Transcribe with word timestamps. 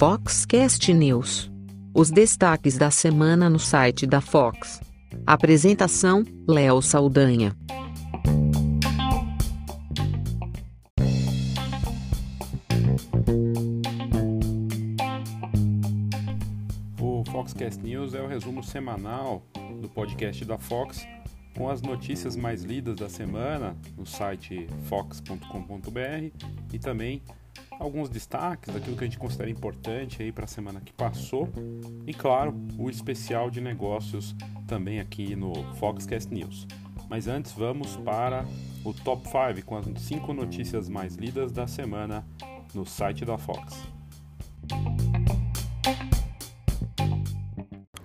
Foxcast 0.00 0.94
News. 0.94 1.50
Os 1.94 2.10
destaques 2.10 2.78
da 2.78 2.90
semana 2.90 3.50
no 3.50 3.58
site 3.58 4.06
da 4.06 4.22
Fox. 4.22 4.80
Apresentação: 5.26 6.24
Léo 6.48 6.80
Saldanha. 6.80 7.54
O 16.98 17.22
Foxcast 17.30 17.82
News 17.82 18.14
é 18.14 18.22
o 18.22 18.26
resumo 18.26 18.62
semanal 18.62 19.42
do 19.82 19.88
podcast 19.88 20.44
da 20.46 20.56
Fox 20.56 21.06
com 21.56 21.68
as 21.68 21.82
notícias 21.82 22.36
mais 22.36 22.62
lidas 22.62 22.96
da 22.96 23.08
semana 23.08 23.76
no 23.96 24.06
site 24.06 24.66
fox.com.br 24.84 26.44
e 26.72 26.78
também 26.78 27.22
alguns 27.78 28.08
destaques 28.08 28.72
daquilo 28.72 28.96
que 28.96 29.04
a 29.04 29.06
gente 29.06 29.18
considera 29.18 29.50
importante 29.50 30.22
aí 30.22 30.30
para 30.30 30.44
a 30.44 30.48
semana 30.48 30.80
que 30.80 30.92
passou 30.92 31.48
e 32.06 32.12
claro, 32.12 32.54
o 32.78 32.90
especial 32.90 33.50
de 33.50 33.60
negócios 33.60 34.34
também 34.66 35.00
aqui 35.00 35.34
no 35.34 35.52
Foxcast 35.74 36.32
News. 36.32 36.66
Mas 37.08 37.26
antes 37.26 37.52
vamos 37.52 37.96
para 37.96 38.44
o 38.84 38.94
top 38.94 39.26
5 39.26 39.66
com 39.66 39.76
as 39.76 39.86
5 39.86 40.32
notícias 40.32 40.88
mais 40.88 41.16
lidas 41.16 41.50
da 41.50 41.66
semana 41.66 42.24
no 42.72 42.86
site 42.86 43.24
da 43.24 43.36
Fox. 43.36 43.76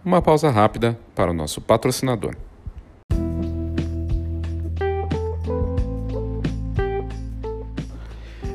Uma 0.04 0.22
pausa 0.22 0.50
rápida 0.50 0.98
para 1.14 1.32
o 1.32 1.34
nosso 1.34 1.62
patrocinador. 1.62 2.36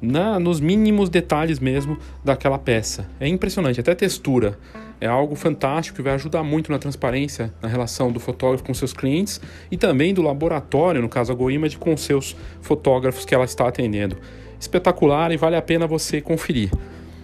na, 0.00 0.38
nos 0.38 0.60
mínimos 0.60 1.08
detalhes 1.08 1.58
mesmo 1.58 1.98
daquela 2.24 2.58
peça. 2.58 3.08
É 3.18 3.28
impressionante, 3.28 3.80
até 3.80 3.94
textura. 3.94 4.58
É 5.00 5.06
algo 5.06 5.34
fantástico 5.34 5.96
que 5.96 6.02
vai 6.02 6.14
ajudar 6.14 6.42
muito 6.42 6.70
na 6.70 6.78
transparência 6.78 7.52
na 7.62 7.68
relação 7.68 8.12
do 8.12 8.20
fotógrafo 8.20 8.64
com 8.64 8.74
seus 8.74 8.92
clientes 8.92 9.40
e 9.70 9.76
também 9.76 10.12
do 10.12 10.20
laboratório, 10.20 11.00
no 11.00 11.08
caso 11.08 11.32
a 11.32 11.34
GoImage, 11.34 11.78
com 11.78 11.96
seus 11.96 12.36
fotógrafos 12.60 13.24
que 13.24 13.34
ela 13.34 13.44
está 13.44 13.66
atendendo. 13.66 14.16
Espetacular 14.58 15.32
e 15.32 15.38
vale 15.38 15.56
a 15.56 15.62
pena 15.62 15.86
você 15.86 16.20
conferir. 16.20 16.70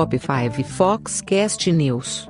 Top 0.00 0.18
5 0.18 0.64
Foxcast 0.64 1.70
News. 1.70 2.26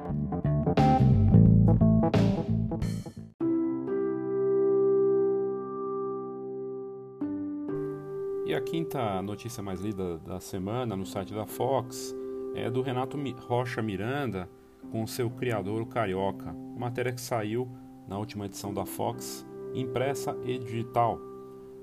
E 8.44 8.52
a 8.52 8.60
quinta 8.60 9.22
notícia 9.22 9.62
mais 9.62 9.80
lida 9.80 10.18
da 10.18 10.40
semana 10.40 10.96
no 10.96 11.06
site 11.06 11.32
da 11.32 11.46
Fox 11.46 12.12
é 12.56 12.68
do 12.68 12.82
Renato 12.82 13.16
Rocha 13.46 13.80
Miranda 13.80 14.50
com 14.90 15.06
seu 15.06 15.30
criador, 15.30 15.80
o 15.80 15.86
Carioca. 15.86 16.52
Matéria 16.76 17.12
que 17.12 17.20
saiu 17.20 17.70
na 18.08 18.18
última 18.18 18.46
edição 18.46 18.74
da 18.74 18.84
Fox, 18.84 19.46
impressa 19.72 20.36
e 20.42 20.58
digital. 20.58 21.20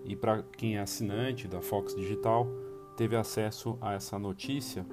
E 0.03 0.18
para 0.18 0.44
quem 0.58 0.76
é 0.76 0.81
assinante 0.81 1.47
da 1.47 1.62
Fox 1.62 1.96
Digital, 1.96 2.46
teve 2.97 3.16
acesso 3.16 3.78
a 3.80 3.94
essa 3.94 4.20
notícia 4.20 4.86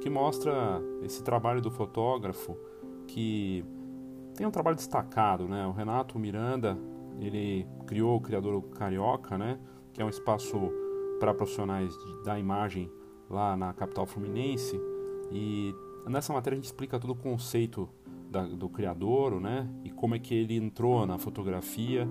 que 0.00 0.10
mostra 0.10 0.80
esse 1.02 1.22
trabalho 1.22 1.60
do 1.60 1.70
fotógrafo 1.70 2.56
que 3.06 3.64
tem 4.36 4.46
um 4.46 4.50
trabalho 4.50 4.76
destacado, 4.76 5.48
né? 5.48 5.66
O 5.66 5.72
Renato 5.72 6.18
Miranda, 6.18 6.78
ele 7.18 7.66
criou 7.86 8.16
o 8.16 8.20
Criador 8.20 8.62
Carioca, 8.70 9.38
né? 9.38 9.58
Que 9.92 10.02
é 10.02 10.04
um 10.04 10.08
espaço 10.08 10.70
para 11.18 11.32
profissionais 11.32 11.96
da 12.24 12.38
imagem 12.38 12.90
lá 13.30 13.56
na 13.56 13.72
capital 13.72 14.06
fluminense. 14.06 14.78
E 15.32 15.74
nessa 16.06 16.32
matéria 16.32 16.54
a 16.56 16.58
gente 16.58 16.66
explica 16.66 16.98
todo 16.98 17.10
o 17.10 17.16
conceito 17.16 17.88
da, 18.30 18.42
do 18.42 18.68
criador, 18.68 19.40
né? 19.40 19.68
E 19.84 19.90
como 19.90 20.14
é 20.14 20.18
que 20.18 20.34
ele 20.34 20.56
entrou 20.56 21.06
na 21.06 21.18
fotografia 21.18 22.06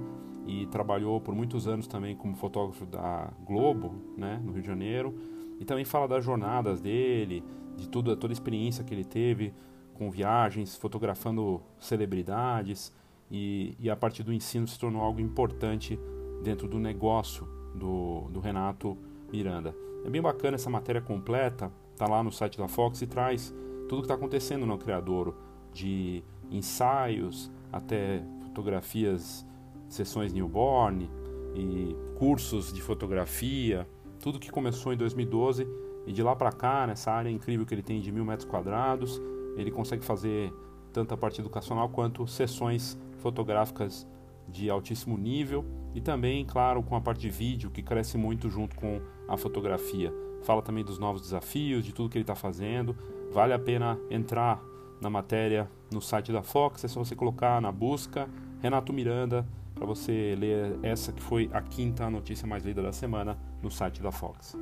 e 0.47 0.66
trabalhou 0.68 1.19
por 1.22 1.35
muitos 1.35 1.68
anos 1.68 1.88
também 1.88 2.16
como 2.16 2.35
fotógrafo 2.35 2.85
da 2.85 3.31
Globo, 3.45 3.94
né? 4.18 4.41
No 4.44 4.51
Rio 4.51 4.62
de 4.62 4.68
Janeiro. 4.68 5.16
E 5.59 5.66
também 5.66 5.85
fala 5.85 6.07
das 6.07 6.25
jornadas 6.25 6.81
dele, 6.81 7.44
de 7.75 7.88
tudo, 7.90 8.16
toda 8.16 8.31
a 8.31 8.36
experiência 8.36 8.84
que 8.84 8.94
ele 8.94 9.03
teve 9.03 9.53
com 9.94 10.12
viagens, 10.12 10.75
fotografando 10.75 11.62
celebridades 11.80 12.94
e, 13.31 13.75
e 13.80 13.90
a 13.90 13.96
partir 13.96 14.24
do 14.24 14.34
ensino 14.34 14.68
se 14.68 14.78
tornou 14.78 15.02
algo 15.02 15.19
importante 15.19 16.00
dentro 16.44 16.68
do 16.68 16.78
negócio 16.80 17.47
do, 17.74 18.28
do 18.30 18.40
Renato 18.40 18.97
Miranda. 19.31 19.75
É 20.06 20.09
bem 20.09 20.22
bacana 20.22 20.56
essa 20.56 20.69
matéria 20.69 21.02
completa, 21.02 21.72
tá 21.97 22.08
lá 22.08 22.22
no 22.22 22.31
site 22.31 22.58
da 22.58 22.68
Fox 22.68 23.02
e 23.02 23.08
traz 23.08 23.53
tudo 23.88 24.00
o 24.00 24.02
que 24.02 24.06
está 24.06 24.16
acontecendo 24.16 24.66
no 24.66 24.78
Criadouro, 24.78 25.36
de 25.74 26.24
ensaios 26.52 27.52
até 27.72 28.24
fotografias, 28.44 29.46
sessões 29.90 30.34
newborn 30.34 31.09
e 31.56 31.96
cursos 32.18 32.72
de 32.72 32.81
fotografia, 32.81 33.88
tudo 34.19 34.40
que 34.40 34.52
começou 34.52 34.94
em 34.94 34.97
2012 34.97 35.68
e 36.05 36.13
de 36.13 36.21
lá 36.21 36.35
para 36.35 36.51
cá, 36.51 36.85
nessa 36.85 37.11
área 37.11 37.29
incrível 37.29 37.66
que 37.66 37.73
ele 37.73 37.81
tem 37.81 37.99
de 37.99 38.11
mil 38.11 38.25
metros 38.25 38.47
quadrados, 38.47 39.21
ele 39.57 39.71
consegue 39.71 40.03
fazer 40.03 40.53
tanto 40.93 41.13
a 41.13 41.17
parte 41.17 41.41
educacional 41.41 41.89
quanto 41.89 42.27
sessões 42.27 42.97
fotográficas 43.17 44.07
de 44.47 44.69
altíssimo 44.69 45.17
nível 45.17 45.65
e 45.94 46.01
também, 46.01 46.45
claro, 46.45 46.83
com 46.83 46.95
a 46.95 47.01
parte 47.01 47.21
de 47.21 47.29
vídeo 47.29 47.71
que 47.71 47.81
cresce 47.81 48.17
muito 48.17 48.49
junto 48.49 48.75
com 48.75 49.01
a 49.27 49.35
fotografia. 49.35 50.13
Fala 50.44 50.61
também 50.61 50.83
dos 50.83 50.99
novos 50.99 51.21
desafios, 51.21 51.83
de 51.83 51.94
tudo 51.94 52.09
que 52.09 52.17
ele 52.17 52.23
está 52.23 52.35
fazendo. 52.35 52.95
Vale 53.31 53.53
a 53.53 53.59
pena 53.59 53.99
entrar 54.09 54.61
na 55.01 55.09
matéria 55.09 55.69
no 55.91 56.01
site 56.01 56.31
da 56.31 56.44
Fox, 56.44 56.83
é 56.83 56.88
só 56.88 57.03
você 57.03 57.15
colocar 57.15 57.59
na 57.61 57.71
busca 57.71 58.29
Renato 58.61 58.94
Miranda 58.94 59.45
para 59.73 59.85
você 59.85 60.35
ler 60.38 60.79
essa 60.81 61.11
que 61.11 61.21
foi 61.21 61.49
a 61.51 61.61
quinta 61.61 62.09
notícia 62.09 62.47
mais 62.47 62.63
lida 62.63 62.81
da 62.81 62.94
semana 62.94 63.38
no 63.61 63.69
site 63.69 64.01
da 64.01 64.11
Fox. 64.11 64.55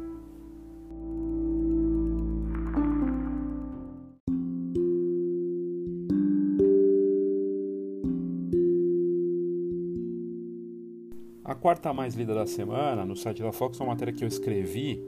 Quarta 11.63 11.93
mais 11.93 12.13
lida 12.13 12.35
da 12.35 12.45
semana 12.45 13.05
no 13.05 13.15
site 13.15 13.41
da 13.41 13.53
Fox 13.53 13.79
uma 13.79 13.93
matéria 13.93 14.13
que 14.13 14.21
eu 14.21 14.27
escrevi 14.27 15.01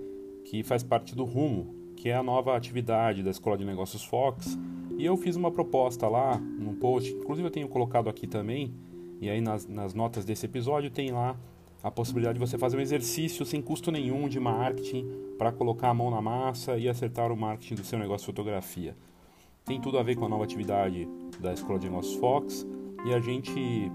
que 0.45 0.63
faz 0.63 0.83
parte 0.83 1.13
do 1.13 1.25
Rumo, 1.25 1.75
que 1.97 2.07
é 2.07 2.15
a 2.15 2.23
nova 2.23 2.55
atividade 2.55 3.21
da 3.21 3.29
Escola 3.29 3.57
de 3.57 3.65
Negócios 3.65 4.05
Fox. 4.05 4.57
E 4.97 5.03
eu 5.05 5.17
fiz 5.17 5.35
uma 5.35 5.51
proposta 5.51 6.07
lá 6.07 6.37
num 6.37 6.73
post, 6.73 7.11
inclusive 7.11 7.45
eu 7.45 7.51
tenho 7.51 7.67
colocado 7.67 8.07
aqui 8.07 8.25
também, 8.25 8.73
e 9.19 9.29
aí 9.29 9.41
nas, 9.41 9.67
nas 9.67 9.93
notas 9.93 10.23
desse 10.23 10.45
episódio 10.45 10.89
tem 10.89 11.11
lá 11.11 11.35
a 11.83 11.91
possibilidade 11.91 12.39
de 12.39 12.47
você 12.47 12.57
fazer 12.57 12.77
um 12.77 12.79
exercício 12.79 13.45
sem 13.45 13.61
custo 13.61 13.91
nenhum 13.91 14.29
de 14.29 14.39
marketing 14.39 15.05
para 15.37 15.51
colocar 15.51 15.89
a 15.89 15.93
mão 15.93 16.09
na 16.09 16.21
massa 16.21 16.77
e 16.77 16.87
acertar 16.87 17.33
o 17.33 17.35
marketing 17.35 17.75
do 17.75 17.83
seu 17.83 17.99
negócio 17.99 18.25
de 18.25 18.27
fotografia. 18.27 18.95
Tem 19.65 19.81
tudo 19.81 19.99
a 19.99 20.03
ver 20.03 20.15
com 20.15 20.23
a 20.23 20.29
nova 20.29 20.45
atividade 20.45 21.05
da 21.37 21.51
Escola 21.51 21.77
de 21.77 21.89
Negócios 21.89 22.15
Fox 22.15 22.65
e 23.05 23.13
a 23.13 23.19
gente 23.19 23.91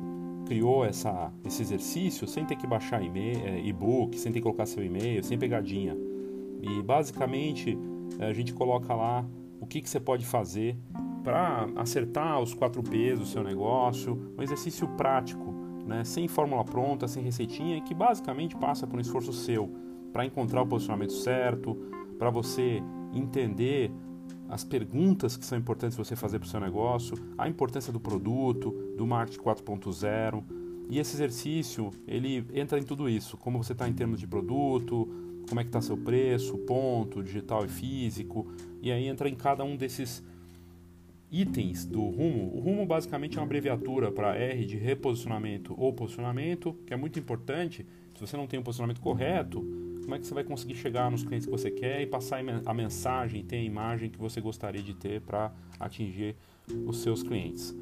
criou 0.50 0.84
essa, 0.84 1.32
esse 1.44 1.62
exercício 1.62 2.26
sem 2.26 2.44
ter 2.44 2.56
que 2.56 2.66
baixar 2.66 3.00
é, 3.00 3.60
e-book, 3.60 4.18
sem 4.18 4.32
ter 4.32 4.40
que 4.40 4.42
colocar 4.42 4.66
seu 4.66 4.84
e-mail, 4.84 5.22
sem 5.22 5.38
pegadinha. 5.38 5.96
E 6.60 6.82
basicamente 6.82 7.78
a 8.18 8.32
gente 8.32 8.52
coloca 8.52 8.92
lá 8.92 9.24
o 9.60 9.66
que, 9.66 9.80
que 9.80 9.88
você 9.88 10.00
pode 10.00 10.26
fazer 10.26 10.76
para 11.22 11.68
acertar 11.76 12.40
os 12.40 12.52
quatro 12.52 12.82
P's 12.82 13.20
do 13.20 13.26
seu 13.26 13.44
negócio, 13.44 14.34
um 14.36 14.42
exercício 14.42 14.88
prático, 14.96 15.54
né, 15.86 16.02
sem 16.02 16.26
fórmula 16.26 16.64
pronta, 16.64 17.06
sem 17.06 17.22
receitinha, 17.22 17.76
e 17.76 17.80
que 17.80 17.94
basicamente 17.94 18.56
passa 18.56 18.88
por 18.88 18.96
um 18.96 19.00
esforço 19.00 19.32
seu 19.32 19.70
para 20.12 20.26
encontrar 20.26 20.62
o 20.62 20.66
posicionamento 20.66 21.12
certo, 21.12 21.76
para 22.18 22.28
você 22.28 22.82
entender 23.14 23.92
as 24.48 24.64
perguntas 24.64 25.36
que 25.36 25.46
são 25.46 25.56
importantes 25.56 25.96
você 25.96 26.16
fazer 26.16 26.40
para 26.40 26.46
o 26.46 26.50
seu 26.50 26.58
negócio, 26.58 27.16
a 27.38 27.48
importância 27.48 27.92
do 27.92 28.00
produto, 28.00 28.74
do 29.00 29.06
marketing 29.06 29.40
4.0. 29.40 30.44
E 30.90 30.98
esse 30.98 31.16
exercício, 31.16 31.90
ele 32.06 32.44
entra 32.52 32.78
em 32.78 32.82
tudo 32.82 33.08
isso, 33.08 33.38
como 33.38 33.62
você 33.62 33.72
está 33.72 33.88
em 33.88 33.94
termos 33.94 34.20
de 34.20 34.26
produto, 34.26 35.08
como 35.48 35.58
é 35.58 35.64
que 35.64 35.70
está 35.70 35.80
seu 35.80 35.96
preço, 35.96 36.58
ponto, 36.58 37.22
digital 37.22 37.64
e 37.64 37.68
físico, 37.68 38.46
e 38.82 38.92
aí 38.92 39.06
entra 39.06 39.26
em 39.26 39.34
cada 39.34 39.64
um 39.64 39.74
desses 39.74 40.22
itens 41.30 41.86
do 41.86 42.02
rumo. 42.02 42.54
O 42.54 42.60
rumo 42.60 42.84
basicamente 42.84 43.38
é 43.38 43.40
uma 43.40 43.46
abreviatura 43.46 44.12
para 44.12 44.36
R 44.36 44.66
de 44.66 44.76
reposicionamento 44.76 45.74
ou 45.78 45.94
posicionamento, 45.94 46.76
que 46.86 46.92
é 46.92 46.96
muito 46.96 47.18
importante. 47.18 47.86
Se 48.14 48.20
você 48.20 48.36
não 48.36 48.46
tem 48.46 48.60
um 48.60 48.62
posicionamento 48.62 49.00
correto, 49.00 49.60
como 50.02 50.14
é 50.14 50.18
que 50.18 50.26
você 50.26 50.34
vai 50.34 50.44
conseguir 50.44 50.74
chegar 50.74 51.10
nos 51.10 51.22
clientes 51.22 51.46
que 51.46 51.52
você 51.52 51.70
quer 51.70 52.02
e 52.02 52.06
passar 52.06 52.42
a 52.66 52.74
mensagem, 52.74 53.44
ter 53.44 53.56
a 53.56 53.62
imagem 53.62 54.10
que 54.10 54.18
você 54.18 54.42
gostaria 54.42 54.82
de 54.82 54.92
ter 54.92 55.22
para 55.22 55.52
atingir 55.78 56.36
os 56.86 56.98
seus 56.98 57.22
clientes. 57.22 57.74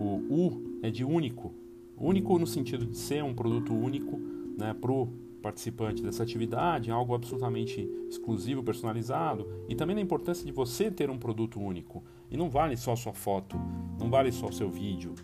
O 0.00 0.24
U 0.30 0.80
é 0.82 0.90
de 0.90 1.04
único, 1.04 1.52
único 1.98 2.38
no 2.38 2.46
sentido 2.46 2.86
de 2.86 2.96
ser 2.96 3.22
um 3.22 3.34
produto 3.34 3.74
único 3.74 4.18
né, 4.56 4.72
para 4.72 4.90
o 4.90 5.06
participante 5.42 6.02
dessa 6.02 6.22
atividade, 6.22 6.90
algo 6.90 7.14
absolutamente 7.14 7.86
exclusivo, 8.08 8.62
personalizado, 8.62 9.46
e 9.68 9.74
também 9.74 9.94
na 9.94 10.02
importância 10.02 10.44
de 10.44 10.52
você 10.52 10.90
ter 10.90 11.10
um 11.10 11.18
produto 11.18 11.60
único. 11.60 12.02
E 12.30 12.36
não 12.36 12.48
vale 12.48 12.76
só 12.76 12.92
a 12.92 12.96
sua 12.96 13.12
foto, 13.12 13.58
não 13.98 14.08
vale 14.08 14.32
só 14.32 14.46
o 14.46 14.52
seu 14.52 14.70
vídeo. 14.70 15.14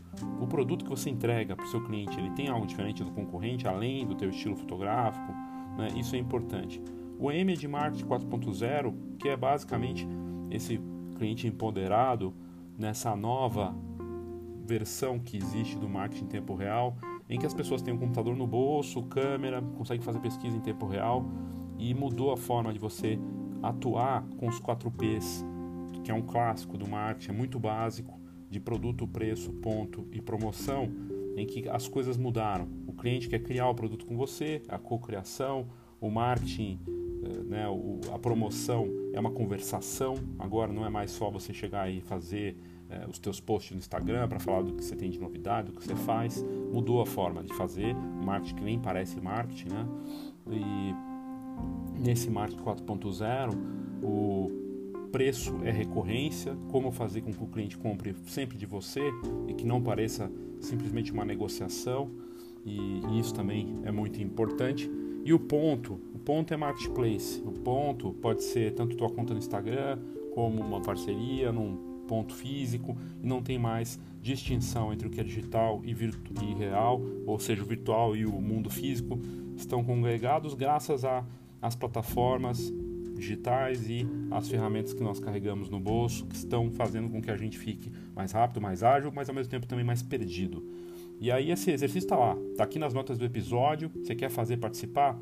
O 0.41 0.47
produto 0.47 0.85
que 0.85 0.91
você 0.91 1.09
entrega 1.09 1.57
para 1.57 1.65
o 1.65 1.69
seu 1.69 1.83
cliente, 1.83 2.19
ele 2.19 2.31
tem 2.31 2.49
algo 2.49 2.67
diferente 2.67 3.03
do 3.03 3.11
concorrente, 3.13 3.67
além 3.67 4.07
do 4.07 4.15
teu 4.15 4.29
estilo 4.29 4.57
fotográfico, 4.57 5.33
né? 5.79 5.89
isso 5.97 6.17
é 6.17 6.19
importante. 6.19 6.83
O 7.19 7.31
M 7.31 7.53
é 7.53 7.57
de 7.57 7.67
marketing 7.67 8.07
4.0, 8.07 8.95
que 9.19 9.29
é 9.29 9.37
basicamente 9.37 10.07
esse 10.51 10.79
cliente 11.17 11.47
empoderado 11.47 12.35
nessa 12.79 13.17
nova 13.17 13.75
versão 14.67 15.19
que 15.19 15.37
existe 15.37 15.79
do 15.79 15.89
marketing 15.89 16.25
em 16.25 16.29
tempo 16.29 16.55
real, 16.55 16.97
em 17.29 17.39
que 17.39 17.47
as 17.47 17.55
pessoas 17.55 17.81
têm 17.81 17.95
um 17.95 17.99
computador 17.99 18.37
no 18.37 18.47
bolso, 18.47 19.03
câmera, 19.05 19.63
conseguem 19.63 20.03
fazer 20.03 20.19
pesquisa 20.19 20.57
em 20.57 20.61
tempo 20.61 20.87
real 20.87 21.25
e 21.79 21.95
mudou 21.95 22.33
a 22.33 22.37
forma 22.37 22.73
de 22.73 22.79
você 22.79 23.19
atuar 23.63 24.27
com 24.39 24.49
os 24.49 24.59
4 24.59 24.91
P's, 24.91 25.45
que 26.05 26.11
é 26.11 26.15
um 26.15 26.23
clássico 26.23 26.77
do 26.77 26.89
marketing, 26.89 27.31
é 27.31 27.35
muito 27.35 27.59
básico, 27.59 28.21
de 28.49 28.61
produto, 28.61 29.07
preço, 29.09 29.53
ponto 29.55 30.07
e 30.13 30.21
promoção, 30.21 30.89
em 31.37 31.47
que 31.47 31.69
as 31.69 31.89
coisas 31.89 32.17
mudaram. 32.17 32.69
O 32.87 32.93
cliente 32.93 33.29
quer 33.29 33.41
criar 33.41 33.69
o 33.69 33.75
produto 33.75 34.07
com 34.07 34.17
você, 34.17 34.63
a 34.69 34.79
cocriação, 34.79 35.67
o 36.01 36.11
marketing, 36.11 36.79
eh, 36.87 37.43
né, 37.45 37.65
a 38.15 38.19
promoção 38.19 38.89
é 39.13 39.21
uma 39.21 39.31
conversação. 39.31 40.15
Agora 40.39 40.73
não 40.73 40.87
é 40.87 40.89
mais 40.89 41.11
só 41.11 41.31
você 41.31 41.53
chegar 41.53 41.91
e 41.91 42.01
fazer 42.01 42.57
é, 42.91 43.07
os 43.09 43.19
teus 43.19 43.41
posts 43.41 43.73
no 43.73 43.79
Instagram 43.79 44.29
para 44.29 44.39
falar 44.39 44.63
do 44.63 44.73
que 44.73 44.85
você 44.85 44.95
tem 44.95 45.11
de 45.11 45.19
novidade, 45.19 45.71
do 45.71 45.79
que 45.79 45.85
você 45.85 45.97
faz. 45.97 46.45
Mudou 46.73 47.01
a 47.01 47.07
forma 47.07 47.43
de 47.43 47.55
fazer, 47.55 47.95
marketing 47.95 48.55
que 48.55 48.65
nem 48.65 48.79
parece 48.79 49.21
marketing, 49.21 49.69
né? 49.69 49.87
E 50.51 52.01
nesse 52.01 52.31
marketing 52.31 52.63
4.0, 52.63 53.55
o 54.03 54.51
preço 55.11 55.57
é 55.65 55.71
recorrência, 55.71 56.57
como 56.71 56.93
fazer 56.93 57.23
com 57.23 57.33
que 57.33 57.43
o 57.43 57.47
cliente 57.47 57.79
compre 57.79 58.15
sempre 58.27 58.57
de 58.57 58.67
você 58.67 59.01
e 59.49 59.55
que 59.55 59.67
não 59.67 59.83
pareça 59.83 60.31
simplesmente 60.61 61.13
uma 61.13 61.25
negociação, 61.25 62.11
e, 62.65 63.01
e 63.11 63.19
isso 63.19 63.33
também 63.33 63.81
é 63.85 63.93
muito 63.93 64.21
importante. 64.21 64.91
E 65.25 65.33
o 65.33 65.39
ponto, 65.39 66.01
o 66.15 66.19
ponto 66.19 66.53
é 66.53 66.57
marketplace. 66.57 67.41
O 67.45 67.53
ponto 67.53 68.13
pode 68.15 68.43
ser 68.45 68.75
tanto 68.75 68.97
tua 68.97 69.11
conta 69.11 69.33
no 69.33 69.39
Instagram 69.39 69.99
como 70.35 70.61
uma 70.61 70.81
parceria 70.81 71.51
num 71.51 71.96
ponto 72.07 72.35
físico 72.35 72.97
e 73.23 73.27
não 73.27 73.43
tem 73.43 73.59
mais 73.59 73.99
distinção 74.23 74.93
entre 74.93 75.07
o 75.07 75.11
que 75.11 75.21
é 75.21 75.25
digital 75.25 75.83
e, 75.85 75.91
e 75.91 76.55
real, 76.55 77.01
ou 77.27 77.39
seja, 77.39 77.63
o 77.63 77.67
virtual 77.67 78.17
e 78.17 78.27
o 78.27 78.41
mundo 78.41 78.71
físico 78.71 79.19
estão 79.57 79.85
congregados 79.85 80.55
graças 80.55 81.03
às 81.63 81.75
plataformas 81.75 82.73
digitais 83.15 83.89
e 83.89 84.07
as 84.31 84.49
ferramentas 84.49 84.93
que 84.93 85.03
nós 85.03 85.19
carregamos 85.19 85.71
no 85.71 85.81
bolso, 85.81 86.27
que 86.27 86.37
estão 86.37 86.71
fazendo 86.71 87.09
com 87.09 87.23
que 87.23 87.31
a 87.31 87.37
gente 87.37 87.59
fique 87.59 87.91
mais 88.15 88.33
rápido, 88.33 88.61
mais 88.61 88.83
ágil, 88.83 89.11
mas 89.13 89.29
ao 89.29 89.35
mesmo 89.35 89.51
tempo 89.51 89.67
também 89.67 89.85
mais 89.85 90.03
perdido. 90.03 90.63
E 91.19 91.31
aí 91.31 91.51
esse 91.51 91.71
exercício 91.71 92.05
está 92.07 92.17
lá, 92.17 92.37
está 92.51 92.65
aqui 92.65 92.79
nas 92.79 92.93
notas 92.93 93.17
do 93.17 93.25
episódio. 93.25 93.91
Você 94.03 94.15
quer 94.15 94.29
fazer 94.29 94.59
participar? 94.59 95.19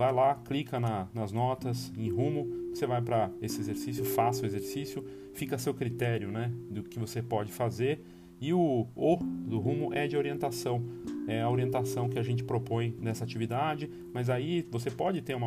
Vai 0.00 0.14
lá, 0.14 0.34
clica 0.34 0.80
na, 0.80 1.08
nas 1.12 1.30
notas, 1.30 1.92
em 1.94 2.08
rumo, 2.08 2.48
você 2.72 2.86
vai 2.86 3.02
para 3.02 3.30
esse 3.42 3.60
exercício, 3.60 4.02
faça 4.02 4.42
o 4.42 4.46
exercício 4.46 5.04
fica 5.34 5.56
a 5.56 5.58
seu 5.58 5.74
critério 5.74 6.30
né, 6.30 6.50
do 6.70 6.82
que 6.82 6.98
você 6.98 7.22
pode 7.22 7.52
fazer. 7.52 8.02
E 8.40 8.54
o 8.54 8.86
O 8.96 9.16
do 9.18 9.58
rumo 9.58 9.92
é 9.92 10.08
de 10.08 10.16
orientação, 10.16 10.82
é 11.28 11.42
a 11.42 11.50
orientação 11.50 12.08
que 12.08 12.18
a 12.18 12.22
gente 12.22 12.42
propõe 12.42 12.96
nessa 12.98 13.24
atividade, 13.24 13.90
mas 14.14 14.30
aí 14.30 14.66
você 14.70 14.90
pode 14.90 15.20
ter 15.20 15.34
uma 15.34 15.46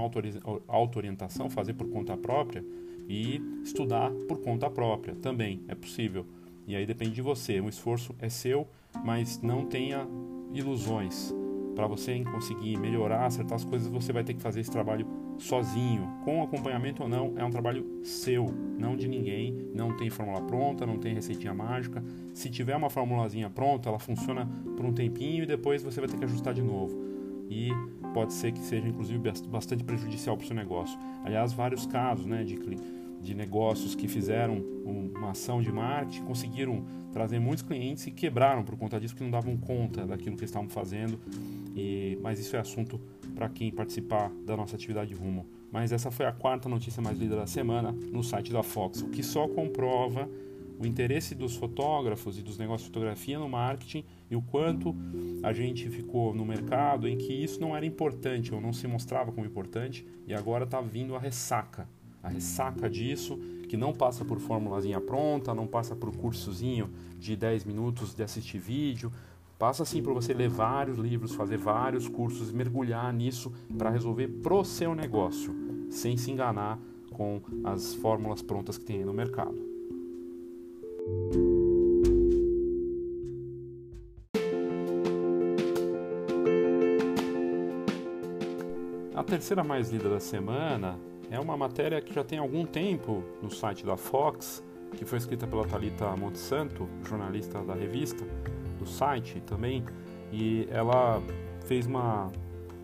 auto-orientação, 0.68 1.50
fazer 1.50 1.74
por 1.74 1.90
conta 1.90 2.16
própria 2.16 2.64
e 3.10 3.42
estudar 3.64 4.12
por 4.28 4.40
conta 4.42 4.70
própria 4.70 5.16
também, 5.16 5.62
é 5.68 5.74
possível. 5.74 6.28
E 6.68 6.76
aí 6.76 6.86
depende 6.86 7.16
de 7.16 7.22
você, 7.24 7.60
o 7.60 7.68
esforço 7.68 8.16
é 8.20 8.30
seu, 8.30 8.68
mas 9.04 9.42
não 9.42 9.66
tenha 9.66 10.08
ilusões. 10.54 11.34
Para 11.75 11.88
você 11.88 12.24
conseguir 12.24 12.78
melhorar, 12.78 13.25
acertar 13.25 13.56
as 13.56 13.66
coisas, 13.66 13.88
você 13.88 14.14
vai 14.14 14.24
ter 14.24 14.34
que 14.34 14.42
fazer 14.42 14.60
esse 14.60 14.72
trabalho 14.72 15.08
sozinho, 15.38 16.08
com 16.24 16.44
acompanhamento 16.44 17.04
ou 17.04 17.10
não, 17.10 17.34
é 17.36 17.44
um 17.44 17.50
trabalho 17.50 17.86
seu, 18.04 18.46
não 18.78 18.96
de 18.96 19.08
ninguém. 19.08 19.70
Não 19.74 19.96
tem 19.98 20.10
fórmula 20.10 20.42
pronta, 20.42 20.86
não 20.86 20.98
tem 20.98 21.14
receitinha 21.14 21.54
mágica. 21.54 22.04
Se 22.34 22.50
tiver 22.50 22.75
uma 22.75 22.90
formulazinha 22.90 23.50
pronta, 23.50 23.90
ela 23.90 24.00
funciona 24.00 24.48
por 24.75 24.86
um 24.86 24.94
tempinho 24.94 25.44
e 25.44 25.48
depois 25.48 25.84
você 25.84 26.00
vai 26.00 26.10
ter 26.10 26.18
que 26.18 26.25
ajustar 26.25 26.54
de 26.54 26.62
novo. 26.62 26.96
E 27.50 27.70
pode 28.14 28.34
ser 28.34 28.52
que 28.52 28.60
seja, 28.60 28.88
inclusive, 28.88 29.19
bastante 29.48 29.84
prejudicial 29.84 30.38
para 30.38 30.44
o 30.44 30.48
seu 30.48 30.56
negócio. 30.56 30.98
Aliás, 31.24 31.54
vários 31.54 31.86
casos 31.86 32.26
né, 32.26 32.44
de, 32.44 32.58
de 33.24 33.34
negócios 33.34 33.96
que 33.96 34.08
fizeram 34.08 34.58
uma 34.86 35.31
ação 35.31 35.62
de 35.62 35.71
marketing 35.71 36.26
conseguiram 36.26 36.86
trazer 37.12 37.40
muitos 37.40 37.64
clientes 37.64 38.06
e 38.07 38.12
quebraram 38.12 38.64
por 38.64 38.76
conta 38.76 39.00
disso, 39.00 39.14
porque 39.14 39.24
não 39.24 39.31
davam 39.31 39.56
conta 39.56 40.06
daquilo 40.06 40.36
que 40.36 40.44
estavam 40.44 40.68
fazendo. 40.68 41.19
E, 41.76 42.18
mas 42.21 42.40
isso 42.40 42.56
é 42.56 42.59
assunto 42.59 43.00
para 43.33 43.47
quem 43.50 43.71
participar 43.71 44.30
da 44.45 44.57
nossa 44.57 44.76
atividade 44.76 45.14
rumo. 45.14 45.45
Mas 45.71 45.92
essa 45.92 46.12
foi 46.12 46.26
a 46.26 46.31
quarta 46.31 46.68
notícia 46.68 47.02
mais 47.02 47.18
lida 47.18 47.36
da 47.36 47.47
semana 47.47 47.92
no 47.92 48.24
site 48.24 48.52
da 48.52 48.62
Fox, 48.62 49.02
o 49.02 49.09
que 49.09 49.24
só 49.24 49.47
comprova 49.47 50.30
o 50.80 50.86
interesse 50.86 51.33
dos 51.33 51.56
fotógrafos 51.56 52.38
e 52.38 52.42
dos 52.42 52.57
negócios 52.57 52.83
de 52.83 52.94
fotografia 52.94 53.40
no 53.40 53.47
marketing 53.47 54.04
e 54.30 54.36
o 54.36 54.42
quanto 54.42 54.95
a 55.42 55.54
gente 55.54 55.90
ficou 55.90 56.33
no 56.33 56.45
mercado 56.45 57.07
em 57.07 57.18
que 57.18 57.31
isso 57.31 57.62
não 57.62 57.76
era 57.76 57.86
importante 57.86 58.54
ou 58.54 58.59
não 58.59 58.74
se 58.74 58.88
mostrava 58.88 59.31
como 59.31 59.45
importante 59.45 60.06
e 60.28 60.33
agora 60.33 60.66
está 60.66 60.81
vindo 60.81 61.16
a 61.16 61.19
ressaca. 61.19 61.88
A 62.23 62.30
ressaca 62.30 62.89
disso, 62.89 63.37
que 63.69 63.77
não 63.77 63.94
passa 63.94 64.25
por 64.25 64.39
formulazinha 64.39 64.99
pronta, 64.99 65.53
não 65.53 65.68
passa 65.68 65.95
por 65.95 66.15
cursozinho 66.15 66.89
de 67.19 67.35
10 67.35 67.65
minutos 67.65 68.15
de 68.15 68.23
assistir 68.23 68.57
vídeo, 68.57 69.11
Passa 69.63 69.83
assim 69.83 70.03
para 70.03 70.11
você 70.11 70.33
ler 70.33 70.49
vários 70.49 70.97
livros, 70.97 71.33
fazer 71.33 71.56
vários 71.56 72.09
cursos, 72.09 72.51
mergulhar 72.51 73.13
nisso 73.13 73.49
para 73.77 73.89
resolver 73.89 74.27
pro 74.27 74.61
seu 74.65 74.94
negócio, 74.94 75.56
sem 75.89 76.18
se 76.18 76.31
enganar 76.31 76.77
com 77.13 77.42
as 77.63 77.95
fórmulas 77.95 78.42
prontas 78.42 78.77
que 78.77 78.83
tem 78.83 78.97
aí 78.97 79.06
no 79.06 79.13
mercado. 79.13 79.56
A 89.15 89.23
terceira 89.23 89.63
mais 89.63 89.89
lida 89.92 90.09
da 90.09 90.19
semana 90.19 90.99
é 91.30 91.39
uma 91.39 91.57
matéria 91.57 92.01
que 92.01 92.13
já 92.13 92.23
tem 92.23 92.39
algum 92.39 92.65
tempo 92.65 93.23
no 93.42 93.49
site 93.49 93.85
da 93.85 93.97
Fox, 93.97 94.63
que 94.92 95.06
foi 95.06 95.18
escrita 95.18 95.47
pela 95.47 95.65
Talita 95.65 96.15
Monsanto, 96.15 96.87
jornalista 97.07 97.63
da 97.63 97.73
revista, 97.73 98.23
do 98.77 98.85
site 98.85 99.42
também, 99.42 99.83
e 100.31 100.68
ela 100.69 101.21
fez 101.65 101.85
uma, 101.85 102.31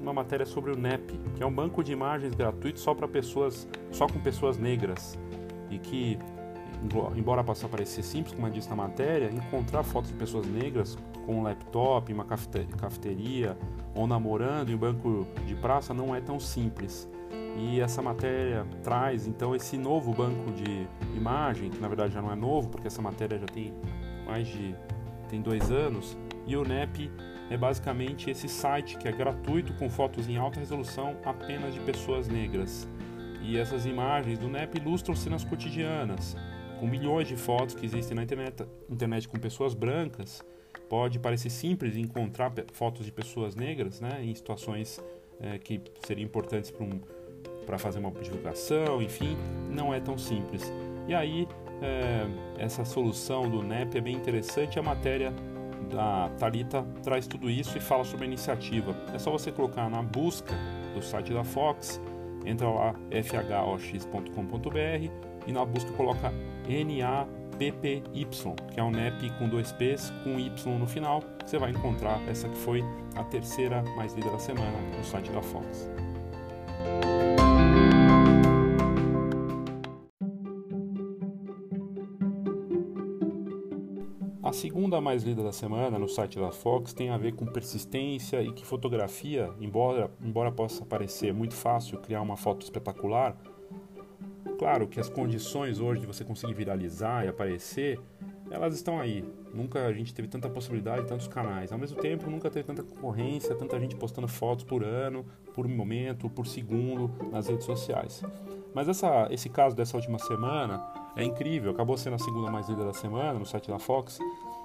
uma 0.01 0.13
matéria 0.13 0.45
sobre 0.45 0.71
o 0.71 0.77
NEP, 0.77 1.19
que 1.35 1.43
é 1.43 1.45
um 1.45 1.53
banco 1.53 1.83
de 1.83 1.91
imagens 1.91 2.33
gratuito 2.33 2.79
só 2.79 2.93
para 2.93 3.07
pessoas, 3.07 3.67
só 3.91 4.07
com 4.07 4.19
pessoas 4.19 4.57
negras, 4.57 5.17
e 5.69 5.77
que 5.77 6.17
embora 7.15 7.43
possa 7.43 7.67
parecer 7.67 8.03
simples, 8.03 8.33
como 8.33 8.47
eu 8.47 8.51
disse 8.51 8.69
na 8.69 8.75
matéria, 8.75 9.29
encontrar 9.29 9.83
fotos 9.83 10.11
de 10.11 10.17
pessoas 10.17 10.47
negras 10.47 10.97
com 11.25 11.39
um 11.39 11.43
laptop, 11.43 12.11
em 12.11 12.15
uma 12.15 12.25
cafeteria 12.25 13.57
ou 13.93 14.07
namorando 14.07 14.69
em 14.69 14.75
um 14.75 14.77
banco 14.77 15.27
de 15.45 15.55
praça 15.55 15.93
não 15.93 16.15
é 16.15 16.21
tão 16.21 16.39
simples. 16.39 17.07
E 17.57 17.81
essa 17.81 18.01
matéria 18.01 18.65
traz 18.83 19.27
então 19.27 19.55
esse 19.55 19.77
novo 19.77 20.13
banco 20.13 20.51
de 20.51 20.87
imagem, 21.15 21.69
que 21.69 21.79
na 21.79 21.87
verdade 21.87 22.13
já 22.13 22.21
não 22.21 22.31
é 22.31 22.35
novo, 22.35 22.69
porque 22.69 22.87
essa 22.87 23.01
matéria 23.01 23.37
já 23.37 23.47
tem 23.47 23.73
mais 24.25 24.47
de 24.47 24.75
tem 25.29 25.41
dois 25.41 25.69
anos. 25.71 26.17
E 26.47 26.55
o 26.57 26.63
NEP 26.63 27.11
é 27.49 27.57
basicamente 27.57 28.29
esse 28.29 28.47
site 28.47 28.97
que 28.97 29.07
é 29.07 29.11
gratuito 29.11 29.73
com 29.73 29.89
fotos 29.89 30.27
em 30.27 30.37
alta 30.37 30.59
resolução 30.59 31.17
apenas 31.23 31.73
de 31.73 31.79
pessoas 31.81 32.27
negras. 32.27 32.87
E 33.41 33.57
essas 33.57 33.85
imagens 33.85 34.37
do 34.37 34.47
NEP 34.47 34.77
ilustram 34.77 35.15
cenas 35.15 35.43
cotidianas, 35.43 36.35
com 36.79 36.87
milhões 36.87 37.27
de 37.27 37.35
fotos 37.35 37.75
que 37.75 37.85
existem 37.85 38.15
na 38.15 38.23
internet, 38.23 38.65
internet 38.89 39.27
com 39.27 39.39
pessoas 39.39 39.73
brancas. 39.73 40.43
Pode 40.87 41.19
parecer 41.19 41.49
simples 41.49 41.95
encontrar 41.95 42.51
fotos 42.73 43.05
de 43.05 43.11
pessoas 43.11 43.55
negras 43.55 44.01
né, 44.01 44.23
em 44.23 44.33
situações 44.33 45.01
é, 45.39 45.57
que 45.57 45.81
seriam 46.05 46.25
importantes 46.25 46.71
para 46.71 46.83
um, 46.83 46.99
fazer 47.77 47.99
uma 47.99 48.11
divulgação, 48.11 49.01
enfim, 49.01 49.37
não 49.69 49.93
é 49.93 49.99
tão 49.99 50.17
simples. 50.17 50.71
E 51.07 51.13
aí, 51.13 51.47
é, 51.81 52.27
essa 52.57 52.83
solução 52.85 53.49
do 53.49 53.63
NEP 53.63 53.97
é 53.97 54.01
bem 54.01 54.15
interessante. 54.15 54.77
A 54.79 54.83
matéria 54.83 55.33
da 55.89 56.29
Talita 56.37 56.85
traz 57.03 57.27
tudo 57.27 57.49
isso 57.49 57.77
e 57.77 57.81
fala 57.81 58.03
sobre 58.03 58.25
a 58.25 58.27
iniciativa. 58.27 58.95
É 59.13 59.19
só 59.19 59.31
você 59.31 59.51
colocar 59.51 59.89
na 59.89 60.01
busca 60.01 60.53
do 60.93 61.01
site 61.01 61.33
da 61.33 61.43
Fox, 61.43 62.01
entra 62.45 62.69
lá 62.69 62.93
fhox.com.br 63.23 64.79
e 65.47 65.51
na 65.51 65.65
busca 65.65 65.91
coloca 65.93 66.31
NAPPY, 66.67 68.03
que 68.71 68.79
é 68.79 68.83
um 68.83 68.91
NEP 68.91 69.31
com 69.37 69.49
dois 69.49 69.71
P's 69.71 70.11
com 70.23 70.39
Y 70.39 70.77
no 70.77 70.87
final. 70.87 71.23
Você 71.45 71.57
vai 71.57 71.71
encontrar 71.71 72.21
essa 72.27 72.47
que 72.47 72.57
foi 72.57 72.83
a 73.15 73.23
terceira 73.23 73.81
mais 73.95 74.13
lida 74.13 74.29
da 74.29 74.39
semana 74.39 74.77
no 74.95 75.03
site 75.03 75.31
da 75.31 75.41
Fox. 75.41 75.89
A 84.49 84.51
segunda 84.51 84.99
mais 84.99 85.21
lida 85.21 85.43
da 85.43 85.51
semana 85.51 85.99
no 85.99 86.09
site 86.09 86.39
da 86.39 86.51
Fox 86.51 86.91
tem 86.91 87.11
a 87.11 87.17
ver 87.19 87.35
com 87.35 87.45
persistência 87.45 88.41
e 88.41 88.51
que 88.51 88.65
fotografia, 88.65 89.53
embora, 89.61 90.09
embora 90.19 90.51
possa 90.51 90.83
parecer 90.83 91.31
muito 91.31 91.53
fácil 91.53 91.99
criar 91.99 92.19
uma 92.23 92.35
foto 92.35 92.63
espetacular, 92.63 93.37
claro 94.57 94.87
que 94.87 94.99
as 94.99 95.07
condições 95.07 95.79
hoje 95.79 96.01
de 96.01 96.07
você 96.07 96.25
conseguir 96.25 96.55
viralizar 96.55 97.25
e 97.25 97.27
aparecer, 97.27 97.99
elas 98.49 98.73
estão 98.73 98.99
aí. 98.99 99.23
Nunca 99.53 99.85
a 99.85 99.93
gente 99.93 100.15
teve 100.15 100.27
tanta 100.27 100.49
possibilidade, 100.49 101.05
tantos 101.05 101.27
canais. 101.27 101.71
Ao 101.71 101.77
mesmo 101.77 102.01
tempo, 102.01 102.27
nunca 102.27 102.49
teve 102.49 102.65
tanta 102.65 102.81
concorrência, 102.81 103.53
tanta 103.53 103.79
gente 103.79 103.95
postando 103.95 104.27
fotos 104.27 104.63
por 104.63 104.83
ano, 104.83 105.27
por 105.53 105.67
momento, 105.67 106.27
por 106.27 106.47
segundo 106.47 107.11
nas 107.31 107.47
redes 107.47 107.67
sociais. 107.67 108.23
Mas 108.73 108.89
essa, 108.89 109.27
esse 109.29 109.47
caso 109.47 109.75
dessa 109.75 109.95
última 109.95 110.17
semana 110.17 110.98
é 111.15 111.23
incrível, 111.23 111.71
acabou 111.71 111.97
sendo 111.97 112.15
a 112.15 112.19
segunda 112.19 112.51
mais 112.51 112.69
lida 112.69 112.85
da 112.85 112.93
semana 112.93 113.37
no 113.37 113.45
site 113.45 113.69
da 113.69 113.79
Fox. 113.79 114.19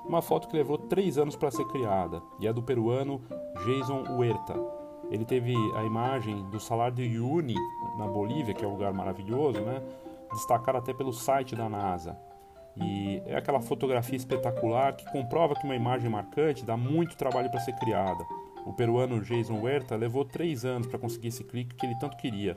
Uma 0.07 0.21
foto 0.21 0.49
que 0.49 0.57
levou 0.57 0.77
três 0.77 1.17
anos 1.19 1.37
para 1.37 1.51
ser 1.51 1.65
criada 1.67 2.23
e 2.39 2.47
é 2.47 2.53
do 2.53 2.63
peruano 2.63 3.21
Jason 3.65 4.05
Huerta. 4.17 4.55
Ele 5.11 5.25
teve 5.25 5.55
a 5.77 5.85
imagem 5.85 6.45
do 6.51 6.61
salário 6.61 6.97
de 6.97 7.03
Uyuni 7.03 7.57
na 7.99 8.07
Bolívia, 8.07 8.55
que 8.55 8.65
é 8.65 8.69
um 8.69 8.73
lugar 8.73 8.93
maravilhoso, 8.93 9.61
né? 9.61 9.83
destacada 10.33 10.79
até 10.79 10.93
pelo 10.93 11.13
site 11.13 11.55
da 11.55 11.69
NASA. 11.69 12.17
E 12.77 13.23
é 13.27 13.37
aquela 13.37 13.61
fotografia 13.61 14.17
espetacular 14.17 14.97
que 14.97 15.11
comprova 15.13 15.55
que 15.55 15.65
uma 15.65 15.77
imagem 15.77 16.11
marcante 16.11 16.65
dá 16.65 16.77
muito 16.77 17.17
trabalho 17.17 17.51
para 17.51 17.61
ser 17.61 17.75
criada. 17.77 18.25
O 18.67 18.73
peruano 18.73 19.21
Jason 19.21 19.61
Huerta 19.61 19.95
levou 19.95 20.25
três 20.25 20.65
anos 20.65 20.87
para 20.87 20.99
conseguir 20.99 21.29
esse 21.29 21.45
clique 21.45 21.75
que 21.75 21.87
ele 21.87 21.95
tanto 21.99 22.17
queria. 22.17 22.57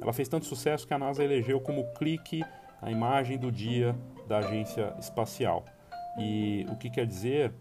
Ela 0.00 0.12
fez 0.12 0.28
tanto 0.28 0.46
sucesso 0.46 0.86
que 0.86 0.94
a 0.94 0.98
NASA 0.98 1.22
elegeu 1.22 1.60
como 1.60 1.92
clique 1.94 2.42
a 2.80 2.90
imagem 2.90 3.38
do 3.38 3.50
dia 3.50 3.96
da 4.26 4.38
agência 4.38 4.94
espacial. 4.98 5.64
E 6.18 6.66
o 6.70 6.76
que 6.76 6.90
quer 6.90 7.06
dizer 7.06 7.52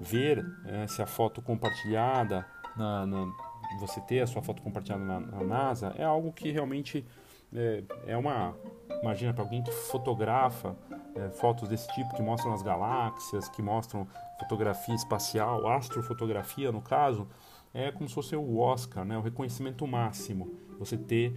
ver 0.00 0.44
é, 0.66 0.86
se 0.86 1.00
a 1.02 1.06
foto 1.06 1.40
compartilhada, 1.40 2.44
na, 2.76 3.06
na, 3.06 3.32
você 3.80 4.00
ter 4.00 4.20
a 4.20 4.26
sua 4.26 4.42
foto 4.42 4.62
compartilhada 4.62 5.04
na, 5.04 5.20
na 5.20 5.44
NASA, 5.44 5.94
é 5.96 6.04
algo 6.04 6.32
que 6.32 6.50
realmente 6.50 7.06
é, 7.54 7.82
é 8.06 8.16
uma. 8.16 8.54
Imagina 9.02 9.32
para 9.32 9.44
alguém 9.44 9.62
que 9.62 9.70
fotografa 9.70 10.76
é, 11.14 11.30
fotos 11.30 11.68
desse 11.68 11.88
tipo, 11.94 12.14
que 12.14 12.22
mostram 12.22 12.52
as 12.52 12.62
galáxias, 12.62 13.48
que 13.48 13.62
mostram 13.62 14.06
fotografia 14.38 14.94
espacial, 14.94 15.66
astrofotografia 15.68 16.72
no 16.72 16.80
caso, 16.80 17.28
é 17.74 17.90
como 17.90 18.08
se 18.08 18.14
fosse 18.14 18.36
o 18.36 18.58
Oscar, 18.58 19.04
né, 19.04 19.16
o 19.16 19.20
reconhecimento 19.20 19.86
máximo. 19.86 20.50
Você 20.78 20.96
ter 20.96 21.34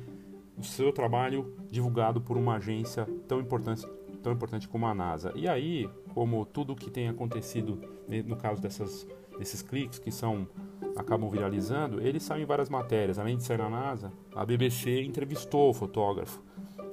o 0.58 0.64
seu 0.64 0.92
trabalho 0.92 1.54
divulgado 1.70 2.22
por 2.22 2.38
uma 2.38 2.56
agência 2.56 3.08
tão 3.28 3.40
importante, 3.40 3.88
tão 4.22 4.34
importante 4.34 4.68
como 4.68 4.86
a 4.86 4.94
NASA. 4.94 5.32
E 5.36 5.48
aí, 5.48 5.90
como 6.14 6.46
tudo 6.46 6.76
que 6.76 6.90
tem 6.90 7.08
acontecido 7.08 7.80
né, 8.08 8.22
no 8.22 8.36
caso 8.36 8.62
dessas, 8.62 9.08
desses 9.38 9.62
cliques 9.62 10.00
que 10.00 10.12
são 10.12 10.48
acabam 10.96 11.30
viralizando, 11.30 12.02
eles 12.02 12.24
saem 12.24 12.44
em 12.44 12.46
várias 12.46 12.70
matérias. 12.70 13.18
Além 13.18 13.38
de 13.38 13.44
sair 13.44 13.58
na 13.58 13.70
NASA, 13.70 14.12
a 14.36 14.46
BBC 14.46 15.02
entrevistou 15.02 15.70
o 15.70 15.74
fotógrafo 15.74 16.42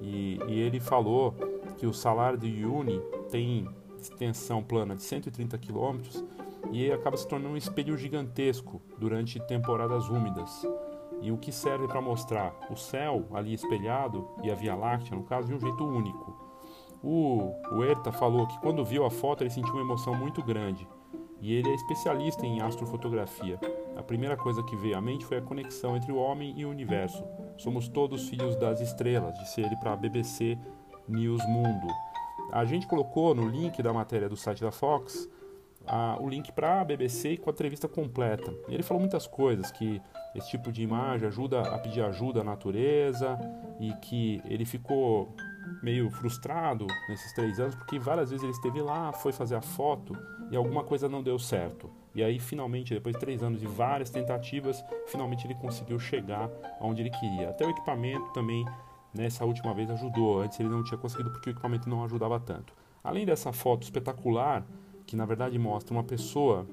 e, 0.01 0.39
e 0.49 0.61
ele 0.61 0.81
falou 0.81 1.35
que 1.77 1.87
o 1.87 1.93
salário 1.93 2.39
de 2.39 2.65
Uni 2.65 3.01
tem 3.31 3.69
extensão 4.01 4.63
plana 4.63 4.95
de 4.95 5.03
130 5.03 5.59
quilômetros 5.59 6.25
e 6.71 6.91
acaba 6.91 7.17
se 7.17 7.27
tornando 7.27 7.55
um 7.55 7.57
espelho 7.57 7.97
gigantesco 7.97 8.81
durante 8.99 9.41
temporadas 9.41 10.09
úmidas 10.09 10.65
e 11.21 11.33
o 11.33 11.39
que 11.39 11.51
serve 11.51 11.87
para 11.87 12.01
mostrar 12.01 12.55
o 12.71 12.77
céu 12.77 13.27
ali 13.33 13.55
espelhado 13.55 14.29
e 14.43 14.51
a 14.51 14.55
Via 14.55 14.75
Láctea, 14.75 15.17
no 15.17 15.25
caso, 15.25 15.49
de 15.49 15.55
um 15.55 15.61
jeito 15.61 15.85
único. 15.85 16.49
O 17.03 17.55
Huerta 17.73 18.11
falou 18.11 18.47
que 18.47 18.59
quando 18.61 18.85
viu 18.85 19.05
a 19.05 19.11
foto 19.11 19.43
ele 19.43 19.51
sentiu 19.51 19.75
uma 19.75 19.83
emoção 19.83 20.15
muito 20.15 20.43
grande 20.43 20.87
e 21.41 21.55
ele 21.55 21.71
é 21.71 21.75
especialista 21.75 22.45
em 22.45 22.61
astrofotografia. 22.61 23.59
A 23.97 24.03
primeira 24.03 24.37
coisa 24.37 24.63
que 24.63 24.77
veio 24.77 24.97
à 24.97 25.01
mente 25.01 25.25
foi 25.25 25.39
a 25.39 25.43
conexão 25.43 25.97
entre 25.97 26.11
o 26.11 26.17
homem 26.17 26.55
e 26.57 26.65
o 26.65 26.71
universo. 26.71 27.25
Somos 27.57 27.89
todos 27.89 28.29
filhos 28.29 28.57
das 28.57 28.81
estrelas, 28.81 29.39
disse 29.39 29.61
ele 29.61 29.77
para 29.77 29.93
a 29.93 29.97
BBC 29.97 30.59
News 31.07 31.45
Mundo. 31.47 31.87
A 32.53 32.65
gente 32.65 32.87
colocou 32.87 33.35
no 33.35 33.47
link 33.49 33.83
da 33.83 33.93
matéria 33.93 34.29
do 34.29 34.37
site 34.37 34.63
da 34.63 34.73
Fox 34.73 35.29
a, 35.87 36.19
o 36.21 36.29
link 36.29 36.53
para 36.53 36.81
a 36.81 36.85
BBC 36.85 37.37
com 37.37 37.51
a 37.51 37.53
entrevista 37.53 37.89
completa. 37.89 38.53
Ele 38.69 38.83
falou 38.83 39.01
muitas 39.01 39.27
coisas, 39.27 39.71
que 39.71 40.01
esse 40.35 40.51
tipo 40.51 40.71
de 40.71 40.83
imagem 40.83 41.27
ajuda 41.27 41.63
a 41.63 41.79
pedir 41.79 42.03
ajuda 42.03 42.41
à 42.41 42.45
natureza 42.45 43.39
e 43.81 43.93
que 43.95 44.41
ele 44.45 44.65
ficou 44.65 45.35
meio 45.83 46.11
frustrado 46.11 46.87
nesses 47.09 47.33
três 47.33 47.59
anos 47.61 47.75
porque 47.75 47.99
várias 47.99 48.31
vezes 48.31 48.43
ele 48.43 48.53
esteve 48.53 48.81
lá, 48.81 49.13
foi 49.13 49.33
fazer 49.33 49.57
a 49.57 49.61
foto 49.61 50.17
e 50.51 50.57
alguma 50.57 50.85
coisa 50.85 51.09
não 51.09 51.23
deu 51.23 51.39
certo. 51.39 51.91
E 52.15 52.23
aí, 52.23 52.41
finalmente, 52.41 52.95
depois 52.95 53.15
de 53.15 53.21
três 53.21 53.43
anos 53.43 53.61
de 53.61 53.67
várias 53.67 54.11
tentativas, 54.11 54.83
finalmente 55.07 55.47
ele 55.47 55.55
conseguiu 55.55 55.99
chegar 55.99 56.51
aonde 56.81 57.03
ele 57.03 57.11
queria. 57.11 57.51
Até 57.51 57.67
o 57.67 57.71
equipamento 57.71 58.33
também, 58.33 58.65
nessa 59.15 59.45
última 59.45 59.73
vez, 59.75 59.91
ajudou. 59.91 60.41
Antes 60.41 60.59
ele 60.59 60.69
não 60.69 60.83
tinha 60.83 60.99
conseguido 60.99 61.31
porque 61.31 61.51
o 61.51 61.53
equipamento 61.53 61.89
não 61.89 62.03
ajudava 62.05 62.41
tanto. 62.41 62.73
Além 63.05 63.25
dessa 63.25 63.53
foto 63.53 63.85
espetacular, 63.85 64.67
que 65.07 65.15
na 65.15 65.25
verdade 65.25 65.59
mostra 65.59 65.95
uma 65.95 66.03
pessoa 66.03 66.67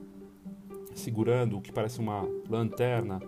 segurando 0.95 1.57
o 1.57 1.61
que 1.61 1.71
parece 1.71 1.99
uma 1.99 2.27
lanterna 2.49 3.21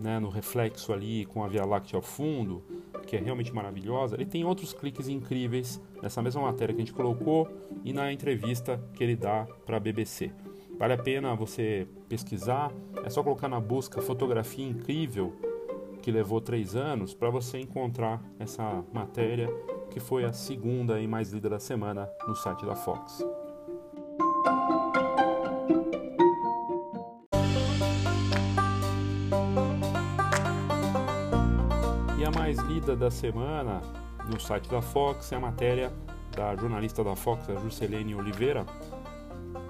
né, 0.00 0.18
no 0.18 0.30
reflexo 0.30 0.92
ali 0.92 1.26
com 1.26 1.44
a 1.44 1.48
Via 1.48 1.64
Láctea 1.64 1.98
ao 1.98 2.02
fundo, 2.02 2.62
que 3.06 3.16
é 3.16 3.20
realmente 3.20 3.52
maravilhosa. 3.52 4.16
Ele 4.16 4.24
tem 4.24 4.44
outros 4.44 4.72
cliques 4.72 5.08
incríveis 5.08 5.80
nessa 6.02 6.22
mesma 6.22 6.42
matéria 6.42 6.74
que 6.74 6.80
a 6.80 6.84
gente 6.84 6.94
colocou 6.94 7.48
e 7.84 7.92
na 7.92 8.12
entrevista 8.12 8.82
que 8.94 9.04
ele 9.04 9.16
dá 9.16 9.46
para 9.66 9.76
a 9.76 9.80
BBC. 9.80 10.32
Vale 10.78 10.94
a 10.94 10.98
pena 10.98 11.34
você 11.34 11.86
pesquisar, 12.08 12.72
é 13.04 13.10
só 13.10 13.22
colocar 13.22 13.48
na 13.48 13.60
busca 13.60 14.00
fotografia 14.00 14.66
incrível 14.66 15.34
que 16.00 16.10
levou 16.10 16.40
três 16.40 16.74
anos 16.74 17.12
para 17.12 17.28
você 17.28 17.58
encontrar 17.58 18.22
essa 18.38 18.82
matéria 18.90 19.48
que 19.90 20.00
foi 20.00 20.24
a 20.24 20.32
segunda 20.32 20.98
e 20.98 21.06
mais 21.06 21.32
lida 21.32 21.50
da 21.50 21.58
semana 21.58 22.08
no 22.26 22.34
site 22.34 22.64
da 22.64 22.74
Fox. 22.74 23.22
Da 32.96 33.10
semana 33.10 33.80
no 34.28 34.38
site 34.40 34.68
da 34.68 34.82
Fox 34.82 35.32
é 35.32 35.36
a 35.36 35.40
matéria 35.40 35.92
da 36.36 36.54
jornalista 36.54 37.02
da 37.02 37.16
Fox, 37.16 37.48
a 37.48 37.56
Juscelene 37.56 38.14
Oliveira, 38.14 38.64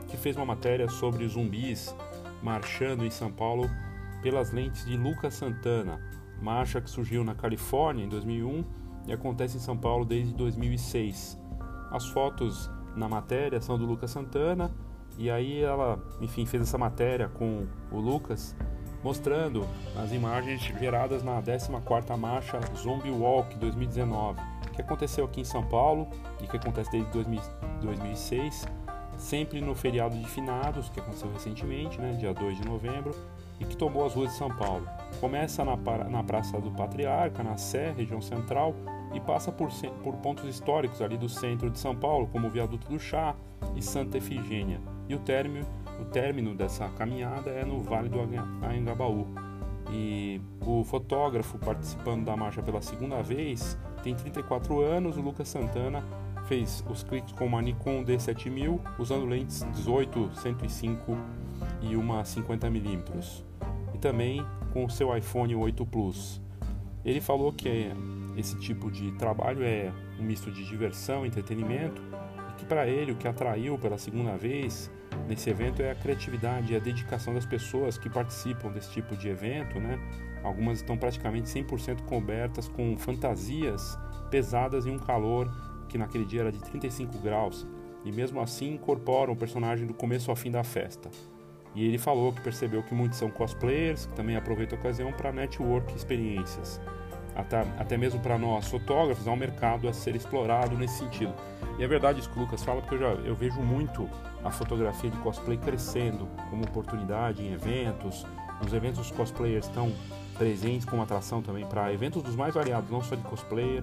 que 0.08 0.16
fez 0.16 0.36
uma 0.36 0.44
matéria 0.44 0.88
sobre 0.88 1.26
zumbis 1.26 1.94
marchando 2.42 3.04
em 3.04 3.10
São 3.10 3.30
Paulo 3.30 3.68
pelas 4.22 4.52
lentes 4.52 4.84
de 4.84 4.96
Lucas 4.96 5.34
Santana, 5.34 6.00
marcha 6.40 6.80
que 6.80 6.90
surgiu 6.90 7.24
na 7.24 7.34
Califórnia 7.34 8.04
em 8.04 8.08
2001 8.08 8.64
e 9.06 9.12
acontece 9.12 9.56
em 9.56 9.60
São 9.60 9.76
Paulo 9.76 10.04
desde 10.04 10.34
2006. 10.34 11.38
As 11.90 12.06
fotos 12.06 12.70
na 12.96 13.08
matéria 13.08 13.60
são 13.60 13.78
do 13.78 13.86
Lucas 13.86 14.10
Santana 14.10 14.70
e 15.18 15.30
aí 15.30 15.60
ela, 15.60 15.98
enfim, 16.20 16.46
fez 16.46 16.62
essa 16.62 16.78
matéria 16.78 17.28
com 17.28 17.66
o 17.90 17.98
Lucas 17.98 18.56
mostrando 19.02 19.66
as 19.96 20.12
imagens 20.12 20.60
geradas 20.78 21.22
na 21.22 21.40
14ª 21.40 22.16
Marcha 22.16 22.60
Zombie 22.76 23.10
Walk 23.10 23.56
2019, 23.56 24.40
que 24.74 24.82
aconteceu 24.82 25.24
aqui 25.24 25.40
em 25.40 25.44
São 25.44 25.62
Paulo 25.62 26.08
e 26.42 26.46
que 26.46 26.56
acontece 26.56 26.90
desde 26.90 27.10
2006, 27.10 28.66
sempre 29.16 29.60
no 29.60 29.74
feriado 29.74 30.16
de 30.16 30.26
finados, 30.26 30.88
que 30.88 31.00
aconteceu 31.00 31.30
recentemente, 31.32 32.00
né, 32.00 32.12
dia 32.12 32.32
2 32.32 32.58
de 32.58 32.66
novembro, 32.66 33.14
e 33.58 33.64
que 33.64 33.76
tomou 33.76 34.06
as 34.06 34.14
ruas 34.14 34.30
de 34.30 34.36
São 34.36 34.48
Paulo. 34.48 34.88
Começa 35.20 35.62
na, 35.64 35.76
na 36.08 36.22
Praça 36.24 36.58
do 36.58 36.70
Patriarca, 36.70 37.42
na 37.42 37.58
Sé, 37.58 37.92
região 37.92 38.20
central, 38.20 38.74
e 39.12 39.20
passa 39.20 39.52
por, 39.52 39.68
por 40.02 40.14
pontos 40.16 40.44
históricos 40.44 41.02
ali 41.02 41.18
do 41.18 41.28
centro 41.28 41.68
de 41.68 41.78
São 41.78 41.94
Paulo, 41.94 42.28
como 42.32 42.46
o 42.46 42.50
Viaduto 42.50 42.88
do 42.88 42.98
Chá 42.98 43.34
e 43.76 43.82
Santa 43.82 44.18
Efigênia. 44.18 44.80
E 45.08 45.14
o 45.14 45.18
término, 45.18 45.66
o 46.00 46.04
término 46.06 46.54
dessa 46.54 46.88
caminhada 46.90 47.50
é 47.50 47.64
no 47.64 47.80
Vale 47.80 48.08
do 48.08 48.18
Anhangabaú. 48.20 49.26
E 49.92 50.40
o 50.64 50.84
fotógrafo 50.84 51.58
participando 51.58 52.24
da 52.24 52.36
marcha 52.36 52.62
pela 52.62 52.80
segunda 52.80 53.22
vez 53.22 53.76
tem 54.02 54.14
34 54.14 54.80
anos, 54.80 55.16
o 55.16 55.20
Lucas 55.20 55.48
Santana 55.48 56.02
fez 56.46 56.84
os 56.88 57.02
cliques 57.02 57.32
com 57.32 57.46
uma 57.46 57.60
Nikon 57.60 58.04
D7000 58.04 58.80
usando 58.98 59.26
lentes 59.26 59.64
18, 59.72 60.30
105 60.34 61.16
e 61.82 61.96
uma 61.96 62.22
50mm 62.22 63.44
e 63.94 63.98
também 63.98 64.44
com 64.72 64.84
o 64.84 64.90
seu 64.90 65.16
iPhone 65.16 65.54
8 65.54 65.84
Plus. 65.86 66.40
Ele 67.04 67.20
falou 67.20 67.52
que 67.52 67.90
esse 68.36 68.58
tipo 68.58 68.90
de 68.90 69.12
trabalho 69.12 69.62
é 69.62 69.92
um 70.18 70.22
misto 70.22 70.50
de 70.50 70.64
diversão, 70.64 71.26
entretenimento 71.26 72.02
e 72.50 72.54
que 72.54 72.64
para 72.64 72.86
ele 72.86 73.12
o 73.12 73.16
que 73.16 73.26
atraiu 73.26 73.78
pela 73.78 73.98
segunda 73.98 74.36
vez 74.36 74.90
nesse 75.28 75.50
evento 75.50 75.82
é 75.82 75.90
a 75.90 75.94
criatividade 75.94 76.72
e 76.72 76.76
a 76.76 76.78
dedicação 76.78 77.34
das 77.34 77.46
pessoas 77.46 77.96
que 77.98 78.08
participam 78.08 78.70
desse 78.70 78.90
tipo 78.90 79.16
de 79.16 79.28
evento, 79.28 79.78
né? 79.78 79.98
Algumas 80.42 80.78
estão 80.78 80.96
praticamente 80.96 81.48
100% 81.48 82.02
cobertas 82.02 82.68
com 82.68 82.96
fantasias 82.96 83.98
pesadas 84.30 84.86
em 84.86 84.90
um 84.90 84.98
calor 84.98 85.50
que 85.88 85.98
naquele 85.98 86.24
dia 86.24 86.40
era 86.40 86.52
de 86.52 86.60
35 86.60 87.18
graus 87.18 87.66
e 88.04 88.12
mesmo 88.12 88.40
assim 88.40 88.74
incorporam 88.74 89.32
o 89.32 89.36
personagem 89.36 89.86
do 89.86 89.94
começo 89.94 90.30
ao 90.30 90.36
fim 90.36 90.50
da 90.50 90.64
festa. 90.64 91.10
E 91.74 91.84
ele 91.84 91.98
falou 91.98 92.32
que 92.32 92.40
percebeu 92.40 92.82
que 92.82 92.94
muitos 92.94 93.18
são 93.18 93.30
cosplayers, 93.30 94.06
que 94.06 94.14
também 94.14 94.36
aproveitam 94.36 94.76
a 94.76 94.80
ocasião 94.80 95.12
para 95.12 95.30
network 95.30 95.94
experiências. 95.94 96.80
Até, 97.34 97.60
até 97.78 97.96
mesmo 97.96 98.18
para 98.20 98.36
nós 98.36 98.66
fotógrafos, 98.66 99.28
há 99.28 99.30
um 99.30 99.36
mercado 99.36 99.88
a 99.88 99.92
ser 99.92 100.16
explorado 100.16 100.76
nesse 100.76 100.98
sentido. 100.98 101.32
E 101.78 101.84
é 101.84 101.86
verdade 101.86 102.20
isso 102.20 102.30
que 102.30 102.38
o 102.38 102.42
Lucas 102.42 102.64
fala, 102.64 102.80
porque 102.80 102.96
eu, 102.96 102.98
já, 102.98 103.08
eu 103.22 103.34
vejo 103.36 103.60
muito 103.60 104.08
a 104.44 104.50
fotografia 104.50 105.10
de 105.10 105.16
cosplay 105.18 105.56
crescendo 105.58 106.28
como 106.48 106.64
oportunidade 106.64 107.42
em 107.42 107.52
eventos. 107.52 108.26
Os 108.64 108.72
eventos 108.72 109.00
os 109.00 109.10
cosplayers 109.10 109.66
estão 109.66 109.92
presentes 110.36 110.86
como 110.86 111.02
atração 111.02 111.42
também 111.42 111.66
para 111.66 111.92
eventos 111.92 112.22
dos 112.22 112.34
mais 112.34 112.54
variados, 112.54 112.90
não 112.90 113.02
só 113.02 113.14
de 113.14 113.22
cosplayer, 113.22 113.82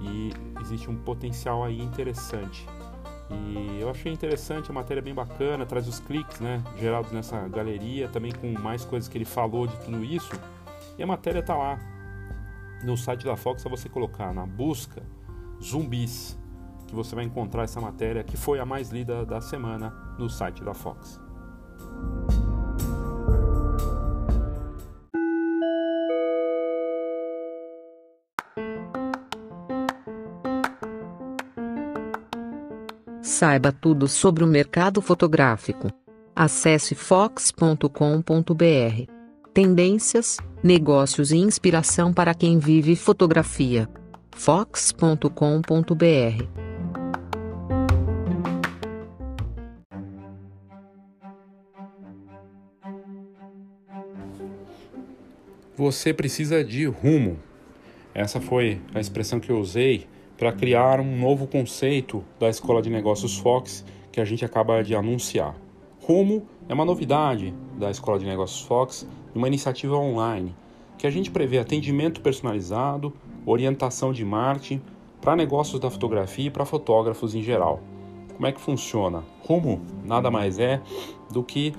e 0.00 0.32
existe 0.60 0.90
um 0.90 0.96
potencial 0.96 1.64
aí 1.64 1.80
interessante. 1.80 2.66
E 3.30 3.78
eu 3.80 3.90
achei 3.90 4.10
interessante, 4.10 4.70
a 4.70 4.74
matéria 4.74 5.00
é 5.00 5.02
bem 5.02 5.14
bacana, 5.14 5.66
traz 5.66 5.86
os 5.86 6.00
cliques, 6.00 6.40
né, 6.40 6.62
gerados 6.78 7.12
nessa 7.12 7.46
galeria, 7.48 8.08
também 8.08 8.32
com 8.32 8.50
mais 8.58 8.84
coisas 8.84 9.08
que 9.08 9.18
ele 9.18 9.26
falou 9.26 9.66
de 9.66 9.76
tudo 9.80 10.02
isso. 10.02 10.32
E 10.96 11.02
a 11.02 11.06
matéria 11.06 11.42
tá 11.42 11.54
lá 11.54 11.78
no 12.82 12.96
site 12.96 13.24
da 13.24 13.36
Fox, 13.36 13.64
é 13.66 13.68
você 13.68 13.88
colocar 13.88 14.32
na 14.32 14.46
busca 14.46 15.02
zumbis, 15.62 16.38
que 16.88 16.94
você 16.94 17.14
vai 17.14 17.24
encontrar 17.24 17.64
essa 17.64 17.80
matéria 17.80 18.24
que 18.24 18.36
foi 18.36 18.58
a 18.58 18.66
mais 18.66 18.90
lida 18.90 19.24
da 19.24 19.40
semana 19.40 19.90
no 20.18 20.28
site 20.28 20.64
da 20.64 20.74
Fox. 20.74 21.20
Saiba 33.22 33.70
tudo 33.70 34.08
sobre 34.08 34.42
o 34.42 34.46
mercado 34.46 35.00
fotográfico. 35.00 35.92
Acesse 36.34 36.94
fox.com.br. 36.94 37.84
Tendências, 39.52 40.38
negócios 40.62 41.30
e 41.30 41.36
inspiração 41.36 42.12
para 42.12 42.34
quem 42.34 42.58
vive 42.58 42.96
fotografia. 42.96 43.88
fox.com.br. 44.32 45.28
Você 55.78 56.12
precisa 56.12 56.64
de 56.64 56.86
rumo. 56.86 57.38
Essa 58.12 58.40
foi 58.40 58.80
a 58.92 58.98
expressão 58.98 59.38
que 59.38 59.48
eu 59.48 59.60
usei 59.60 60.08
para 60.36 60.50
criar 60.50 60.98
um 60.98 61.16
novo 61.20 61.46
conceito 61.46 62.24
da 62.36 62.48
Escola 62.48 62.82
de 62.82 62.90
Negócios 62.90 63.38
Fox 63.38 63.84
que 64.10 64.20
a 64.20 64.24
gente 64.24 64.44
acaba 64.44 64.82
de 64.82 64.96
anunciar. 64.96 65.54
Rumo 66.00 66.48
é 66.68 66.74
uma 66.74 66.84
novidade 66.84 67.54
da 67.78 67.92
Escola 67.92 68.18
de 68.18 68.26
Negócios 68.26 68.60
Fox, 68.62 69.06
uma 69.32 69.46
iniciativa 69.46 69.94
online 69.94 70.52
que 70.98 71.06
a 71.06 71.10
gente 71.10 71.30
prevê 71.30 71.60
atendimento 71.60 72.20
personalizado, 72.22 73.14
orientação 73.46 74.12
de 74.12 74.24
marketing 74.24 74.82
para 75.20 75.36
negócios 75.36 75.78
da 75.78 75.88
fotografia 75.88 76.48
e 76.48 76.50
para 76.50 76.64
fotógrafos 76.64 77.36
em 77.36 77.42
geral. 77.42 77.80
Como 78.34 78.48
é 78.48 78.50
que 78.50 78.60
funciona? 78.60 79.22
Rumo 79.44 79.80
nada 80.04 80.28
mais 80.28 80.58
é 80.58 80.82
do 81.30 81.44
que 81.44 81.72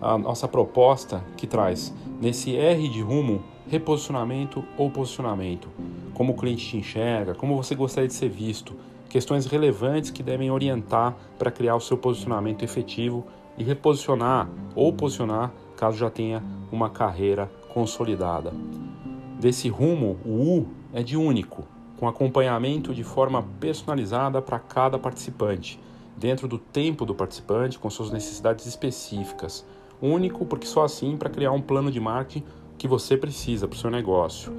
a 0.00 0.16
nossa 0.16 0.48
proposta 0.48 1.22
que 1.36 1.46
traz 1.46 1.92
nesse 2.24 2.56
R 2.56 2.88
de 2.88 3.02
rumo 3.02 3.42
reposicionamento 3.68 4.64
ou 4.78 4.90
posicionamento 4.90 5.68
como 6.14 6.32
o 6.32 6.36
cliente 6.36 6.66
te 6.66 6.78
enxerga, 6.78 7.34
como 7.34 7.54
você 7.54 7.74
gostaria 7.74 8.08
de 8.08 8.14
ser 8.14 8.30
visto, 8.30 8.74
questões 9.10 9.44
relevantes 9.44 10.10
que 10.10 10.22
devem 10.22 10.50
orientar 10.50 11.14
para 11.38 11.50
criar 11.50 11.76
o 11.76 11.80
seu 11.80 11.98
posicionamento 11.98 12.62
efetivo 12.62 13.26
e 13.58 13.62
reposicionar 13.62 14.48
ou 14.74 14.90
posicionar 14.90 15.52
caso 15.76 15.98
já 15.98 16.08
tenha 16.08 16.42
uma 16.72 16.88
carreira 16.88 17.50
consolidada. 17.68 18.54
Desse 19.38 19.68
rumo, 19.68 20.16
o 20.24 20.30
U 20.30 20.68
é 20.94 21.02
de 21.02 21.18
único, 21.18 21.64
com 21.98 22.08
acompanhamento 22.08 22.94
de 22.94 23.04
forma 23.04 23.44
personalizada 23.60 24.40
para 24.40 24.58
cada 24.58 24.98
participante, 24.98 25.78
dentro 26.16 26.48
do 26.48 26.56
tempo 26.56 27.04
do 27.04 27.14
participante, 27.14 27.78
com 27.78 27.90
suas 27.90 28.10
necessidades 28.10 28.64
específicas. 28.64 29.66
Único 30.00 30.44
porque 30.44 30.66
só 30.66 30.84
assim 30.84 31.16
para 31.16 31.30
criar 31.30 31.52
um 31.52 31.60
plano 31.60 31.90
de 31.90 32.00
marketing 32.00 32.44
que 32.76 32.88
você 32.88 33.16
precisa 33.16 33.66
para 33.66 33.76
o 33.76 33.78
seu 33.78 33.90
negócio. 33.90 34.52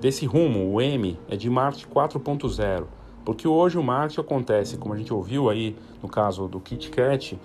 Desse 0.00 0.26
rumo, 0.26 0.72
o 0.72 0.80
M 0.80 1.18
é 1.28 1.36
de 1.36 1.48
Marte 1.48 1.86
4.0, 1.86 2.84
porque 3.24 3.48
hoje 3.48 3.78
o 3.78 3.82
marketing 3.82 4.20
acontece, 4.20 4.76
como 4.76 4.94
a 4.94 4.96
gente 4.96 5.12
ouviu 5.12 5.48
aí 5.48 5.74
no 6.02 6.08
caso 6.08 6.46
do 6.46 6.60
KitKat, 6.60 7.38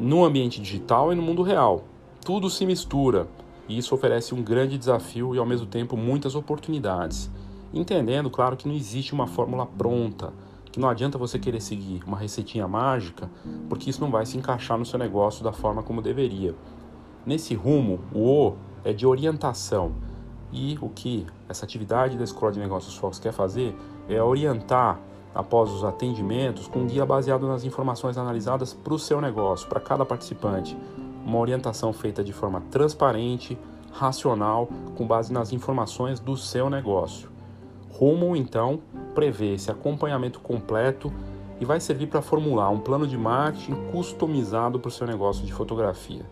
no 0.00 0.24
ambiente 0.24 0.60
digital 0.60 1.12
e 1.12 1.14
no 1.14 1.22
mundo 1.22 1.42
real. 1.42 1.84
Tudo 2.24 2.48
se 2.48 2.64
mistura 2.64 3.28
e 3.68 3.78
isso 3.78 3.94
oferece 3.94 4.34
um 4.34 4.42
grande 4.42 4.78
desafio 4.78 5.34
e 5.34 5.38
ao 5.38 5.46
mesmo 5.46 5.66
tempo 5.66 5.96
muitas 5.96 6.34
oportunidades. 6.34 7.30
Entendendo, 7.72 8.30
claro, 8.30 8.56
que 8.56 8.68
não 8.68 8.74
existe 8.74 9.12
uma 9.12 9.26
fórmula 9.26 9.66
pronta, 9.66 10.32
que 10.74 10.80
não 10.80 10.88
adianta 10.88 11.16
você 11.16 11.38
querer 11.38 11.60
seguir 11.60 12.02
uma 12.04 12.18
receitinha 12.18 12.66
mágica, 12.66 13.30
porque 13.68 13.88
isso 13.88 14.00
não 14.00 14.10
vai 14.10 14.26
se 14.26 14.36
encaixar 14.36 14.76
no 14.76 14.84
seu 14.84 14.98
negócio 14.98 15.44
da 15.44 15.52
forma 15.52 15.84
como 15.84 16.02
deveria. 16.02 16.52
Nesse 17.24 17.54
rumo, 17.54 18.00
o 18.12 18.48
O 18.48 18.56
é 18.82 18.92
de 18.92 19.06
orientação 19.06 19.92
e 20.52 20.76
o 20.82 20.88
que 20.88 21.26
essa 21.48 21.64
atividade 21.64 22.18
da 22.18 22.24
Escola 22.24 22.50
de 22.50 22.58
Negócios 22.58 22.96
Fox 22.96 23.20
quer 23.20 23.32
fazer 23.32 23.72
é 24.08 24.20
orientar, 24.20 24.98
após 25.32 25.70
os 25.70 25.84
atendimentos, 25.84 26.66
com 26.66 26.80
um 26.80 26.86
guia 26.88 27.06
baseado 27.06 27.46
nas 27.46 27.62
informações 27.62 28.18
analisadas 28.18 28.74
para 28.74 28.94
o 28.94 28.98
seu 28.98 29.20
negócio, 29.20 29.68
para 29.68 29.78
cada 29.78 30.04
participante. 30.04 30.76
Uma 31.24 31.38
orientação 31.38 31.92
feita 31.92 32.24
de 32.24 32.32
forma 32.32 32.60
transparente, 32.72 33.56
racional, 33.92 34.68
com 34.96 35.06
base 35.06 35.32
nas 35.32 35.52
informações 35.52 36.18
do 36.18 36.36
seu 36.36 36.68
negócio. 36.68 37.30
Rumo, 37.90 38.34
então, 38.34 38.80
prevê 39.14 39.54
esse 39.54 39.70
acompanhamento 39.70 40.40
completo 40.40 41.12
e 41.60 41.64
vai 41.64 41.80
servir 41.80 42.08
para 42.08 42.20
formular 42.20 42.68
um 42.70 42.80
plano 42.80 43.06
de 43.06 43.16
marketing 43.16 43.74
customizado 43.92 44.80
para 44.80 44.88
o 44.88 44.92
seu 44.92 45.06
negócio 45.06 45.46
de 45.46 45.52
fotografia 45.52 46.24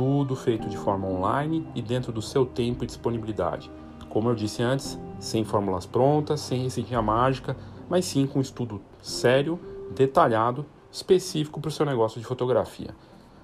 tudo 0.00 0.34
feito 0.34 0.66
de 0.66 0.78
forma 0.78 1.06
online 1.06 1.66
e 1.74 1.82
dentro 1.82 2.10
do 2.10 2.22
seu 2.22 2.46
tempo 2.46 2.82
e 2.82 2.86
disponibilidade. 2.86 3.70
Como 4.08 4.30
eu 4.30 4.34
disse 4.34 4.62
antes, 4.62 4.98
sem 5.18 5.44
fórmulas 5.44 5.84
prontas, 5.84 6.40
sem 6.40 6.62
receitinha 6.62 7.02
mágica, 7.02 7.54
mas 7.86 8.06
sim 8.06 8.26
com 8.26 8.38
um 8.38 8.42
estudo 8.42 8.80
sério, 9.02 9.60
detalhado, 9.94 10.64
específico 10.90 11.60
para 11.60 11.68
o 11.68 11.70
seu 11.70 11.84
negócio 11.84 12.18
de 12.18 12.26
fotografia. 12.26 12.94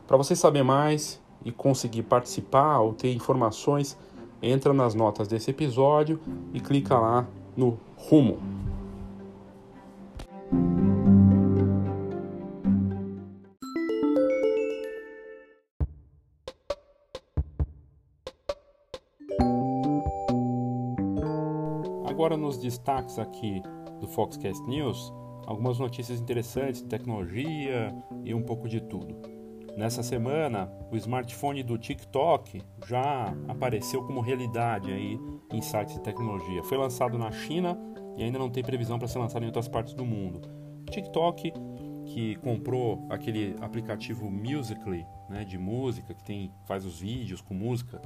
Para 0.09 0.16
você 0.16 0.35
saber 0.35 0.62
mais 0.62 1.20
e 1.44 1.53
conseguir 1.53 2.05
participar 2.05 2.79
ou 2.79 2.94
ter 2.94 3.12
informações, 3.12 3.94
entra 4.42 4.72
nas 4.72 4.94
notas 4.94 5.29
desse 5.29 5.51
episódio 5.51 6.18
e 6.55 6.61
clica 6.61 6.99
lá 6.99 7.27
no 7.55 7.79
Rumo. 7.99 8.38
Agora, 22.05 22.37
nos 22.37 22.59
destaques 22.59 23.19
aqui 23.19 23.63
do 24.01 24.09
Foxcast 24.09 24.63
News, 24.67 25.13
algumas 25.47 25.79
notícias 25.79 26.21
interessantes 26.21 26.83
de 26.83 26.89
tecnologia 26.89 27.95
e 28.25 28.35
um 28.35 28.43
pouco 28.43 28.69
de 28.69 28.81
tudo. 28.81 29.15
Nessa 29.77 30.03
semana, 30.03 30.73
o 30.91 30.97
smartphone 30.97 31.63
do 31.63 31.77
TikTok 31.77 32.63
já 32.89 33.35
apareceu 33.47 34.03
como 34.05 34.23
realidade 34.23 34.91
aí 34.91 35.21
em 35.53 35.61
sites 35.61 35.95
de 35.95 36.01
tecnologia. 36.01 36.63
Foi 36.65 36.79
lançado 36.79 37.19
na 37.19 37.31
China 37.31 37.79
e 38.16 38.22
ainda 38.22 38.38
não 38.38 38.50
tem 38.50 38.62
previsão 38.62 38.98
para 38.98 39.09
ser 39.09 39.18
lançado 39.18 39.42
em 39.42 39.46
outras 39.46 39.68
partes 39.68 39.94
do 39.94 40.05
mundo. 40.05 40.40
TikTok, 40.90 41.52
que 42.07 42.37
comprou 42.37 43.07
aquele 43.11 43.57
aplicativo 43.61 44.31
Musical.ly, 44.31 45.05
né, 45.29 45.44
de 45.44 45.59
música, 45.59 46.14
que 46.14 46.24
tem 46.24 46.52
faz 46.66 46.85
os 46.85 47.00
vídeos 47.00 47.40
com 47.40 47.55
música, 47.55 48.00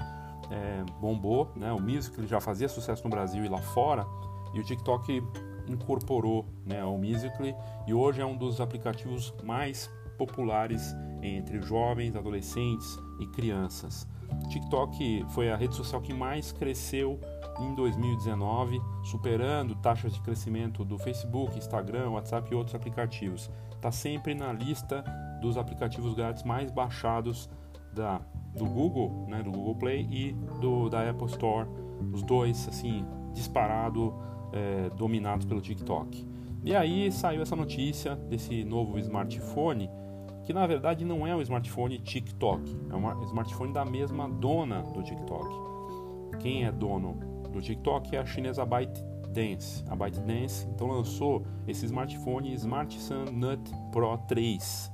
é, 0.50 0.84
bombou. 1.00 1.52
Né, 1.54 1.72
o 1.72 1.80
Musical.ly 1.80 2.26
já 2.26 2.40
fazia 2.40 2.68
sucesso 2.68 3.04
no 3.04 3.10
Brasil 3.10 3.44
e 3.44 3.48
lá 3.48 3.58
fora, 3.58 4.06
e 4.54 4.60
o 4.60 4.64
TikTok 4.64 5.22
incorporou 5.68 6.44
né, 6.66 6.82
o 6.84 6.96
Musical.ly 6.96 7.54
e 7.86 7.94
hoje 7.94 8.20
é 8.20 8.26
um 8.26 8.36
dos 8.36 8.60
aplicativos 8.60 9.32
mais 9.44 9.90
populares 10.18 10.94
entre 11.22 11.60
jovens, 11.62 12.16
adolescentes 12.16 12.98
e 13.20 13.26
crianças. 13.28 14.06
TikTok 14.48 15.24
foi 15.30 15.50
a 15.50 15.56
rede 15.56 15.74
social 15.74 16.00
que 16.00 16.12
mais 16.12 16.52
cresceu 16.52 17.20
em 17.60 17.74
2019, 17.74 18.80
superando 19.02 19.74
taxas 19.76 20.14
de 20.14 20.20
crescimento 20.20 20.84
do 20.84 20.98
Facebook, 20.98 21.56
Instagram, 21.56 22.10
WhatsApp 22.10 22.50
e 22.50 22.54
outros 22.54 22.74
aplicativos. 22.74 23.50
Está 23.72 23.90
sempre 23.90 24.34
na 24.34 24.52
lista 24.52 25.04
dos 25.40 25.56
aplicativos 25.56 26.14
grátis 26.14 26.42
mais 26.42 26.70
baixados 26.70 27.48
da, 27.92 28.20
do 28.54 28.64
Google, 28.64 29.26
né, 29.28 29.42
do 29.42 29.50
Google 29.50 29.74
Play 29.76 30.06
e 30.10 30.32
do, 30.60 30.88
da 30.88 31.08
Apple 31.08 31.26
Store, 31.26 31.68
os 32.12 32.22
dois 32.22 32.68
assim 32.68 33.04
disparado 33.32 34.14
é, 34.52 34.90
dominados 34.90 35.46
pelo 35.46 35.60
TikTok. 35.60 36.26
E 36.62 36.74
aí 36.74 37.10
saiu 37.10 37.42
essa 37.42 37.56
notícia 37.56 38.16
desse 38.16 38.64
novo 38.64 38.98
smartphone 38.98 39.88
que 40.44 40.52
na 40.52 40.66
verdade 40.66 41.04
não 41.04 41.26
é 41.26 41.34
um 41.34 41.40
smartphone 41.40 41.98
TikTok, 41.98 42.76
é 42.90 42.96
um 42.96 43.22
smartphone 43.24 43.72
da 43.72 43.84
mesma 43.84 44.28
dona 44.28 44.82
do 44.82 45.02
TikTok. 45.02 45.48
Quem 46.40 46.64
é 46.64 46.72
dono 46.72 47.29
do 47.50 47.60
TikTok 47.60 48.14
é 48.14 48.18
a 48.18 48.26
chinesa 48.26 48.64
ByteDance. 48.64 49.84
A 49.88 49.96
ByteDance 49.96 50.66
então 50.68 50.88
lançou 50.88 51.44
esse 51.66 51.86
smartphone 51.86 52.52
Smart 52.54 52.98
Sun 53.00 53.24
Nut 53.32 53.70
Pro 53.92 54.16
3, 54.28 54.92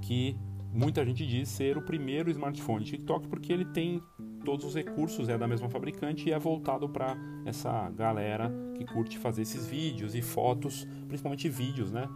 que 0.00 0.36
muita 0.72 1.04
gente 1.04 1.26
diz 1.26 1.48
ser 1.48 1.76
o 1.76 1.82
primeiro 1.82 2.30
smartphone 2.30 2.84
TikTok 2.84 3.28
porque 3.28 3.52
ele 3.52 3.64
tem 3.66 4.02
todos 4.44 4.66
os 4.66 4.74
recursos, 4.74 5.28
é 5.28 5.38
da 5.38 5.46
mesma 5.46 5.68
fabricante 5.68 6.28
e 6.28 6.32
é 6.32 6.38
voltado 6.38 6.88
para 6.88 7.16
essa 7.44 7.90
galera 7.90 8.52
que 8.76 8.84
curte 8.84 9.18
fazer 9.18 9.42
esses 9.42 9.66
vídeos 9.66 10.14
e 10.14 10.22
fotos, 10.22 10.86
principalmente 11.06 11.48
vídeos, 11.48 11.92
né? 11.92 12.08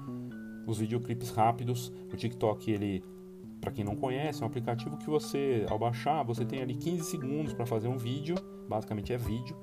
os 0.66 0.78
videoclipes 0.78 1.30
rápidos. 1.30 1.92
O 2.12 2.16
TikTok, 2.16 2.70
ele, 2.70 3.04
para 3.60 3.70
quem 3.70 3.84
não 3.84 3.94
conhece, 3.94 4.42
é 4.42 4.44
um 4.44 4.48
aplicativo 4.48 4.96
que 4.98 5.08
você, 5.08 5.64
ao 5.70 5.78
baixar, 5.78 6.22
você 6.24 6.44
tem 6.44 6.60
ali 6.60 6.74
15 6.74 7.04
segundos 7.04 7.52
para 7.54 7.64
fazer 7.64 7.88
um 7.88 7.96
vídeo, 7.96 8.34
basicamente 8.68 9.12
é 9.12 9.16
vídeo, 9.16 9.56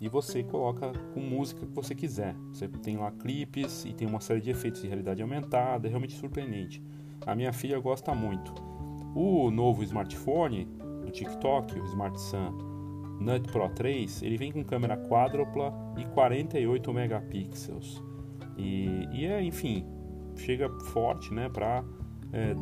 e 0.00 0.08
você 0.08 0.42
coloca 0.42 0.92
com 1.14 1.20
música 1.20 1.64
que 1.66 1.72
você 1.72 1.94
quiser. 1.94 2.34
Você 2.52 2.68
tem 2.68 2.96
lá 2.96 3.10
clipes 3.10 3.84
e 3.84 3.92
tem 3.92 4.06
uma 4.06 4.20
série 4.20 4.40
de 4.40 4.50
efeitos 4.50 4.82
de 4.82 4.88
realidade 4.88 5.22
aumentada, 5.22 5.86
é 5.86 5.90
realmente 5.90 6.14
surpreendente. 6.14 6.82
A 7.26 7.34
minha 7.34 7.52
filha 7.52 7.78
gosta 7.78 8.14
muito. 8.14 8.54
O 9.14 9.50
novo 9.50 9.82
smartphone 9.82 10.66
do 11.04 11.10
TikTok, 11.10 11.78
o 11.80 11.84
Smart 11.86 12.20
Sun 12.20 12.76
Nut 13.20 13.50
Pro 13.50 13.68
3, 13.70 14.22
ele 14.22 14.36
vem 14.36 14.52
com 14.52 14.62
câmera 14.62 14.96
quádrupla 14.96 15.72
e 15.96 16.04
48 16.04 16.92
megapixels. 16.92 18.02
E, 18.58 19.08
e 19.12 19.24
é, 19.24 19.42
enfim, 19.42 19.86
chega 20.36 20.68
forte, 20.92 21.32
né, 21.32 21.48
para 21.48 21.82
é, 22.32 22.54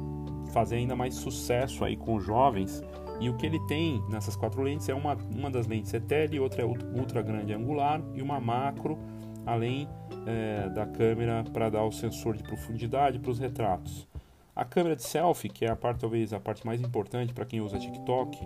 fazer 0.53 0.77
ainda 0.77 0.95
mais 0.95 1.15
sucesso 1.15 1.85
aí 1.85 1.97
com 1.97 2.21
jovens. 2.21 2.83
E 3.21 3.29
o 3.29 3.37
que 3.37 3.47
ele 3.47 3.61
tem 3.67 4.03
nessas 4.09 4.37
quatro 4.37 4.63
lentes 4.63 4.89
é 4.89 4.95
uma, 4.95 5.17
uma 5.35 5.51
das 5.51 5.67
lentes 5.67 5.95
é 5.95 6.01
tele, 6.01 6.41
outra 6.41 6.63
é 6.63 6.65
ultra 6.65 7.23
grande 7.23 7.53
angular 7.53 8.03
e 8.15 8.21
uma 8.21 8.41
macro, 8.41 8.99
além 9.47 9.89
é, 10.27 10.69
da 10.71 10.87
câmera 10.87 11.45
para 11.53 11.71
dar 11.71 11.85
o 11.85 11.93
sensor 11.93 12.37
de 12.37 12.43
profundidade 12.43 13.19
para 13.19 13.31
os 13.31 13.39
retratos. 13.39 14.09
A 14.55 14.65
câmera 14.65 14.95
de 14.95 15.03
selfie, 15.03 15.49
que 15.49 15.65
é 15.65 15.71
a 15.71 15.77
parte 15.77 16.01
talvez 16.01 16.33
a 16.33 16.41
parte 16.41 16.65
mais 16.65 16.81
importante 16.81 17.33
para 17.35 17.45
quem 17.45 17.61
usa 17.61 17.79
TikTok, 17.79 18.39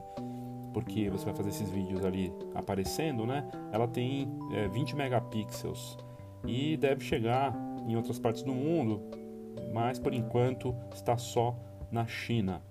porque 0.72 1.10
você 1.10 1.24
vai 1.26 1.34
fazer 1.34 1.50
esses 1.50 1.70
vídeos 1.70 2.04
ali 2.04 2.32
aparecendo, 2.54 3.26
né? 3.26 3.46
Ela 3.72 3.86
tem 3.86 4.28
é, 4.52 4.68
20 4.68 4.96
megapixels 4.96 5.98
e 6.46 6.76
deve 6.76 7.04
chegar 7.04 7.54
em 7.86 7.96
outras 7.96 8.18
partes 8.18 8.42
do 8.42 8.54
mundo, 8.54 9.02
mas 9.72 9.98
por 9.98 10.14
enquanto 10.14 10.74
está 10.94 11.16
só 11.16 11.58
na 11.90 12.06
China. 12.06 12.62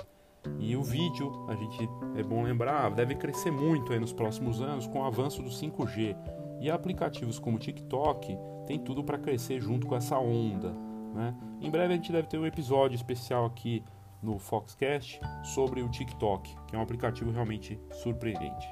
E 0.59 0.75
o 0.75 0.83
vídeo, 0.83 1.45
a 1.47 1.55
gente 1.55 1.89
é 2.15 2.23
bom 2.23 2.43
lembrar, 2.43 2.89
deve 2.91 3.15
crescer 3.15 3.51
muito 3.51 3.97
nos 3.99 4.13
próximos 4.13 4.61
anos 4.61 4.87
com 4.87 4.99
o 4.99 5.03
avanço 5.03 5.41
do 5.41 5.49
5G. 5.49 6.15
E 6.59 6.71
aplicativos 6.71 7.37
como 7.37 7.57
o 7.57 7.59
TikTok 7.59 8.37
tem 8.65 8.79
tudo 8.79 9.03
para 9.03 9.17
crescer 9.17 9.61
junto 9.61 9.85
com 9.85 9.95
essa 9.95 10.17
onda. 10.17 10.73
Né? 11.13 11.35
Em 11.61 11.69
breve 11.69 11.93
a 11.93 11.95
gente 11.95 12.11
deve 12.11 12.27
ter 12.27 12.37
um 12.37 12.45
episódio 12.45 12.95
especial 12.95 13.45
aqui 13.45 13.83
no 14.21 14.39
Foxcast 14.39 15.19
sobre 15.43 15.81
o 15.81 15.89
TikTok, 15.89 16.55
que 16.67 16.75
é 16.75 16.79
um 16.79 16.81
aplicativo 16.81 17.31
realmente 17.31 17.79
surpreendente. 17.91 18.67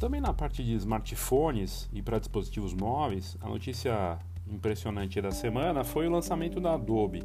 Também 0.00 0.18
na 0.18 0.32
parte 0.32 0.64
de 0.64 0.72
smartphones 0.76 1.86
e 1.92 2.00
para 2.00 2.18
dispositivos 2.18 2.72
móveis, 2.72 3.36
a 3.38 3.46
notícia 3.46 4.18
impressionante 4.50 5.20
da 5.20 5.30
semana 5.30 5.84
foi 5.84 6.06
o 6.08 6.10
lançamento 6.10 6.58
da 6.58 6.72
Adobe 6.72 7.22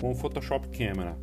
com 0.00 0.12
o 0.12 0.14
Photoshop 0.14 0.66
Camera. 0.68 1.14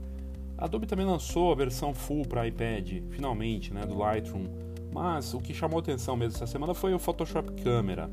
A 0.55 0.65
Adobe 0.65 0.85
também 0.85 1.03
lançou 1.03 1.51
a 1.51 1.55
versão 1.55 1.95
full 1.95 2.27
para 2.27 2.47
iPad, 2.47 3.01
finalmente, 3.09 3.73
né, 3.73 3.81
do 3.81 3.97
Lightroom. 3.97 4.45
Mas 4.93 5.33
o 5.33 5.39
que 5.39 5.51
chamou 5.51 5.79
atenção 5.79 6.15
mesmo 6.15 6.35
essa 6.35 6.45
semana 6.45 6.75
foi 6.75 6.93
o 6.93 6.99
Photoshop 6.99 7.51
Camera, 7.63 8.07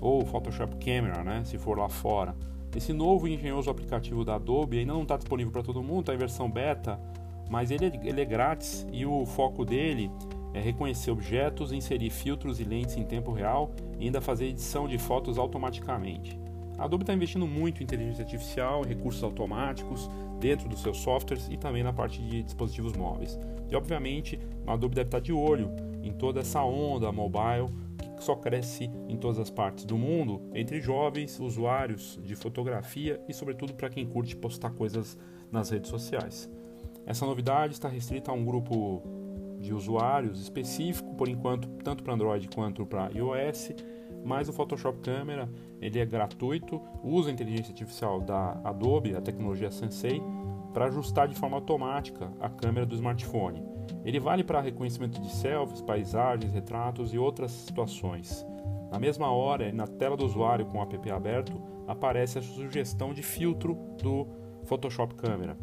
ou 0.00 0.26
Photoshop 0.26 0.84
Camera, 0.84 1.22
né, 1.22 1.44
se 1.44 1.56
for 1.58 1.78
lá 1.78 1.88
fora. 1.88 2.34
Esse 2.74 2.92
novo 2.92 3.28
e 3.28 3.34
engenhoso 3.34 3.70
aplicativo 3.70 4.24
da 4.24 4.34
Adobe 4.34 4.80
ainda 4.80 4.92
não 4.92 5.02
está 5.02 5.16
disponível 5.16 5.52
para 5.52 5.62
todo 5.62 5.80
mundo, 5.80 6.00
está 6.00 6.14
em 6.14 6.18
versão 6.18 6.50
beta, 6.50 6.98
mas 7.48 7.70
ele, 7.70 7.86
ele 8.02 8.20
é 8.20 8.24
grátis 8.24 8.84
e 8.92 9.06
o 9.06 9.24
foco 9.24 9.64
dele 9.64 10.10
é 10.56 10.60
reconhecer 10.60 11.10
objetos, 11.10 11.70
inserir 11.70 12.08
filtros 12.08 12.58
e 12.58 12.64
lentes 12.64 12.96
em 12.96 13.04
tempo 13.04 13.30
real 13.30 13.70
e 13.98 14.06
ainda 14.06 14.22
fazer 14.22 14.46
edição 14.46 14.88
de 14.88 14.96
fotos 14.96 15.36
automaticamente. 15.36 16.40
A 16.78 16.84
Adobe 16.84 17.02
está 17.02 17.12
investindo 17.12 17.46
muito 17.46 17.82
em 17.82 17.84
inteligência 17.84 18.24
artificial, 18.24 18.82
recursos 18.82 19.22
automáticos 19.22 20.10
dentro 20.40 20.66
dos 20.66 20.80
seus 20.80 20.96
softwares 20.98 21.46
e 21.50 21.58
também 21.58 21.82
na 21.82 21.92
parte 21.92 22.22
de 22.22 22.42
dispositivos 22.42 22.94
móveis. 22.94 23.38
E 23.70 23.76
obviamente 23.76 24.38
a 24.66 24.72
Adobe 24.72 24.94
deve 24.94 25.08
estar 25.08 25.20
de 25.20 25.32
olho 25.32 25.70
em 26.02 26.12
toda 26.12 26.40
essa 26.40 26.62
onda 26.62 27.12
mobile 27.12 27.68
que 28.16 28.24
só 28.24 28.34
cresce 28.34 28.90
em 29.08 29.16
todas 29.16 29.38
as 29.38 29.50
partes 29.50 29.84
do 29.84 29.98
mundo 29.98 30.40
entre 30.54 30.80
jovens 30.80 31.38
usuários 31.38 32.18
de 32.22 32.34
fotografia 32.34 33.20
e 33.28 33.34
sobretudo 33.34 33.74
para 33.74 33.90
quem 33.90 34.06
curte 34.06 34.34
postar 34.34 34.70
coisas 34.70 35.18
nas 35.52 35.68
redes 35.68 35.90
sociais. 35.90 36.50
Essa 37.04 37.26
novidade 37.26 37.74
está 37.74 37.88
restrita 37.88 38.30
a 38.30 38.34
um 38.34 38.44
grupo 38.44 39.15
de 39.66 39.74
usuários 39.74 40.40
específico, 40.40 41.14
por 41.14 41.28
enquanto, 41.28 41.68
tanto 41.82 42.02
para 42.02 42.14
Android 42.14 42.48
quanto 42.48 42.86
para 42.86 43.10
iOS, 43.12 43.72
mas 44.24 44.48
o 44.48 44.52
Photoshop 44.52 44.98
Camera 45.00 45.48
ele 45.80 45.98
é 45.98 46.06
gratuito, 46.06 46.80
usa 47.02 47.28
a 47.28 47.32
inteligência 47.32 47.72
artificial 47.72 48.20
da 48.20 48.60
Adobe, 48.64 49.14
a 49.14 49.20
tecnologia 49.20 49.70
Sensei, 49.70 50.22
para 50.72 50.86
ajustar 50.86 51.28
de 51.28 51.34
forma 51.34 51.56
automática 51.56 52.32
a 52.40 52.48
câmera 52.48 52.86
do 52.86 52.94
smartphone. 52.94 53.62
Ele 54.04 54.18
vale 54.18 54.42
para 54.42 54.60
reconhecimento 54.60 55.20
de 55.20 55.30
selfies, 55.30 55.80
paisagens, 55.80 56.52
retratos 56.52 57.12
e 57.12 57.18
outras 57.18 57.50
situações. 57.50 58.46
Na 58.90 58.98
mesma 58.98 59.30
hora, 59.30 59.72
na 59.72 59.86
tela 59.86 60.16
do 60.16 60.24
usuário 60.24 60.66
com 60.66 60.78
o 60.78 60.82
app 60.82 61.10
aberto, 61.10 61.60
aparece 61.86 62.38
a 62.38 62.42
sugestão 62.42 63.12
de 63.12 63.22
filtro 63.22 63.74
do 64.02 64.26
Photoshop 64.64 65.14
Camera 65.14 65.56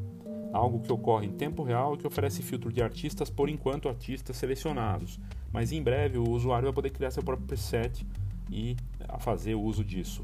algo 0.53 0.79
que 0.79 0.93
ocorre 0.93 1.25
em 1.25 1.31
tempo 1.31 1.63
real 1.63 1.95
e 1.95 1.97
que 1.97 2.07
oferece 2.07 2.43
filtro 2.43 2.71
de 2.71 2.81
artistas, 2.81 3.29
por 3.29 3.49
enquanto 3.49 3.89
artistas 3.89 4.37
selecionados. 4.37 5.19
Mas 5.51 5.71
em 5.71 5.81
breve 5.81 6.19
o 6.19 6.29
usuário 6.29 6.67
vai 6.67 6.73
poder 6.73 6.91
criar 6.91 7.11
seu 7.11 7.23
próprio 7.23 7.47
preset 7.47 8.05
e 8.51 8.77
fazer 9.19 9.55
uso 9.55 9.83
disso. 9.83 10.23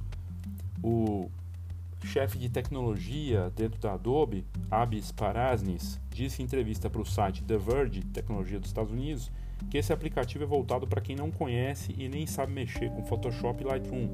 O 0.83 1.29
chefe 2.05 2.37
de 2.37 2.47
tecnologia 2.47 3.51
dentro 3.55 3.79
da 3.79 3.93
Adobe, 3.93 4.45
Abis 4.69 5.11
Parasnis, 5.11 5.99
disse 6.09 6.41
em 6.41 6.45
entrevista 6.45 6.89
para 6.89 7.01
o 7.01 7.05
site 7.05 7.43
The 7.43 7.57
Verge, 7.57 8.01
tecnologia 8.01 8.59
dos 8.59 8.69
Estados 8.69 8.91
Unidos, 8.91 9.31
que 9.69 9.77
esse 9.77 9.91
aplicativo 9.91 10.43
é 10.43 10.47
voltado 10.47 10.87
para 10.87 11.01
quem 11.01 11.15
não 11.15 11.29
conhece 11.29 11.93
e 11.97 12.07
nem 12.07 12.25
sabe 12.25 12.53
mexer 12.53 12.89
com 12.91 13.03
Photoshop 13.03 13.61
e 13.61 13.67
Lightroom, 13.67 14.09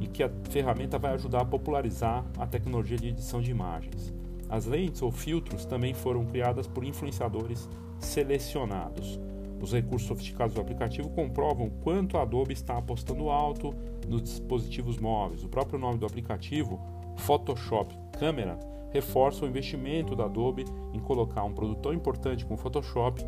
e 0.00 0.06
que 0.06 0.22
a 0.22 0.30
ferramenta 0.50 0.98
vai 0.98 1.14
ajudar 1.14 1.40
a 1.42 1.44
popularizar 1.46 2.24
a 2.38 2.46
tecnologia 2.46 2.98
de 2.98 3.08
edição 3.08 3.40
de 3.40 3.50
imagens. 3.50 4.12
As 4.48 4.66
lentes 4.66 5.02
ou 5.02 5.10
filtros 5.10 5.64
também 5.64 5.94
foram 5.94 6.24
criadas 6.24 6.66
por 6.66 6.84
influenciadores 6.84 7.68
selecionados. 7.98 9.18
Os 9.60 9.72
recursos 9.72 10.06
sofisticados 10.06 10.54
do 10.54 10.60
aplicativo 10.60 11.08
comprovam 11.10 11.70
quanto 11.82 12.16
a 12.16 12.22
Adobe 12.22 12.52
está 12.52 12.76
apostando 12.76 13.30
alto 13.30 13.74
nos 14.06 14.22
dispositivos 14.22 14.98
móveis. 14.98 15.42
O 15.42 15.48
próprio 15.48 15.78
nome 15.78 15.98
do 15.98 16.06
aplicativo, 16.06 16.80
Photoshop 17.16 17.98
Câmera, 18.18 18.58
reforça 18.92 19.44
o 19.44 19.48
investimento 19.48 20.14
da 20.14 20.24
Adobe 20.24 20.64
em 20.92 21.00
colocar 21.00 21.42
um 21.44 21.52
produto 21.52 21.80
tão 21.80 21.92
importante 21.92 22.44
como 22.44 22.58
o 22.58 22.62
Photoshop 22.62 23.24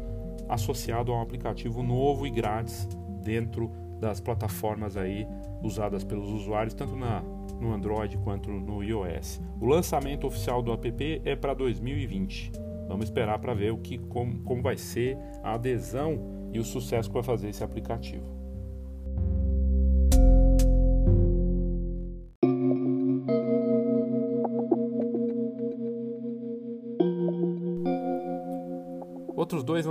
associado 0.49 1.13
a 1.13 1.17
um 1.17 1.23
aplicativo 1.23 1.83
novo 1.83 2.27
e 2.27 2.31
grátis 2.31 2.87
dentro 3.23 3.71
das 4.01 4.21
plataformas 4.21 4.97
aí 4.97 5.27
usadas 5.63 6.05
pelos 6.05 6.29
usuários, 6.31 6.75
tanto 6.75 6.97
na, 6.97 7.23
no 7.61 7.73
Android 7.73 8.17
quanto 8.19 8.51
no 8.51 8.83
iOS. 8.83 9.41
O 9.61 9.67
lançamento 9.67 10.27
oficial 10.27 10.63
do 10.63 10.73
app 10.73 11.23
é 11.25 11.35
para 11.35 11.55
2020. 11.55 12.53
Vamos 12.87 13.07
esperar 13.07 13.39
para 13.39 13.53
ver 13.53 13.73
o 13.73 13.79
que, 13.79 13.99
como, 13.99 14.41
como 14.43 14.63
vai 14.63 14.77
ser 14.77 15.19
a 15.43 15.55
adesão 15.55 16.49
e 16.53 16.59
o 16.59 16.65
sucesso 16.65 17.09
que 17.11 17.15
vai 17.15 17.23
fazer 17.23 17.49
esse 17.49 17.63
aplicativo. 17.63 18.38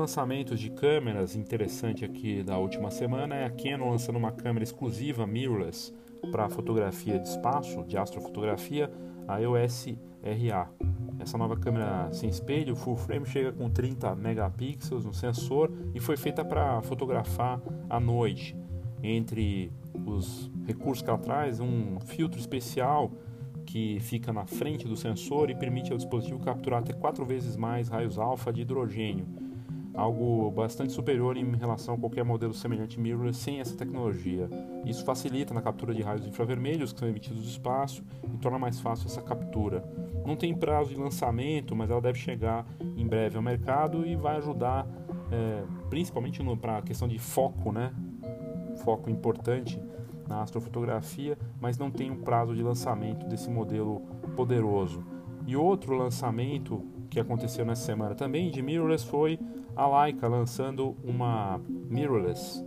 Lançamentos 0.08 0.58
de 0.62 0.70
câmeras 0.70 1.36
interessantes 1.36 2.02
aqui 2.02 2.42
da 2.42 2.58
última 2.58 2.90
semana 2.90 3.36
é 3.36 3.44
a 3.44 3.50
Canon 3.50 3.90
lançando 3.90 4.16
uma 4.16 4.32
câmera 4.32 4.64
exclusiva 4.64 5.28
mirrorless 5.28 5.94
para 6.32 6.48
fotografia 6.48 7.20
de 7.20 7.28
espaço, 7.28 7.84
de 7.84 7.98
astrofotografia, 7.98 8.90
a 9.28 9.42
EOS 9.42 9.98
RA. 10.24 10.70
Essa 11.20 11.38
nova 11.38 11.58
câmera 11.58 12.08
sem 12.14 12.30
espelho, 12.30 12.74
full 12.74 12.96
frame, 12.96 13.26
chega 13.26 13.52
com 13.52 13.70
30 13.70 14.16
megapixels 14.16 15.04
no 15.04 15.14
sensor 15.14 15.74
e 15.94 16.00
foi 16.00 16.16
feita 16.16 16.46
para 16.46 16.82
fotografar 16.84 17.60
à 17.90 18.00
noite. 18.00 18.56
Entre 19.04 19.74
os 20.06 20.50
recursos 20.66 21.04
que 21.04 21.10
ela 21.10 21.20
traz, 21.20 21.60
um 21.60 22.00
filtro 22.00 22.40
especial 22.40 23.12
que 23.66 24.00
fica 24.00 24.32
na 24.32 24.46
frente 24.46 24.88
do 24.88 24.96
sensor 24.96 25.50
e 25.50 25.56
permite 25.56 25.92
ao 25.92 25.98
dispositivo 25.98 26.40
capturar 26.40 26.80
até 26.80 26.94
quatro 26.94 27.26
vezes 27.26 27.58
mais 27.58 27.90
raios 27.90 28.18
alfa 28.18 28.54
de 28.54 28.62
hidrogênio, 28.62 29.47
algo 29.98 30.52
bastante 30.52 30.94
superior 30.94 31.36
em 31.36 31.56
relação 31.56 31.96
a 31.96 31.98
qualquer 31.98 32.24
modelo 32.24 32.54
semelhante 32.54 33.00
mirrorless 33.00 33.40
sem 33.40 33.60
essa 33.60 33.76
tecnologia. 33.76 34.48
Isso 34.86 35.04
facilita 35.04 35.56
na 35.56 35.62
captura 35.62 35.94
de 35.94 36.04
raios 36.04 36.26
infravermelhos 36.28 36.94
que 36.94 37.00
são 37.00 37.10
emitidos 37.10 37.42
do 37.42 37.50
espaço 37.50 38.04
e 38.32 38.38
torna 38.38 38.60
mais 38.60 38.80
fácil 38.80 39.08
essa 39.08 39.24
captura. 39.24 39.84
Não 40.24 40.36
tem 40.36 40.54
prazo 40.54 40.92
de 40.92 41.00
lançamento, 41.00 41.76
mas 41.76 41.90
ela 41.90 42.00
deve 42.00 42.20
chegar 42.20 42.64
em 42.96 43.08
breve 43.08 43.38
ao 43.38 43.42
mercado 43.42 44.06
e 44.06 44.16
vai 44.16 44.38
ajudar, 44.38 44.88
é, 45.32 45.64
principalmente 45.90 46.44
para 46.62 46.78
a 46.78 46.82
questão 46.84 47.08
de 47.08 47.18
foco, 47.18 47.72
né? 47.72 47.92
Foco 48.84 49.10
importante 49.10 49.82
na 50.28 50.44
astrofotografia, 50.44 51.38
mas 51.60 51.78
não 51.78 51.90
tem 51.90 52.12
um 52.12 52.18
prazo 52.18 52.54
de 52.54 52.62
lançamento 52.62 53.26
desse 53.26 53.50
modelo 53.50 54.02
poderoso. 54.36 55.04
E 55.48 55.56
outro 55.56 55.96
lançamento 55.96 56.86
que 57.10 57.20
aconteceu 57.20 57.66
nessa 57.66 57.84
semana 57.84 58.14
também 58.14 58.52
de 58.52 58.62
mirrorless 58.62 59.06
foi 59.06 59.40
a 59.78 60.04
Leica 60.04 60.28
lançando 60.28 60.98
uma 61.04 61.62
mirrorless 61.88 62.66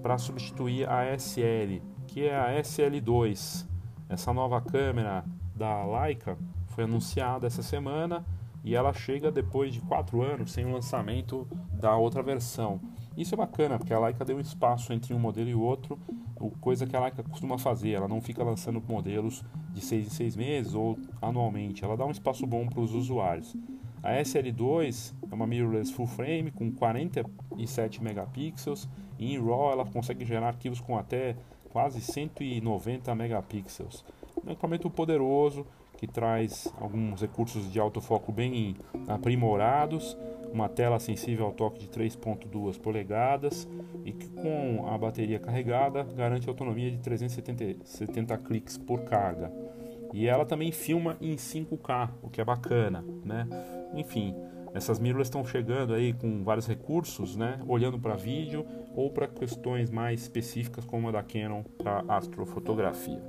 para 0.00 0.16
substituir 0.16 0.88
a 0.88 1.04
SL, 1.14 1.82
que 2.06 2.26
é 2.26 2.34
a 2.34 2.58
SL2. 2.62 3.66
Essa 4.08 4.32
nova 4.32 4.58
câmera 4.62 5.26
da 5.54 5.84
Leica 5.84 6.38
foi 6.68 6.84
anunciada 6.84 7.46
essa 7.46 7.62
semana 7.62 8.24
e 8.64 8.74
ela 8.74 8.94
chega 8.94 9.30
depois 9.30 9.74
de 9.74 9.82
quatro 9.82 10.22
anos 10.22 10.52
sem 10.52 10.64
o 10.64 10.72
lançamento 10.72 11.46
da 11.70 11.94
outra 11.96 12.22
versão. 12.22 12.80
Isso 13.14 13.34
é 13.34 13.36
bacana, 13.36 13.76
porque 13.76 13.92
a 13.92 14.00
Leica 14.00 14.24
deu 14.24 14.40
espaço 14.40 14.90
entre 14.94 15.12
um 15.12 15.18
modelo 15.18 15.50
e 15.50 15.54
outro, 15.54 15.98
coisa 16.62 16.86
que 16.86 16.96
a 16.96 17.00
Leica 17.00 17.22
costuma 17.22 17.58
fazer. 17.58 17.90
Ela 17.90 18.08
não 18.08 18.22
fica 18.22 18.42
lançando 18.42 18.82
modelos 18.88 19.44
de 19.70 19.82
seis 19.82 20.06
em 20.06 20.10
seis 20.10 20.34
meses 20.34 20.72
ou 20.72 20.98
anualmente. 21.20 21.84
Ela 21.84 21.96
dá 21.96 22.06
um 22.06 22.10
espaço 22.10 22.46
bom 22.46 22.66
para 22.66 22.80
os 22.80 22.94
usuários. 22.94 23.54
A 24.02 24.12
SL2 24.12 25.12
é 25.30 25.34
uma 25.34 25.46
mirrorless 25.46 25.92
full 25.92 26.06
frame 26.06 26.50
com 26.50 26.70
47 26.70 28.02
megapixels 28.02 28.88
e 29.18 29.34
em 29.34 29.38
RAW 29.38 29.72
ela 29.72 29.84
consegue 29.84 30.24
gerar 30.24 30.48
arquivos 30.48 30.80
com 30.80 30.96
até 30.96 31.36
quase 31.70 32.00
190 32.00 33.14
megapixels. 33.14 34.04
É 34.44 34.48
um 34.48 34.52
equipamento 34.52 34.88
poderoso 34.88 35.66
que 35.96 36.06
traz 36.06 36.72
alguns 36.80 37.20
recursos 37.20 37.70
de 37.72 37.80
autofoco 37.80 38.30
bem 38.30 38.76
aprimorados 39.08 40.16
uma 40.52 40.68
tela 40.68 40.98
sensível 40.98 41.46
ao 41.46 41.52
toque 41.52 41.80
de 41.80 41.88
3.2 41.88 42.80
polegadas 42.80 43.68
e 44.04 44.12
que 44.12 44.28
com 44.28 44.86
a 44.88 44.96
bateria 44.96 45.38
carregada 45.38 46.04
garante 46.04 46.48
autonomia 46.48 46.90
de 46.90 46.98
370 46.98 48.38
cliques 48.38 48.78
por 48.78 49.00
carga. 49.04 49.52
E 50.12 50.26
ela 50.26 50.44
também 50.44 50.72
filma 50.72 51.16
em 51.20 51.36
5K, 51.36 52.10
o 52.22 52.30
que 52.30 52.40
é 52.40 52.44
bacana, 52.44 53.04
né? 53.24 53.46
Enfim, 53.94 54.34
essas 54.74 54.98
mirrorless 54.98 55.28
estão 55.28 55.44
chegando 55.44 55.94
aí 55.94 56.12
com 56.12 56.42
vários 56.44 56.66
recursos, 56.66 57.36
né? 57.36 57.60
Olhando 57.66 57.98
para 57.98 58.14
vídeo 58.14 58.64
ou 58.94 59.10
para 59.10 59.26
questões 59.26 59.90
mais 59.90 60.22
específicas 60.22 60.84
como 60.84 61.08
a 61.08 61.12
da 61.12 61.22
Canon 61.22 61.62
para 61.62 62.04
astrofotografia. 62.08 63.22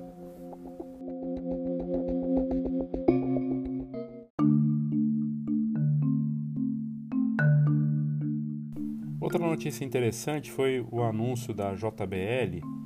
Outra 9.22 9.40
notícia 9.40 9.86
interessante 9.86 10.52
foi 10.52 10.86
o 10.92 11.04
anúncio 11.04 11.54
da 11.54 11.76
JBL. 11.76 12.79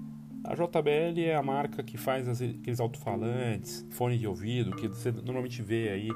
A 0.44 0.56
JBL 0.56 1.22
é 1.22 1.36
a 1.36 1.42
marca 1.42 1.82
que 1.82 1.98
faz 1.98 2.28
aqueles 2.42 2.80
alto-falantes, 2.80 3.86
fone 3.92 4.18
de 4.18 4.28
ouvido, 4.28 4.76
que 4.76 4.88
você 4.88 5.12
normalmente 5.12 5.62
vê 5.62 5.90
aí 5.90 6.10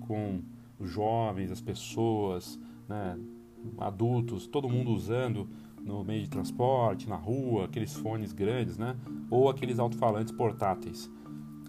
com 0.00 0.40
os 0.78 0.90
jovens, 0.90 1.50
as 1.50 1.60
pessoas, 1.60 2.58
né, 2.88 3.18
adultos, 3.78 4.46
todo 4.46 4.68
mundo 4.68 4.90
usando 4.90 5.48
no 5.84 6.02
meio 6.02 6.22
de 6.22 6.30
transporte, 6.30 7.08
na 7.08 7.16
rua, 7.16 7.66
aqueles 7.66 7.94
fones 7.94 8.32
grandes, 8.32 8.78
né? 8.78 8.96
Ou 9.30 9.48
aqueles 9.48 9.78
alto-falantes 9.78 10.32
portáteis 10.32 11.10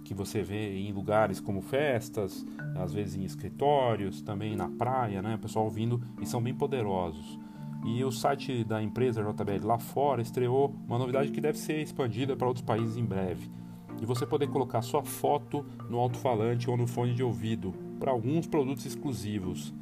que 0.03 0.13
você 0.13 0.41
vê 0.41 0.77
em 0.77 0.93
lugares 0.93 1.41
como 1.41 1.61
festas, 1.61 2.45
às 2.77 2.93
vezes 2.93 3.15
em 3.15 3.25
escritórios, 3.25 4.21
também 4.21 4.55
na 4.55 4.69
praia, 4.69 5.21
né? 5.21 5.35
O 5.35 5.39
pessoal 5.39 5.65
ouvindo 5.65 6.01
e 6.21 6.25
são 6.25 6.41
bem 6.41 6.55
poderosos. 6.55 7.37
E 7.85 8.03
o 8.03 8.11
site 8.11 8.63
da 8.63 8.81
empresa 8.81 9.23
JBL 9.23 9.65
lá 9.65 9.79
fora 9.79 10.21
estreou 10.21 10.75
uma 10.87 10.97
novidade 10.97 11.31
que 11.31 11.41
deve 11.41 11.57
ser 11.57 11.81
expandida 11.81 12.35
para 12.35 12.47
outros 12.47 12.65
países 12.65 12.97
em 12.97 13.05
breve. 13.05 13.49
De 13.97 14.05
você 14.05 14.25
poder 14.25 14.47
colocar 14.47 14.81
sua 14.81 15.03
foto 15.03 15.65
no 15.89 15.97
alto-falante 15.97 16.69
ou 16.69 16.77
no 16.77 16.85
fone 16.85 17.13
de 17.13 17.23
ouvido 17.23 17.73
para 17.99 18.11
alguns 18.11 18.45
produtos 18.45 18.85
exclusivos. 18.85 19.73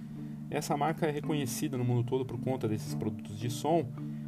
Essa 0.49 0.77
marca 0.77 1.05
é 1.07 1.11
reconhecida 1.11 1.77
no 1.77 1.83
mundo 1.83 2.05
todo 2.05 2.25
por 2.25 2.39
conta 2.39 2.67
desses 2.67 2.93
produtos 2.93 3.37
de 3.37 3.49
som 3.49 3.85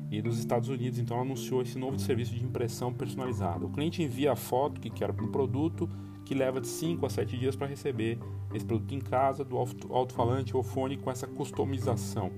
e 0.09 0.21
nos 0.21 0.39
Estados 0.39 0.69
Unidos 0.69 0.99
então 0.99 1.21
anunciou 1.21 1.61
esse 1.61 1.77
novo 1.77 1.99
serviço 1.99 2.33
de 2.33 2.43
impressão 2.43 2.93
personalizada. 2.93 3.65
O 3.65 3.69
cliente 3.69 4.01
envia 4.01 4.31
a 4.31 4.35
foto 4.35 4.79
que 4.79 4.89
quer 4.89 5.13
no 5.13 5.27
produto, 5.27 5.89
que 6.25 6.33
leva 6.33 6.59
de 6.59 6.67
5 6.67 7.05
a 7.05 7.09
7 7.09 7.37
dias 7.37 7.55
para 7.55 7.67
receber 7.67 8.17
esse 8.53 8.65
produto 8.65 8.93
em 8.93 8.99
casa 8.99 9.43
do 9.43 9.57
alto-falante 9.57 10.55
ou 10.55 10.63
fone 10.63 10.97
com 10.97 11.11
essa 11.11 11.27
customização. 11.27 12.31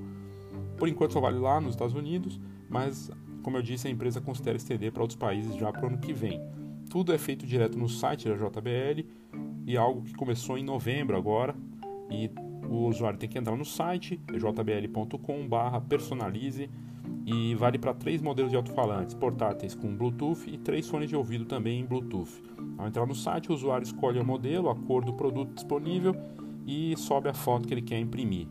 Por 0.79 0.87
enquanto 0.87 1.11
só 1.11 1.19
vale 1.19 1.37
lá 1.37 1.59
nos 1.59 1.71
Estados 1.71 1.93
Unidos, 1.93 2.39
mas 2.69 3.11
como 3.43 3.57
eu 3.57 3.61
disse, 3.61 3.87
a 3.87 3.91
empresa 3.91 4.21
considera 4.21 4.57
estender 4.57 4.91
para 4.91 5.01
outros 5.01 5.17
países 5.17 5.55
já 5.55 5.71
para 5.71 5.85
o 5.85 5.87
ano 5.87 5.97
que 5.97 6.11
vem. 6.13 6.39
Tudo 6.89 7.11
é 7.13 7.17
feito 7.17 7.45
direto 7.45 7.77
no 7.77 7.89
site 7.89 8.27
da 8.27 8.35
JBL 8.35 9.05
e 9.65 9.77
algo 9.77 10.01
que 10.03 10.13
começou 10.13 10.57
em 10.57 10.63
novembro 10.63 11.17
agora. 11.17 11.55
E 12.09 12.29
o 12.67 12.87
usuário 12.87 13.19
tem 13.19 13.29
que 13.29 13.37
entrar 13.37 13.55
no 13.55 13.65
site 13.65 14.19
jbl.com/personalize 14.31 16.69
e 17.25 17.55
vale 17.55 17.77
para 17.77 17.93
três 17.93 18.21
modelos 18.21 18.51
de 18.51 18.57
alto-falantes 18.57 19.13
portáteis 19.13 19.75
com 19.75 19.95
Bluetooth 19.95 20.47
e 20.47 20.57
três 20.57 20.87
fones 20.87 21.09
de 21.09 21.15
ouvido 21.15 21.45
também 21.45 21.79
em 21.79 21.85
Bluetooth. 21.85 22.41
Ao 22.77 22.87
entrar 22.87 23.05
no 23.05 23.15
site, 23.15 23.51
o 23.51 23.53
usuário 23.53 23.83
escolhe 23.83 24.19
o 24.19 24.25
modelo, 24.25 24.69
a 24.69 24.75
cor 24.75 25.05
do 25.05 25.13
produto 25.13 25.53
disponível 25.53 26.15
e 26.65 26.95
sobe 26.97 27.29
a 27.29 27.33
foto 27.33 27.67
que 27.67 27.73
ele 27.73 27.81
quer 27.81 27.99
imprimir 27.99 28.47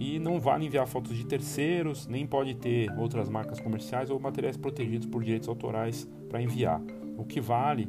e 0.00 0.18
não 0.18 0.40
vale 0.40 0.64
enviar 0.64 0.86
fotos 0.86 1.14
de 1.14 1.26
terceiros, 1.26 2.06
nem 2.06 2.26
pode 2.26 2.54
ter 2.54 2.90
outras 2.98 3.28
marcas 3.28 3.60
comerciais 3.60 4.08
ou 4.08 4.18
materiais 4.18 4.56
protegidos 4.56 5.06
por 5.06 5.22
direitos 5.22 5.46
autorais 5.46 6.08
para 6.26 6.40
enviar. 6.40 6.80
O 7.18 7.24
que 7.26 7.38
vale 7.38 7.86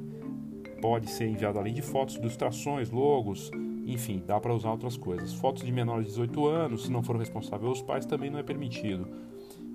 pode 0.81 1.09
ser 1.09 1.29
enviado 1.29 1.57
além 1.57 1.73
de 1.73 1.81
fotos, 1.81 2.17
ilustrações, 2.17 2.91
logos, 2.91 3.49
enfim, 3.85 4.21
dá 4.27 4.41
para 4.41 4.53
usar 4.53 4.71
outras 4.71 4.97
coisas. 4.97 5.33
Fotos 5.33 5.63
de 5.63 5.71
menores 5.71 6.07
de 6.07 6.11
18 6.11 6.47
anos, 6.47 6.83
se 6.83 6.91
não 6.91 7.01
for 7.01 7.15
responsável 7.15 7.69
os 7.69 7.81
pais, 7.81 8.05
também 8.05 8.29
não 8.29 8.39
é 8.39 8.43
permitido. 8.43 9.07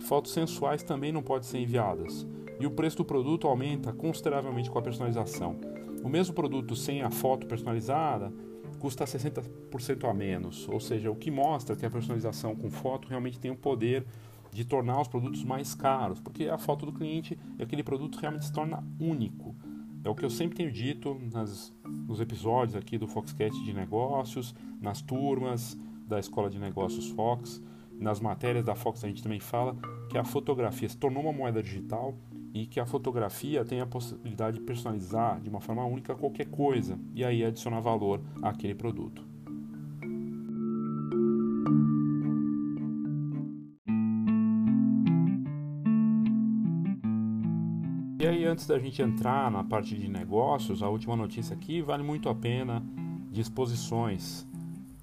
Fotos 0.01 0.33
sensuais 0.33 0.83
também 0.83 1.11
não 1.11 1.23
podem 1.23 1.49
ser 1.49 1.59
enviadas. 1.59 2.27
E 2.61 2.67
o 2.67 2.71
preço 2.71 2.99
do 2.99 3.05
produto 3.05 3.49
aumenta 3.49 3.95
consideravelmente 3.95 4.71
com 4.71 4.79
a 4.79 4.83
personalização. 4.83 5.57
O 6.05 6.09
mesmo 6.09 6.35
produto 6.35 6.77
sem 6.77 7.01
a 7.01 7.11
foto 7.11 7.47
personalizada 7.47 8.31
custa 8.77 9.05
60% 9.05 10.09
a 10.09 10.15
menos. 10.15 10.69
Ou 10.69 10.79
seja, 10.81 11.11
o 11.11 11.17
que 11.17 11.31
mostra 11.31 11.75
que 11.75 11.85
a 11.85 11.91
personalização 11.91 12.55
com 12.55 12.71
foto 12.71 13.09
realmente 13.09 13.39
tem 13.39 13.51
o 13.51 13.57
poder 13.57 14.07
de 14.53 14.65
tornar 14.65 15.01
os 15.01 15.09
produtos 15.09 15.45
mais 15.45 15.75
caros, 15.75 16.21
porque 16.21 16.49
a 16.49 16.57
foto 16.57 16.87
do 16.87 16.93
cliente 16.93 17.39
aquele 17.61 17.83
produto 17.83 18.19
realmente 18.19 18.47
se 18.47 18.53
torna 18.53 18.83
único. 18.99 19.55
É 20.03 20.09
o 20.09 20.15
que 20.15 20.25
eu 20.25 20.31
sempre 20.31 20.57
tenho 20.57 20.71
dito 20.71 21.21
nas, 21.33 21.75
nos 21.85 22.21
episódios 22.21 22.77
aqui 22.77 22.97
do 22.97 23.07
Foxcast 23.07 23.63
de 23.65 23.75
negócios, 23.75 24.55
nas 24.81 25.03
turmas 25.03 25.77
da 26.07 26.19
Escola 26.21 26.49
de 26.49 26.59
Negócios 26.59 27.09
Fox, 27.09 27.61
nas 27.99 28.21
matérias 28.21 28.65
da 28.65 28.75
Fox 28.75 29.03
a 29.03 29.09
gente 29.09 29.23
também 29.23 29.41
fala 29.41 29.77
que 30.09 30.17
a 30.17 30.25
fotografia 30.25 30.89
se 30.89 30.97
tornou 30.97 31.23
uma 31.23 31.33
moeda 31.33 31.63
digital 31.63 32.15
e 32.57 32.67
que 32.67 32.81
a 32.81 32.87
fotografia 32.87 33.67
tem 33.67 33.83
a 33.83 33.87
possibilidade 33.87 34.59
de 34.59 34.65
personalizar 34.65 35.39
de 35.43 35.51
uma 35.51 35.61
forma 35.61 35.85
única 35.85 36.15
qualquer 36.15 36.47
coisa 36.47 36.99
e 37.15 37.23
aí 37.23 37.45
adicionar 37.45 37.81
valor 37.81 38.19
àquele 38.43 38.75
produto. 38.75 39.23
E 48.19 48.27
aí, 48.27 48.47
antes 48.47 48.67
da 48.67 48.79
gente 48.79 49.03
entrar 49.03 49.51
na 49.51 49.63
parte 49.63 49.95
de 49.95 50.09
negócios, 50.09 50.83
a 50.83 50.89
última 50.89 51.15
notícia 51.15 51.55
aqui 51.55 51.83
vale 51.83 52.03
muito 52.03 52.31
a 52.31 52.35
pena 52.35 52.83
de 53.31 53.43
exposições. 53.43 54.47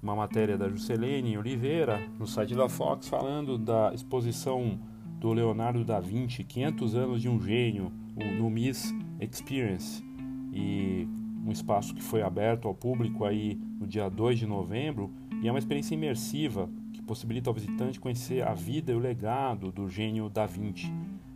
Uma 0.02 0.16
matéria 0.16 0.58
da 0.58 0.68
Juscelene 0.68 1.38
Oliveira 1.38 2.04
no 2.18 2.26
site 2.26 2.52
da 2.52 2.68
Fox 2.68 3.08
falando 3.08 3.56
da 3.56 3.94
exposição 3.94 4.80
do 5.24 5.32
Leonardo 5.32 5.82
da 5.86 5.98
Vinci, 6.00 6.44
500 6.44 6.94
anos 6.94 7.22
de 7.22 7.30
um 7.30 7.40
gênio, 7.40 7.90
no 8.36 8.50
Miss 8.50 8.94
Experience. 9.18 10.04
E 10.52 11.08
um 11.46 11.50
espaço 11.50 11.94
que 11.94 12.02
foi 12.02 12.20
aberto 12.20 12.68
ao 12.68 12.74
público 12.74 13.24
aí 13.24 13.58
no 13.80 13.86
dia 13.86 14.10
2 14.10 14.40
de 14.40 14.46
novembro, 14.46 15.10
e 15.42 15.48
é 15.48 15.50
uma 15.50 15.58
experiência 15.58 15.94
imersiva 15.94 16.68
que 16.92 17.00
possibilita 17.00 17.48
ao 17.48 17.54
visitante 17.54 17.98
conhecer 17.98 18.46
a 18.46 18.52
vida 18.52 18.92
e 18.92 18.94
o 18.94 18.98
legado 18.98 19.72
do 19.72 19.88
gênio 19.88 20.28
da 20.28 20.44
Vinci. 20.44 20.92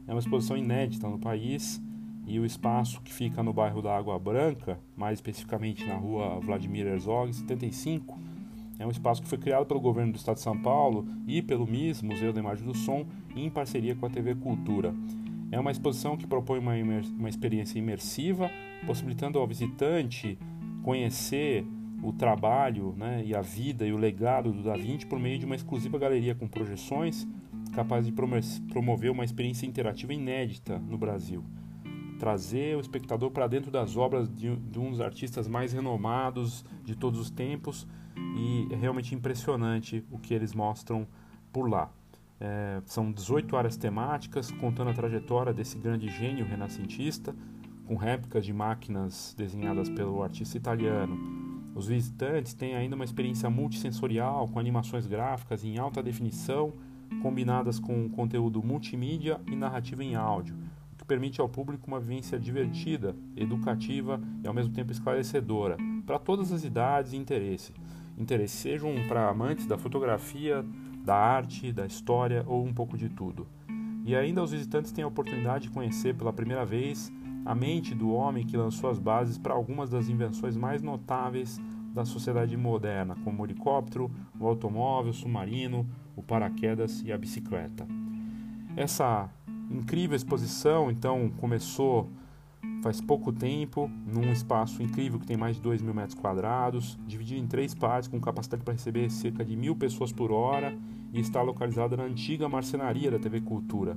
É 0.07 0.13
uma 0.13 0.21
exposição 0.21 0.55
inédita 0.55 1.09
no 1.09 1.19
país 1.19 1.83
e 2.27 2.39
o 2.39 2.45
espaço 2.45 3.01
que 3.01 3.13
fica 3.13 3.43
no 3.43 3.55
bairro 3.55 3.81
da 3.81 3.97
Água 3.97 4.19
Branca, 4.19 4.79
mais 4.95 5.17
especificamente 5.17 5.87
na 5.87 5.95
rua 5.95 6.39
Vladimir 6.41 6.87
Herzog, 6.87 7.33
75, 7.33 8.19
é 8.79 8.87
um 8.87 8.91
espaço 8.91 9.21
que 9.21 9.29
foi 9.29 9.39
criado 9.39 9.67
pelo 9.67 9.81
governo 9.81 10.13
do 10.13 10.17
estado 10.17 10.37
de 10.37 10.43
São 10.43 10.57
Paulo 10.57 11.07
e 11.27 11.43
pelo 11.43 11.67
MIS, 11.67 12.03
Museu 12.03 12.33
da 12.33 12.41
Imagem 12.41 12.65
do 12.65 12.75
Som, 12.75 13.07
em 13.35 13.51
parceria 13.51 13.95
com 13.95 14.07
a 14.07 14.11
TV 14.11 14.35
Cultura. 14.35 14.95
É 15.51 15.59
uma 15.59 15.71
exposição 15.71 16.17
que 16.17 16.27
propõe 16.27 16.59
uma, 16.59 16.75
uma 17.19 17.29
experiência 17.29 17.79
imersiva, 17.79 18.51
possibilitando 18.87 19.39
ao 19.39 19.47
visitante 19.47 20.39
conhecer 20.83 21.67
o 22.03 22.13
trabalho 22.13 22.95
né, 22.97 23.23
e 23.25 23.35
a 23.35 23.41
vida 23.41 23.87
e 23.87 23.93
o 23.93 23.97
legado 23.97 24.53
do 24.53 24.63
Da 24.63 24.77
Vinci 24.77 25.07
por 25.07 25.19
meio 25.19 25.39
de 25.39 25.47
uma 25.47 25.57
exclusiva 25.57 25.99
galeria 25.99 26.35
com 26.35 26.47
projeções 26.47 27.27
capaz 27.75 28.07
de 28.07 28.13
promover 28.13 29.11
uma 29.11 29.25
experiência 29.25 29.67
interativa 29.67 30.13
inédita 30.13 30.79
no 30.79 30.97
Brasil. 30.97 31.45
Trazer 32.19 32.77
o 32.77 32.81
espectador 32.81 33.31
para 33.31 33.47
dentro 33.47 33.71
das 33.71 33.97
obras 33.97 34.29
de, 34.29 34.55
de 34.57 34.79
um 34.79 34.91
dos 34.91 35.01
artistas 35.01 35.47
mais 35.47 35.73
renomados 35.73 36.65
de 36.85 36.97
todos 36.97 37.21
os 37.21 37.31
tempos 37.31 37.87
e 38.37 38.69
é 38.71 38.77
realmente 38.77 39.15
impressionante 39.15 40.05
o 40.11 40.19
que 40.19 40.33
eles 40.33 40.55
mostram 40.55 41.07
por 41.53 41.69
lá. 41.69 41.91
É, 42.41 42.81
são 42.87 43.11
18 43.11 43.57
áreas 43.57 43.77
temáticas 43.77 44.51
contando 44.51 44.91
a 44.91 44.95
trajetória 44.95 45.53
desse 45.53 45.77
grande 45.77 46.09
gênio 46.09 46.47
renascentista, 46.47 47.35
com 47.85 47.97
réplicas 47.97 48.45
de 48.45 48.53
máquinas 48.53 49.35
desenhadas 49.37 49.89
pelo 49.89 50.23
artista 50.23 50.57
italiano. 50.57 51.19
Os 51.75 51.89
visitantes 51.89 52.55
têm 52.55 52.75
ainda 52.75 52.95
uma 52.95 53.05
experiência 53.05 53.49
multissensorial 53.51 54.47
com 54.49 54.59
animações 54.59 55.07
gráficas 55.07 55.65
em 55.65 55.79
alta 55.79 56.03
definição, 56.03 56.73
combinadas 57.23 57.81
com 57.81 58.09
conteúdo 58.11 58.63
multimídia 58.63 59.41
e 59.47 59.57
narrativa 59.57 60.05
em 60.05 60.15
áudio, 60.15 60.55
o 60.93 60.97
que 60.97 61.05
permite 61.05 61.41
ao 61.41 61.49
público 61.49 61.89
uma 61.89 61.99
vivência 61.99 62.39
divertida, 62.39 63.17
educativa 63.37 64.21
e 64.45 64.47
ao 64.47 64.55
mesmo 64.55 64.73
tempo 64.73 64.93
esclarecedora, 64.93 65.77
para 66.05 66.19
todas 66.19 66.53
as 66.53 66.65
idades 66.65 67.13
e 67.13 67.17
interesses 67.17 67.73
interesse, 68.19 68.57
sejam 68.57 68.95
para 69.07 69.29
amantes 69.29 69.67
da 69.67 69.79
fotografia, 69.79 70.65
da 71.05 71.17
arte, 71.17 71.73
da 71.73 71.87
história 71.87 72.45
ou 72.47 72.65
um 72.65 72.73
pouco 72.73 72.97
de 72.97 73.09
tudo. 73.09 73.47
E 74.05 74.15
ainda 74.17 74.43
os 74.43 74.53
visitantes 74.53 74.93
têm 74.93 75.05
a 75.05 75.09
oportunidade 75.09 75.65
de 75.65 75.71
conhecer 75.71 76.15
pela 76.15 76.33
primeira 76.33 76.65
vez 76.65 77.13
a 77.45 77.55
mente 77.55 77.95
do 77.95 78.11
homem 78.11 78.45
que 78.45 78.57
lançou 78.57 78.91
as 78.91 78.99
bases 78.99 79.39
para 79.39 79.55
algumas 79.55 79.91
das 79.91 80.09
invenções 80.09 80.57
mais 80.57 80.83
notáveis 80.83 81.61
da 81.95 82.05
sociedade 82.05 82.57
moderna, 82.57 83.17
como 83.25 83.43
o 83.43 83.47
helicóptero, 83.47 84.11
o 84.39 84.47
automóvel, 84.47 85.11
o 85.11 85.15
submarino, 85.15 85.89
o 86.15 86.23
paraquedas 86.23 87.03
e 87.03 87.13
a 87.13 87.19
bicicleta. 87.19 87.87
Essa 88.77 89.31
incrível 89.71 90.15
exposição, 90.15 90.91
então, 90.91 91.31
começou 91.39 92.11
faz 92.83 93.01
pouco 93.01 93.33
tempo, 93.33 93.91
num 94.07 94.31
espaço 94.33 94.83
incrível 94.83 95.19
que 95.19 95.27
tem 95.27 95.37
mais 95.37 95.57
de 95.57 95.63
2 95.63 95.83
mil 95.83 95.95
metros 95.95 96.19
quadrados, 96.19 96.99
dividido 97.07 97.41
em 97.41 97.47
três 97.47 97.75
partes, 97.75 98.09
com 98.09 98.21
capacidade 98.21 98.63
para 98.63 98.73
receber 98.73 99.11
cerca 99.11 99.45
de 99.45 99.57
mil 99.57 99.75
pessoas 99.75 100.13
por 100.13 100.31
hora 100.31 100.77
e 101.13 101.21
está 101.21 101.43
localizada 101.43 101.97
na 101.97 102.05
antiga 102.05 102.49
marcenaria 102.49 103.11
da 103.11 103.19
TV 103.19 103.41
Cultura. 103.41 103.97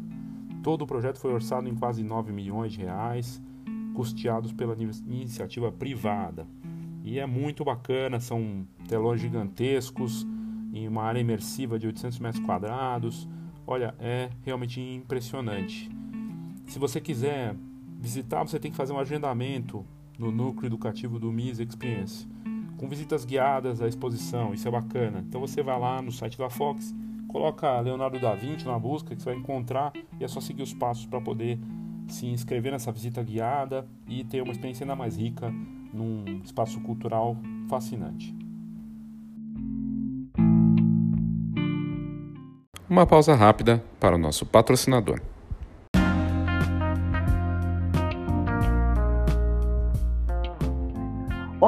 Todo 0.63 0.84
o 0.84 0.88
projeto 0.88 1.19
foi 1.19 1.34
orçado 1.34 1.67
em 1.67 1.75
quase 1.75 2.03
9 2.03 2.31
milhões 2.31 2.73
de 2.73 2.79
reais, 2.79 3.41
custeados 3.93 4.51
pela 4.51 4.75
iniciativa 4.75 5.71
privada. 5.71 6.47
E 7.03 7.19
é 7.19 7.25
muito 7.25 7.63
bacana, 7.63 8.19
são 8.19 8.65
telões 8.88 9.19
gigantescos, 9.19 10.25
em 10.73 10.88
uma 10.88 11.03
área 11.03 11.19
imersiva 11.19 11.77
de 11.77 11.88
800 11.88 12.19
metros 12.19 12.45
quadrados. 12.45 13.27
Olha, 13.65 13.93
é 13.99 14.29
realmente 14.43 14.79
impressionante. 14.79 15.89
Se 16.65 16.79
você 16.79 17.01
quiser 17.01 17.55
visitar, 18.01 18.43
você 18.43 18.59
tem 18.59 18.71
que 18.71 18.77
fazer 18.77 18.91
um 18.91 18.99
agendamento 18.99 19.85
no 20.17 20.31
núcleo 20.31 20.67
educativo 20.67 21.19
do 21.19 21.31
MIS 21.31 21.59
Experience, 21.59 22.27
com 22.75 22.89
visitas 22.89 23.23
guiadas 23.23 23.79
à 23.79 23.87
exposição, 23.87 24.55
isso 24.55 24.67
é 24.67 24.71
bacana. 24.71 25.23
Então 25.27 25.39
você 25.39 25.61
vai 25.61 25.79
lá 25.79 26.01
no 26.01 26.11
site 26.11 26.35
da 26.35 26.49
Fox, 26.49 26.95
coloca 27.27 27.79
Leonardo 27.79 28.19
da 28.19 28.33
Vinci 28.33 28.65
na 28.65 28.77
busca 28.79 29.15
que 29.15 29.21
você 29.21 29.29
vai 29.29 29.39
encontrar 29.39 29.93
e 30.19 30.23
é 30.23 30.27
só 30.27 30.41
seguir 30.41 30.63
os 30.63 30.73
passos 30.73 31.05
para 31.05 31.21
poder 31.21 31.59
se 32.07 32.25
inscrever 32.25 32.71
nessa 32.71 32.91
visita 32.91 33.21
guiada 33.21 33.87
e 34.07 34.23
ter 34.23 34.41
uma 34.41 34.51
experiência 34.51 34.83
ainda 34.83 34.95
mais 34.95 35.15
rica 35.15 35.53
num 35.93 36.41
espaço 36.43 36.81
cultural 36.81 37.37
fascinante. 37.69 38.35
Uma 42.89 43.05
pausa 43.05 43.35
rápida 43.35 43.81
para 43.99 44.15
o 44.15 44.17
nosso 44.17 44.45
patrocinador. 44.45 45.21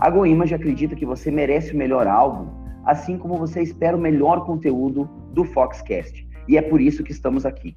A 0.00 0.08
GoImage 0.08 0.54
acredita 0.54 0.96
que 0.96 1.04
você 1.04 1.30
merece 1.30 1.74
o 1.74 1.76
melhor 1.76 2.06
álbum, 2.06 2.48
assim 2.86 3.18
como 3.18 3.36
você 3.36 3.60
espera 3.60 3.94
o 3.94 4.00
melhor 4.00 4.46
conteúdo 4.46 5.04
do 5.34 5.44
Foxcast. 5.44 6.26
E 6.48 6.56
é 6.56 6.62
por 6.62 6.80
isso 6.80 7.04
que 7.04 7.12
estamos 7.12 7.44
aqui. 7.44 7.76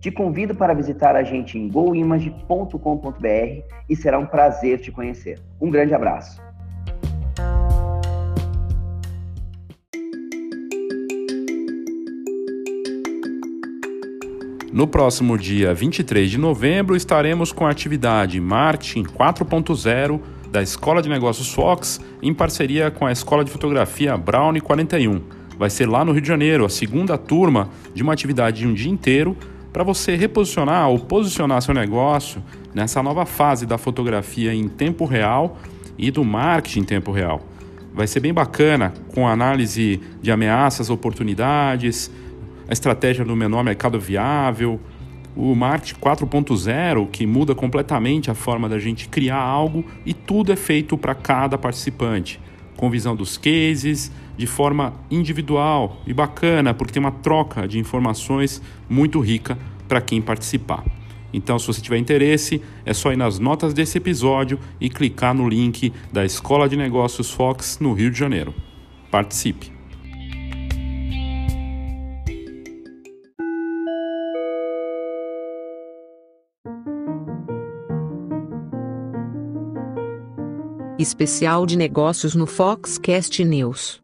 Te 0.00 0.10
convido 0.10 0.52
para 0.52 0.74
visitar 0.74 1.14
a 1.14 1.22
gente 1.22 1.56
em 1.56 1.68
goimage.com.br 1.68 2.74
e 3.88 3.94
será 3.94 4.18
um 4.18 4.26
prazer 4.26 4.80
te 4.80 4.90
conhecer. 4.90 5.38
Um 5.60 5.70
grande 5.70 5.94
abraço. 5.94 6.42
No 14.72 14.88
próximo 14.88 15.38
dia 15.38 15.72
23 15.72 16.30
de 16.30 16.38
novembro 16.38 16.96
estaremos 16.96 17.52
com 17.52 17.64
a 17.64 17.70
atividade 17.70 18.40
Marketing 18.40 19.04
4.0 19.04 20.20
da 20.50 20.62
Escola 20.62 21.00
de 21.00 21.08
Negócios 21.08 21.52
Fox, 21.52 22.00
em 22.20 22.34
parceria 22.34 22.90
com 22.90 23.06
a 23.06 23.12
Escola 23.12 23.44
de 23.44 23.50
Fotografia 23.50 24.16
Brownie 24.16 24.60
41. 24.60 25.20
Vai 25.56 25.70
ser 25.70 25.88
lá 25.88 26.04
no 26.04 26.12
Rio 26.12 26.22
de 26.22 26.28
Janeiro, 26.28 26.64
a 26.64 26.68
segunda 26.68 27.16
turma 27.16 27.70
de 27.94 28.02
uma 28.02 28.12
atividade 28.12 28.60
de 28.60 28.66
um 28.66 28.74
dia 28.74 28.90
inteiro 28.90 29.36
para 29.72 29.84
você 29.84 30.16
reposicionar 30.16 30.88
ou 30.88 30.98
posicionar 30.98 31.62
seu 31.62 31.72
negócio 31.72 32.42
nessa 32.74 33.02
nova 33.02 33.24
fase 33.24 33.64
da 33.64 33.78
fotografia 33.78 34.52
em 34.52 34.68
tempo 34.68 35.04
real 35.04 35.58
e 35.96 36.10
do 36.10 36.24
marketing 36.24 36.80
em 36.80 36.84
tempo 36.84 37.12
real. 37.12 37.42
vai 37.92 38.06
ser 38.06 38.20
bem 38.20 38.32
bacana 38.32 38.94
com 39.14 39.28
análise 39.28 40.00
de 40.22 40.30
ameaças, 40.32 40.90
oportunidades, 40.90 42.10
a 42.68 42.72
estratégia 42.72 43.24
do 43.24 43.36
menor 43.36 43.62
mercado 43.62 43.98
viável, 44.00 44.80
o 45.40 45.54
marketing 45.54 45.98
4.0 45.98 47.08
que 47.10 47.26
muda 47.26 47.54
completamente 47.54 48.30
a 48.30 48.34
forma 48.34 48.68
da 48.68 48.78
gente 48.78 49.08
criar 49.08 49.40
algo 49.40 49.84
e 50.04 50.12
tudo 50.12 50.52
é 50.52 50.56
feito 50.56 50.98
para 50.98 51.14
cada 51.14 51.56
participante, 51.56 52.38
com 52.76 52.90
visão 52.90 53.16
dos 53.16 53.38
cases, 53.38 54.12
de 54.36 54.46
forma 54.46 54.92
individual 55.10 56.02
e 56.06 56.12
bacana, 56.12 56.74
porque 56.74 56.92
tem 56.92 57.00
uma 57.00 57.10
troca 57.10 57.66
de 57.66 57.78
informações 57.78 58.60
muito 58.88 59.18
rica 59.20 59.56
para 59.88 60.02
quem 60.02 60.20
participar. 60.20 60.84
Então, 61.32 61.58
se 61.58 61.66
você 61.66 61.80
tiver 61.80 61.96
interesse, 61.96 62.60
é 62.84 62.92
só 62.92 63.12
ir 63.12 63.16
nas 63.16 63.38
notas 63.38 63.72
desse 63.72 63.96
episódio 63.96 64.58
e 64.80 64.90
clicar 64.90 65.32
no 65.32 65.48
link 65.48 65.92
da 66.12 66.24
Escola 66.24 66.68
de 66.68 66.76
Negócios 66.76 67.30
Fox 67.30 67.78
no 67.80 67.92
Rio 67.92 68.10
de 68.10 68.18
Janeiro. 68.18 68.52
Participe! 69.10 69.79
Especial 81.00 81.64
de 81.64 81.78
Negócios 81.78 82.34
no 82.34 82.46
Foxcast 82.46 83.42
News. 83.42 84.02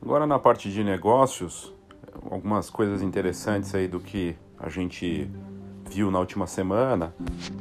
Agora 0.00 0.24
na 0.24 0.38
parte 0.38 0.70
de 0.70 0.84
negócios, 0.84 1.74
algumas 2.30 2.70
coisas 2.70 3.02
interessantes 3.02 3.74
aí 3.74 3.88
do 3.88 3.98
que 3.98 4.36
a 4.56 4.68
gente 4.68 5.28
viu 5.90 6.08
na 6.08 6.20
última 6.20 6.46
semana. 6.46 7.12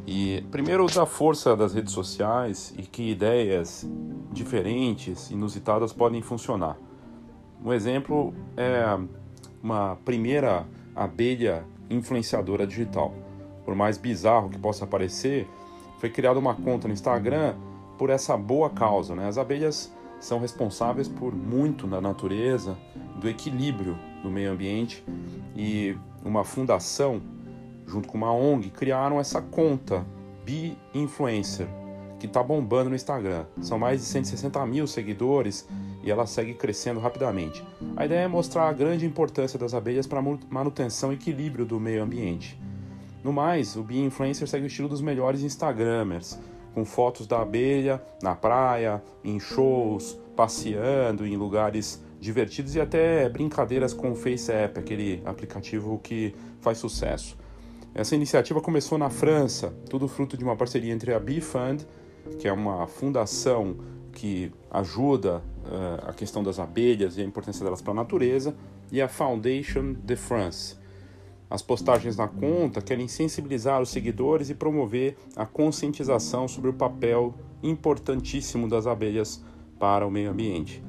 E 0.05 0.45
primeiro 0.51 0.85
da 0.85 1.07
força 1.07 1.55
das 1.57 1.73
redes 1.73 1.91
sociais 1.91 2.71
e 2.77 2.83
que 2.83 3.09
ideias 3.09 3.83
diferentes, 4.31 5.31
inusitadas 5.31 5.91
podem 5.91 6.21
funcionar. 6.21 6.77
Um 7.63 7.73
exemplo 7.73 8.31
é 8.55 8.95
uma 9.65 9.97
primeira 10.05 10.63
abelha 10.95 11.65
influenciadora 11.89 12.67
digital. 12.67 13.11
Por 13.65 13.73
mais 13.73 13.97
bizarro 13.97 14.47
que 14.47 14.59
possa 14.59 14.85
parecer, 14.85 15.47
foi 15.99 16.07
criada 16.07 16.37
uma 16.37 16.53
conta 16.53 16.87
no 16.87 16.93
Instagram 16.93 17.55
por 17.97 18.11
essa 18.11 18.37
boa 18.37 18.69
causa. 18.69 19.15
Né? 19.15 19.27
As 19.27 19.39
abelhas 19.39 19.91
são 20.19 20.39
responsáveis 20.39 21.07
por 21.07 21.33
muito 21.33 21.87
na 21.87 21.99
natureza, 21.99 22.77
do 23.19 23.27
equilíbrio 23.27 23.97
do 24.21 24.29
meio 24.29 24.51
ambiente 24.51 25.03
e 25.55 25.97
uma 26.23 26.43
fundação, 26.43 27.19
junto 27.87 28.07
com 28.07 28.19
uma 28.19 28.31
ONG, 28.31 28.69
criaram 28.69 29.19
essa 29.19 29.41
conta 29.41 30.05
Be 30.45 30.77
Influencer, 30.93 31.67
que 32.19 32.27
está 32.27 32.43
bombando 32.43 32.91
no 32.91 32.95
Instagram. 32.95 33.45
São 33.61 33.79
mais 33.79 33.99
de 33.99 34.05
160 34.05 34.63
mil 34.67 34.85
seguidores 34.85 35.67
e 36.05 36.11
ela 36.11 36.27
segue 36.27 36.53
crescendo 36.53 36.99
rapidamente. 36.99 37.65
A 37.97 38.05
ideia 38.05 38.21
é 38.21 38.27
mostrar 38.27 38.69
a 38.69 38.73
grande 38.73 39.07
importância 39.07 39.57
das 39.57 39.73
abelhas 39.73 40.05
para 40.05 40.19
a 40.19 40.37
manutenção 40.47 41.11
e 41.11 41.15
equilíbrio 41.15 41.65
do 41.65 41.79
meio 41.79 42.03
ambiente. 42.03 42.57
No 43.23 43.33
mais, 43.33 43.75
o 43.75 43.81
Be 43.81 43.97
Influencer 43.97 44.47
segue 44.47 44.65
o 44.65 44.67
estilo 44.67 44.87
dos 44.87 45.01
melhores 45.01 45.41
Instagramers, 45.41 46.39
com 46.75 46.85
fotos 46.85 47.25
da 47.25 47.41
abelha 47.41 47.99
na 48.21 48.35
praia, 48.35 49.01
em 49.23 49.39
shows, 49.39 50.15
passeando 50.35 51.25
em 51.25 51.35
lugares 51.35 51.99
divertidos 52.19 52.75
e 52.75 52.79
até 52.79 53.27
brincadeiras 53.27 53.91
com 53.91 54.11
o 54.11 54.15
Face 54.15 54.51
App, 54.51 54.79
aquele 54.79 55.23
aplicativo 55.25 55.99
que 56.03 56.35
faz 56.61 56.77
sucesso. 56.77 57.35
Essa 57.95 58.13
iniciativa 58.13 58.61
começou 58.61 58.97
na 58.97 59.09
França, 59.09 59.73
tudo 59.89 60.07
fruto 60.07 60.37
de 60.37 60.43
uma 60.43 60.55
parceria 60.55 60.93
entre 60.93 61.13
a 61.13 61.19
Bee 61.19 61.41
Fund, 61.41 61.81
que 62.37 62.47
é 62.47 62.53
uma 62.53 62.85
fundação 62.85 63.77
que 64.15 64.51
ajuda 64.71 65.43
uh, 65.65 66.09
a 66.09 66.13
questão 66.13 66.41
das 66.41 66.57
abelhas 66.57 67.17
e 67.17 67.21
a 67.21 67.23
importância 67.23 67.63
delas 67.63 67.81
para 67.81 67.91
a 67.91 67.95
natureza, 67.95 68.55
e 68.91 69.01
a 69.01 69.07
Foundation 69.07 69.93
de 69.93 70.15
France, 70.15 70.75
as 71.49 71.61
postagens 71.61 72.17
na 72.17 72.27
conta 72.27 72.81
querem 72.81 73.07
sensibilizar 73.07 73.81
os 73.81 73.89
seguidores 73.89 74.49
e 74.49 74.55
promover 74.55 75.15
a 75.35 75.45
conscientização 75.45 76.47
sobre 76.47 76.71
o 76.71 76.73
papel 76.73 77.35
importantíssimo 77.61 78.67
das 78.67 78.87
abelhas 78.87 79.43
para 79.79 80.05
o 80.05 80.11
meio 80.11 80.31
ambiente. 80.31 80.83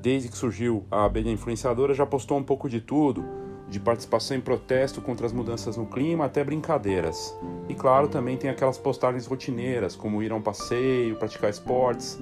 Desde 0.00 0.28
que 0.28 0.36
surgiu 0.36 0.84
a 0.90 1.04
abelha 1.04 1.30
influenciadora, 1.30 1.92
já 1.92 2.06
postou 2.06 2.38
um 2.38 2.42
pouco 2.42 2.68
de 2.68 2.80
tudo, 2.80 3.24
de 3.68 3.78
participação 3.78 4.36
em 4.36 4.40
protesto 4.40 5.02
contra 5.02 5.26
as 5.26 5.32
mudanças 5.32 5.76
no 5.76 5.84
clima 5.84 6.24
até 6.24 6.42
brincadeiras. 6.42 7.36
E 7.68 7.74
claro, 7.74 8.08
também 8.08 8.36
tem 8.36 8.48
aquelas 8.48 8.78
postagens 8.78 9.26
rotineiras, 9.26 9.94
como 9.94 10.22
ir 10.22 10.32
a 10.32 10.34
um 10.34 10.40
passeio, 10.40 11.16
praticar 11.16 11.50
esportes. 11.50 12.18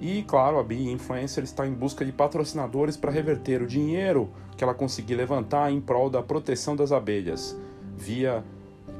E 0.00 0.22
claro, 0.22 0.58
a 0.58 0.62
Bee 0.62 0.90
Influencer 0.90 1.44
está 1.44 1.66
em 1.66 1.74
busca 1.74 2.04
de 2.04 2.10
patrocinadores 2.12 2.96
para 2.96 3.10
reverter 3.10 3.60
o 3.60 3.66
dinheiro 3.66 4.30
que 4.56 4.64
ela 4.64 4.72
conseguir 4.72 5.14
levantar 5.14 5.70
em 5.70 5.80
prol 5.80 6.08
da 6.08 6.22
proteção 6.22 6.74
das 6.74 6.90
abelhas, 6.90 7.54
via 7.96 8.42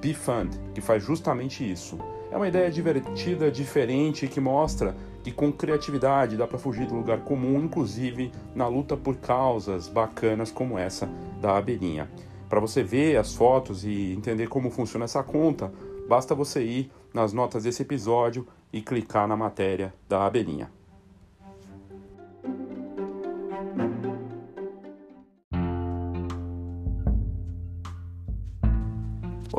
Bee 0.00 0.12
Fund, 0.12 0.54
que 0.74 0.80
faz 0.82 1.02
justamente 1.02 1.68
isso. 1.68 1.98
É 2.30 2.36
uma 2.36 2.48
ideia 2.48 2.70
divertida, 2.70 3.50
diferente 3.50 4.28
que 4.28 4.40
mostra 4.40 4.94
que 5.22 5.32
com 5.32 5.50
criatividade 5.50 6.36
dá 6.36 6.46
para 6.46 6.58
fugir 6.58 6.86
do 6.86 6.94
lugar 6.94 7.20
comum, 7.20 7.60
inclusive 7.64 8.30
na 8.54 8.68
luta 8.68 8.96
por 8.96 9.16
causas 9.16 9.88
bacanas 9.88 10.50
como 10.50 10.78
essa 10.78 11.08
da 11.40 11.56
abelhinha. 11.56 12.10
Para 12.48 12.60
você 12.60 12.82
ver 12.82 13.16
as 13.16 13.34
fotos 13.34 13.84
e 13.84 14.12
entender 14.12 14.48
como 14.48 14.70
funciona 14.70 15.06
essa 15.06 15.22
conta, 15.22 15.72
basta 16.08 16.34
você 16.34 16.62
ir 16.62 16.90
nas 17.12 17.32
notas 17.32 17.64
desse 17.64 17.82
episódio 17.82 18.46
e 18.72 18.80
clicar 18.80 19.26
na 19.26 19.36
matéria 19.36 19.92
da 20.08 20.26
abelhinha. 20.26 20.70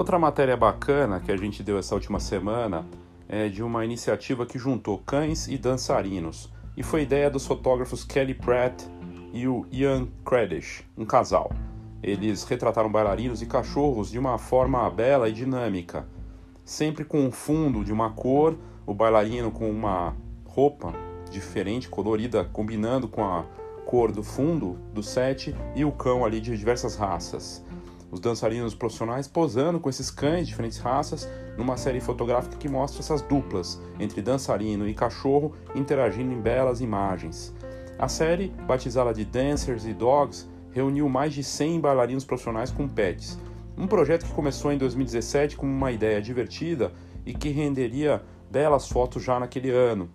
Outra 0.02 0.18
matéria 0.18 0.58
bacana 0.58 1.20
que 1.20 1.32
a 1.32 1.38
gente 1.38 1.62
deu 1.62 1.78
essa 1.78 1.94
última 1.94 2.20
semana 2.20 2.88
é 3.30 3.48
de 3.48 3.62
uma 3.62 3.86
iniciativa 3.86 4.48
que 4.48 4.58
juntou 4.58 4.98
cães 4.98 5.48
e 5.48 5.60
dançarinos, 5.60 6.52
e 6.76 6.82
foi 6.82 7.04
ideia 7.04 7.30
dos 7.30 7.46
fotógrafos 7.46 8.04
Kelly 8.04 8.34
Pratt 8.34 8.82
e 9.32 9.48
o 9.48 9.64
Ian 9.72 10.08
Kredish, 10.26 10.84
um 10.98 11.06
casal. 11.06 11.52
Eles 12.02 12.44
retrataram 12.46 12.92
bailarinos 12.92 13.44
e 13.44 13.46
cachorros 13.46 14.10
de 14.10 14.18
uma 14.18 14.40
forma 14.40 14.90
bela 14.90 15.30
e 15.30 15.34
dinâmica, 15.34 16.08
sempre 16.66 17.06
com 17.06 17.20
um 17.20 17.32
fundo 17.32 17.86
de 17.86 17.94
uma 17.94 18.10
cor, 18.10 18.58
o 18.88 18.96
bailarino 18.96 19.52
com 19.52 19.70
uma 19.70 20.16
roupa 20.46 20.96
diferente, 21.30 21.88
colorida, 21.88 22.44
combinando 22.44 23.08
com 23.08 23.24
a 23.24 23.46
cor 23.86 24.12
do 24.12 24.24
fundo 24.24 24.80
do 24.96 25.04
set 25.04 25.56
e 25.76 25.86
o 25.86 25.92
cão 25.92 26.26
ali 26.26 26.42
de 26.42 26.58
diversas 26.58 26.96
raças 26.96 27.64
os 28.12 28.20
dançarinos 28.20 28.76
profissionais 28.76 29.28
posando 29.28 29.80
com 29.80 29.90
esses 29.90 30.12
cães 30.12 30.42
de 30.42 30.52
diferentes 30.52 30.78
raças 30.78 31.28
numa 31.58 31.78
série 31.78 32.02
fotográfica 32.02 32.58
que 32.58 32.68
mostra 32.68 33.00
essas 33.00 33.22
duplas 33.22 33.82
entre 34.00 34.22
dançarino 34.22 34.88
e 34.88 34.94
cachorro 34.94 35.56
interagindo 35.74 36.34
em 36.34 36.42
belas 36.42 36.82
imagens. 36.82 37.56
A 37.98 38.08
série, 38.08 38.50
batizada 38.68 39.14
de 39.14 39.24
Dancers 39.24 39.86
e 39.86 39.94
Dogs, 39.94 40.48
reuniu 40.72 41.08
mais 41.08 41.34
de 41.34 41.44
100 41.44 41.80
bailarinos 41.80 42.26
profissionais 42.26 42.72
com 42.72 42.88
pets. 42.88 43.40
Um 43.78 43.88
projeto 43.88 44.26
que 44.26 44.34
começou 44.34 44.72
em 44.72 44.78
2017 44.78 45.56
como 45.56 45.72
uma 45.72 45.92
ideia 45.92 46.22
divertida 46.22 46.92
e 47.26 47.34
que 47.34 47.50
renderia 47.50 48.22
belas 48.50 48.88
fotos 48.88 49.24
já 49.24 49.40
naquele 49.40 49.70
ano. 49.70 50.10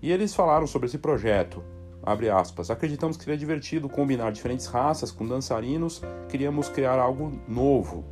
E 0.00 0.12
eles 0.12 0.34
falaram 0.34 0.66
sobre 0.66 0.86
esse 0.86 0.98
projeto, 0.98 1.62
Abre 2.02 2.28
aspas. 2.28 2.70
Acreditamos 2.70 3.16
que 3.16 3.24
seria 3.24 3.38
divertido 3.38 3.88
combinar 3.88 4.32
diferentes 4.32 4.66
raças 4.66 5.12
com 5.12 5.26
dançarinos, 5.26 6.02
queríamos 6.28 6.68
criar 6.68 6.98
algo 6.98 7.32
novo. 7.46 8.04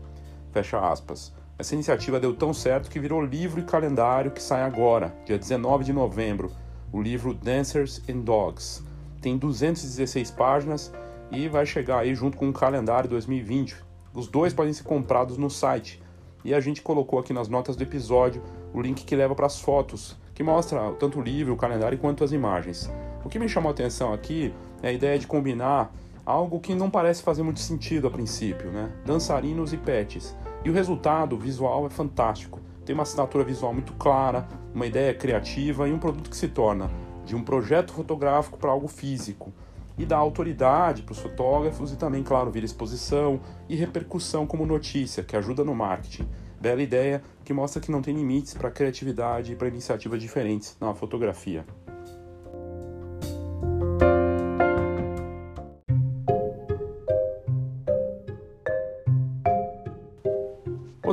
Fecha 0.53 0.79
aspas. 0.79 1.33
Essa 1.59 1.75
iniciativa 1.75 2.21
deu 2.21 2.35
tão 2.35 2.55
certo 2.55 2.89
que 2.89 3.01
virou 3.01 3.21
livro 3.21 3.61
e 3.61 3.65
calendário 3.65 4.31
que 4.31 4.43
sai 4.43 4.63
agora, 4.63 5.15
dia 5.27 5.39
19 5.39 5.85
de 5.85 5.93
novembro, 5.93 6.51
o 6.93 7.03
livro 7.03 7.35
Dancers 7.35 8.01
and 8.09 8.21
Dogs. 8.21 8.83
Tem 9.21 9.37
216 9.37 10.31
páginas 10.31 10.93
e 11.31 11.49
vai 11.49 11.67
chegar 11.67 11.99
aí 11.99 12.15
junto 12.15 12.39
com 12.39 12.49
o 12.49 12.53
calendário 12.53 13.11
2020. 13.11 13.77
Os 14.15 14.27
dois 14.27 14.55
podem 14.55 14.73
ser 14.73 14.85
comprados 14.85 15.37
no 15.37 15.51
site. 15.51 16.03
E 16.43 16.55
a 16.55 16.61
gente 16.61 16.81
colocou 16.81 17.19
aqui 17.19 17.33
nas 17.33 17.49
notas 17.49 17.77
do 17.77 17.83
episódio 17.83 18.43
o 18.73 18.81
link 18.81 19.05
que 19.05 19.15
leva 19.15 19.35
para 19.35 19.47
as 19.47 19.61
fotos, 19.61 20.17
que 20.35 20.43
mostra 20.43 20.93
tanto 20.93 21.19
o 21.19 21.23
livro, 21.23 21.53
o 21.53 21.57
calendário 21.57 21.99
quanto 21.99 22.25
as 22.25 22.33
imagens. 22.33 22.91
O 23.25 23.29
que 23.29 23.39
me 23.39 23.49
chamou 23.49 23.69
a 23.69 23.73
atenção 23.73 24.13
aqui 24.13 24.53
é 24.83 24.89
a 24.89 24.93
ideia 24.93 25.19
de 25.19 25.27
combinar 25.27 25.93
algo 26.25 26.61
que 26.61 26.75
não 26.75 26.89
parece 26.89 27.23
fazer 27.23 27.43
muito 27.43 27.61
sentido 27.61 28.07
a 28.07 28.11
princípio, 28.11 28.71
né? 28.71 28.91
Dançarinos 29.05 29.73
e 29.73 29.77
pets. 29.77 30.37
E 30.65 30.71
o 30.71 30.73
resultado 30.73 31.37
visual 31.37 31.87
é 31.87 31.91
fantástico. 31.91 32.61
Tem 32.85 32.95
uma 32.95 33.03
assinatura 33.03 33.45
visual 33.45 33.73
muito 33.73 33.93
clara, 33.95 34.49
uma 34.75 34.87
ideia 34.87 35.13
criativa 35.13 35.89
e 35.89 35.93
um 35.93 35.99
produto 35.99 36.31
que 36.31 36.37
se 36.37 36.49
torna 36.49 36.91
de 37.27 37.37
um 37.37 37.43
projeto 37.43 37.93
fotográfico 37.93 38.59
para 38.59 38.71
algo 38.71 38.89
físico. 38.89 39.53
e 39.99 40.07
dá 40.07 40.17
autoridade 40.17 41.03
para 41.03 41.13
os 41.13 41.19
fotógrafos 41.19 41.93
e 41.93 41.97
também, 41.97 42.23
claro, 42.23 42.51
vira 42.51 42.65
exposição 42.65 43.39
e 43.69 43.77
repercussão 43.77 44.47
como 44.47 44.65
notícia, 44.65 45.23
que 45.23 45.37
ajuda 45.37 45.63
no 45.63 45.75
marketing. 45.75 46.27
Bela 46.59 46.83
ideia 46.83 47.23
que 47.45 47.53
mostra 47.53 47.83
que 47.83 47.91
não 47.91 48.01
tem 48.01 48.15
limites 48.15 48.55
para 48.55 48.71
criatividade 48.71 49.53
e 49.53 49.57
para 49.57 49.69
iniciativas 49.69 50.21
diferentes 50.21 50.75
na 50.81 50.95
fotografia. 50.95 51.67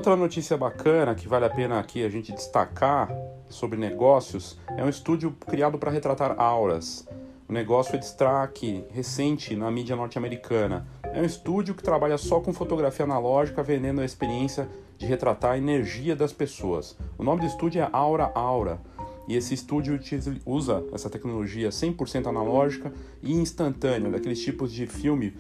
Outra 0.08 0.24
notícia 0.24 0.56
bacana 0.56 1.14
que 1.14 1.28
vale 1.28 1.44
a 1.44 1.50
pena 1.50 1.78
aqui 1.78 2.02
a 2.02 2.08
gente 2.08 2.32
destacar 2.32 3.14
sobre 3.50 3.78
negócios 3.78 4.58
é 4.78 4.82
um 4.82 4.88
estúdio 4.88 5.36
criado 5.46 5.78
para 5.78 5.92
retratar 5.92 6.40
auras. 6.40 7.06
O 7.46 7.52
negócio 7.52 7.94
é 7.94 7.98
destaque 7.98 8.86
recente 8.90 9.54
na 9.54 9.70
mídia 9.70 9.98
norte-americana. 9.98 10.88
É 11.04 11.20
um 11.20 11.26
estúdio 11.26 11.76
que 11.76 11.84
trabalha 11.84 12.18
só 12.18 12.40
com 12.40 12.54
fotografia 12.54 13.04
analógica, 13.04 13.62
vendendo 13.62 14.00
a 14.00 14.06
experiência 14.06 14.70
de 14.98 15.06
retratar 15.06 15.52
a 15.52 15.58
energia 15.58 16.16
das 16.16 16.32
pessoas. 16.32 16.98
O 17.18 17.24
nome 17.24 17.42
do 17.42 17.48
estúdio 17.48 17.82
é 17.82 17.90
Aura 17.92 18.32
Aura. 18.34 18.80
E 19.28 19.36
esse 19.36 19.54
estúdio 19.54 20.00
usa 20.46 20.86
essa 20.94 21.10
tecnologia 21.10 21.68
100% 21.68 22.28
analógica 22.28 22.94
e 23.22 23.34
instantânea, 23.34 24.10
daqueles 24.10 24.42
tipos 24.42 24.72
de 24.72 24.88
filme 24.88 25.36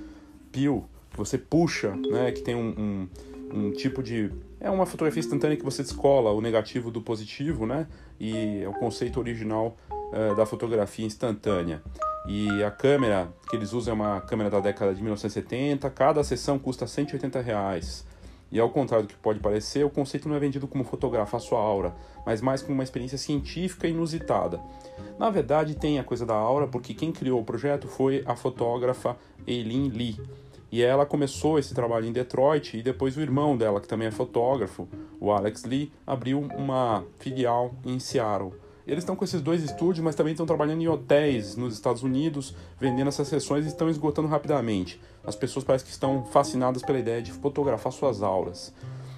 peel 0.51 0.83
que 1.09 1.17
você 1.17 1.37
puxa, 1.37 1.95
né, 1.95 2.33
que 2.33 2.41
tem 2.41 2.53
um, 2.53 3.07
um, 3.53 3.59
um 3.59 3.71
tipo 3.71 4.03
de 4.03 4.29
é 4.59 4.69
uma 4.69 4.85
fotografia 4.85 5.19
instantânea 5.19 5.55
que 5.55 5.63
você 5.63 5.83
descola 5.83 6.31
o 6.31 6.41
negativo 6.41 6.89
do 6.89 7.01
positivo, 7.01 7.65
né? 7.65 7.87
E 8.19 8.61
é 8.63 8.67
o 8.67 8.73
conceito 8.73 9.19
original 9.19 9.77
uh, 9.91 10.35
da 10.35 10.45
fotografia 10.45 11.05
instantânea. 11.05 11.81
E 12.27 12.63
a 12.63 12.71
câmera 12.71 13.29
que 13.49 13.55
eles 13.55 13.71
usam 13.71 13.93
é 13.93 13.95
uma 13.95 14.21
câmera 14.21 14.49
da 14.49 14.59
década 14.59 14.93
de 14.93 15.01
1970, 15.01 15.89
cada 15.91 16.23
sessão 16.23 16.57
custa 16.57 16.87
180 16.87 17.39
reais. 17.39 18.05
E 18.51 18.59
ao 18.59 18.69
contrário 18.69 19.05
do 19.05 19.09
que 19.09 19.19
pode 19.19 19.39
parecer, 19.39 19.85
o 19.85 19.89
conceito 19.89 20.27
não 20.27 20.35
é 20.35 20.39
vendido 20.39 20.67
como 20.67 20.83
fotografa 20.83 21.37
a 21.37 21.39
sua 21.39 21.59
aura, 21.59 21.93
mas 22.25 22.41
mais 22.41 22.61
como 22.61 22.73
uma 22.73 22.83
experiência 22.83 23.17
científica 23.17 23.87
inusitada. 23.87 24.59
Na 25.19 25.29
verdade, 25.29 25.75
tem 25.75 25.99
a 25.99 26.03
coisa 26.03 26.25
da 26.25 26.33
aura, 26.33 26.67
porque 26.67 26.93
quem 26.93 27.11
criou 27.11 27.41
o 27.41 27.45
projeto 27.45 27.87
foi 27.87 28.23
a 28.25 28.35
fotógrafa 28.35 29.17
Eileen 29.45 29.89
Lee 29.89 30.17
e 30.77 30.83
ela 30.83 31.07
começou 31.07 31.57
esse 31.57 31.73
trabalho 31.73 32.05
em 32.05 32.11
Detroit 32.11 32.77
e 32.77 32.83
depois 32.83 33.17
o 33.17 33.21
irmão 33.21 33.57
dela, 33.57 33.81
que 33.81 33.87
também 33.87 34.09
é 34.09 34.11
fotógrafo, 34.11 34.87
o 35.19 35.31
Alex 35.31 35.63
Lee, 35.63 35.91
abriu 36.05 36.39
uma 36.55 37.03
filial 37.17 37.73
em 37.83 37.97
Seattle. 37.97 38.53
Eles 38.85 39.03
estão 39.03 39.15
com 39.15 39.25
esses 39.25 39.41
dois 39.41 39.63
estúdios, 39.63 40.05
mas 40.05 40.13
também 40.13 40.33
estão 40.33 40.45
trabalhando 40.45 40.79
em 40.83 40.87
hotéis 40.87 41.55
nos 41.55 41.73
Estados 41.73 42.03
Unidos, 42.03 42.55
vendendo 42.79 43.07
essas 43.07 43.27
sessões 43.27 43.65
e 43.65 43.69
estão 43.69 43.89
esgotando 43.89 44.27
rapidamente. 44.27 45.01
As 45.23 45.35
pessoas 45.35 45.65
parecem 45.65 45.87
que 45.87 45.93
estão 45.93 46.23
fascinadas 46.25 46.83
pela 46.83 46.99
ideia 46.99 47.23
de 47.23 47.31
fotografar 47.31 47.91
suas 47.91 48.21
aulas. 48.21 48.71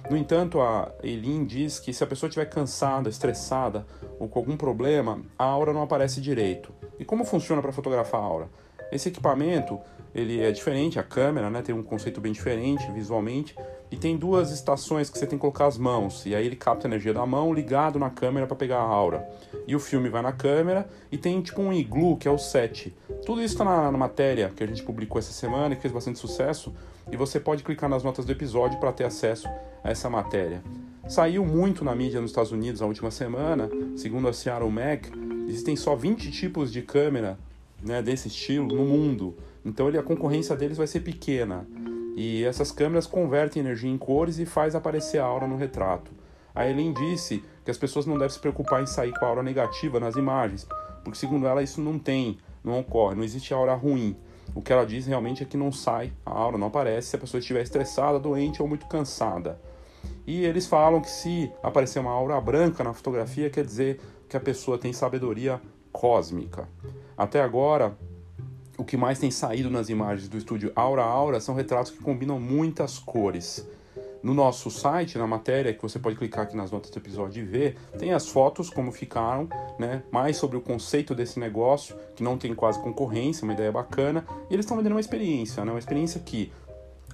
No 0.08 0.16
entanto, 0.16 0.62
a 0.62 0.90
Eileen 1.02 1.44
diz 1.44 1.78
que 1.78 1.92
se 1.92 2.02
a 2.02 2.06
pessoa 2.06 2.28
estiver 2.28 2.46
cansada, 2.46 3.10
estressada 3.10 3.86
ou 4.18 4.30
com 4.30 4.38
algum 4.38 4.56
problema, 4.56 5.20
a 5.38 5.44
aura 5.44 5.74
não 5.74 5.82
aparece 5.82 6.22
direito. 6.22 6.72
E 6.98 7.04
como 7.04 7.22
funciona 7.22 7.60
para 7.60 7.70
fotografar 7.70 8.18
a 8.18 8.24
aura? 8.24 8.48
Esse 8.90 9.10
equipamento 9.10 9.78
ele 10.14 10.40
é 10.40 10.50
diferente, 10.50 10.98
a 10.98 11.02
câmera 11.02 11.48
né, 11.48 11.62
tem 11.62 11.74
um 11.74 11.82
conceito 11.82 12.20
bem 12.20 12.32
diferente 12.32 12.90
visualmente, 12.92 13.54
e 13.90 13.96
tem 13.96 14.16
duas 14.16 14.50
estações 14.50 15.10
que 15.10 15.18
você 15.18 15.26
tem 15.26 15.36
que 15.36 15.40
colocar 15.40 15.66
as 15.66 15.76
mãos, 15.76 16.24
e 16.24 16.34
aí 16.34 16.46
ele 16.46 16.56
capta 16.56 16.86
a 16.86 16.88
energia 16.88 17.12
da 17.12 17.26
mão 17.26 17.52
ligado 17.52 17.98
na 17.98 18.08
câmera 18.08 18.46
para 18.46 18.56
pegar 18.56 18.78
a 18.78 18.82
aura. 18.82 19.28
E 19.66 19.74
o 19.74 19.80
filme 19.80 20.08
vai 20.08 20.22
na 20.22 20.32
câmera, 20.32 20.88
e 21.10 21.18
tem 21.18 21.40
tipo 21.42 21.60
um 21.60 21.72
iglu, 21.72 22.16
que 22.16 22.28
é 22.28 22.30
o 22.30 22.38
set. 22.38 22.94
Tudo 23.26 23.42
isso 23.42 23.54
está 23.54 23.64
na, 23.64 23.90
na, 23.90 23.98
matéria 23.98 24.52
que 24.54 24.62
a 24.62 24.66
gente 24.66 24.82
publicou 24.82 25.18
essa 25.18 25.32
semana 25.32 25.74
e 25.74 25.76
que 25.76 25.82
fez 25.82 25.92
bastante 25.92 26.18
sucesso, 26.18 26.72
e 27.10 27.16
você 27.16 27.40
pode 27.40 27.64
clicar 27.64 27.90
nas 27.90 28.04
notas 28.04 28.24
do 28.24 28.30
episódio 28.30 28.78
para 28.78 28.92
ter 28.92 29.04
acesso 29.04 29.48
a 29.82 29.90
essa 29.90 30.08
matéria. 30.08 30.62
Saiu 31.08 31.44
muito 31.44 31.84
na 31.84 31.94
mídia 31.94 32.20
nos 32.20 32.30
Estados 32.30 32.52
Unidos 32.52 32.80
na 32.80 32.86
última 32.86 33.10
semana, 33.10 33.68
segundo 33.96 34.28
a 34.28 34.32
Seattle 34.32 34.70
Mag, 34.70 35.10
existem 35.48 35.74
só 35.74 35.96
20 35.96 36.30
tipos 36.30 36.72
de 36.72 36.82
câmera 36.82 37.36
né, 37.82 38.00
desse 38.00 38.28
estilo 38.28 38.68
no 38.68 38.84
mundo. 38.84 39.34
Então 39.64 39.88
ele, 39.88 39.98
a 39.98 40.02
concorrência 40.02 40.56
deles 40.56 40.78
vai 40.78 40.86
ser 40.86 41.00
pequena. 41.00 41.66
E 42.16 42.44
essas 42.44 42.72
câmeras 42.72 43.06
convertem 43.06 43.60
energia 43.60 43.90
em 43.90 43.98
cores 43.98 44.38
e 44.38 44.46
faz 44.46 44.74
aparecer 44.74 45.18
a 45.18 45.24
aura 45.24 45.46
no 45.46 45.56
retrato. 45.56 46.10
A 46.54 46.68
Ellen 46.68 46.92
disse 46.92 47.44
que 47.64 47.70
as 47.70 47.78
pessoas 47.78 48.06
não 48.06 48.14
devem 48.14 48.30
se 48.30 48.38
preocupar 48.38 48.82
em 48.82 48.86
sair 48.86 49.12
com 49.18 49.24
a 49.24 49.28
aura 49.28 49.42
negativa 49.42 50.00
nas 50.00 50.16
imagens, 50.16 50.66
porque 51.04 51.18
segundo 51.18 51.46
ela 51.46 51.62
isso 51.62 51.80
não 51.80 51.98
tem, 51.98 52.38
não 52.64 52.80
ocorre, 52.80 53.14
não 53.14 53.24
existe 53.24 53.54
aura 53.54 53.74
ruim. 53.74 54.16
O 54.54 54.60
que 54.60 54.72
ela 54.72 54.84
diz 54.84 55.06
realmente 55.06 55.42
é 55.42 55.46
que 55.46 55.56
não 55.56 55.70
sai, 55.70 56.12
a 56.26 56.32
aura 56.32 56.58
não 56.58 56.66
aparece 56.66 57.08
se 57.08 57.16
a 57.16 57.18
pessoa 57.18 57.38
estiver 57.38 57.62
estressada, 57.62 58.18
doente 58.18 58.60
ou 58.60 58.66
muito 58.66 58.86
cansada. 58.86 59.60
E 60.26 60.44
eles 60.44 60.66
falam 60.66 61.00
que 61.00 61.10
se 61.10 61.50
aparecer 61.62 62.00
uma 62.00 62.10
aura 62.10 62.40
branca 62.40 62.82
na 62.82 62.92
fotografia, 62.92 63.48
quer 63.48 63.64
dizer 63.64 64.00
que 64.28 64.36
a 64.36 64.40
pessoa 64.40 64.78
tem 64.78 64.92
sabedoria 64.92 65.60
cósmica. 65.92 66.68
Até 67.16 67.40
agora, 67.40 67.96
o 68.80 68.84
que 68.84 68.96
mais 68.96 69.18
tem 69.18 69.30
saído 69.30 69.68
nas 69.68 69.90
imagens 69.90 70.26
do 70.26 70.38
estúdio 70.38 70.72
Aura 70.74 71.04
Aura 71.04 71.38
são 71.38 71.54
retratos 71.54 71.92
que 71.92 71.98
combinam 71.98 72.40
muitas 72.40 72.98
cores. 72.98 73.68
No 74.22 74.32
nosso 74.32 74.70
site, 74.70 75.18
na 75.18 75.26
matéria, 75.26 75.74
que 75.74 75.82
você 75.82 75.98
pode 75.98 76.16
clicar 76.16 76.44
aqui 76.44 76.56
nas 76.56 76.70
notas 76.70 76.90
do 76.90 76.98
episódio 76.98 77.42
e 77.42 77.44
ver, 77.44 77.76
tem 77.98 78.14
as 78.14 78.28
fotos, 78.28 78.70
como 78.70 78.90
ficaram, 78.90 79.46
né? 79.78 80.02
mais 80.10 80.38
sobre 80.38 80.56
o 80.56 80.62
conceito 80.62 81.14
desse 81.14 81.38
negócio, 81.38 81.94
que 82.16 82.22
não 82.22 82.38
tem 82.38 82.54
quase 82.54 82.80
concorrência, 82.80 83.44
uma 83.44 83.52
ideia 83.52 83.70
bacana, 83.70 84.24
e 84.48 84.54
eles 84.54 84.64
estão 84.64 84.78
vendendo 84.78 84.92
uma 84.92 85.00
experiência, 85.00 85.62
né? 85.62 85.72
uma 85.72 85.78
experiência 85.78 86.18
que 86.18 86.50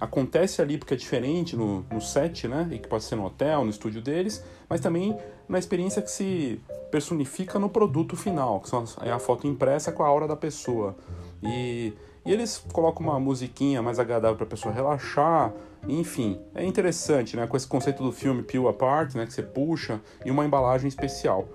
acontece 0.00 0.62
ali 0.62 0.78
porque 0.78 0.94
é 0.94 0.96
diferente 0.96 1.56
no, 1.56 1.84
no 1.90 2.00
set, 2.00 2.46
né? 2.46 2.68
E 2.70 2.78
que 2.78 2.86
pode 2.86 3.02
ser 3.04 3.16
no 3.16 3.24
hotel, 3.24 3.64
no 3.64 3.70
estúdio 3.70 4.02
deles, 4.02 4.44
mas 4.68 4.80
também 4.80 5.16
na 5.48 5.58
experiência 5.58 6.02
que 6.02 6.10
se 6.10 6.60
personifica 6.90 7.58
no 7.58 7.68
produto 7.68 8.16
final, 8.16 8.60
que 8.60 8.68
são, 8.68 8.84
é 9.02 9.10
a 9.10 9.18
foto 9.18 9.46
impressa 9.46 9.90
com 9.90 10.02
a 10.02 10.06
aura 10.06 10.28
da 10.28 10.36
pessoa. 10.36 10.94
E, 11.42 11.92
e 12.24 12.32
eles 12.32 12.64
colocam 12.72 13.06
uma 13.06 13.20
musiquinha 13.20 13.82
mais 13.82 13.98
agradável 13.98 14.36
para 14.36 14.46
a 14.46 14.48
pessoa 14.48 14.74
relaxar. 14.74 15.52
Enfim, 15.88 16.40
é 16.54 16.64
interessante, 16.64 17.36
né? 17.36 17.46
Com 17.46 17.56
esse 17.56 17.66
conceito 17.66 18.02
do 18.02 18.12
filme 18.12 18.42
Peel 18.42 18.68
Apart, 18.68 19.14
né? 19.14 19.26
Que 19.26 19.32
você 19.32 19.42
puxa 19.42 20.00
e 20.24 20.30
uma 20.30 20.44
embalagem 20.44 20.88
especial. 20.88 21.48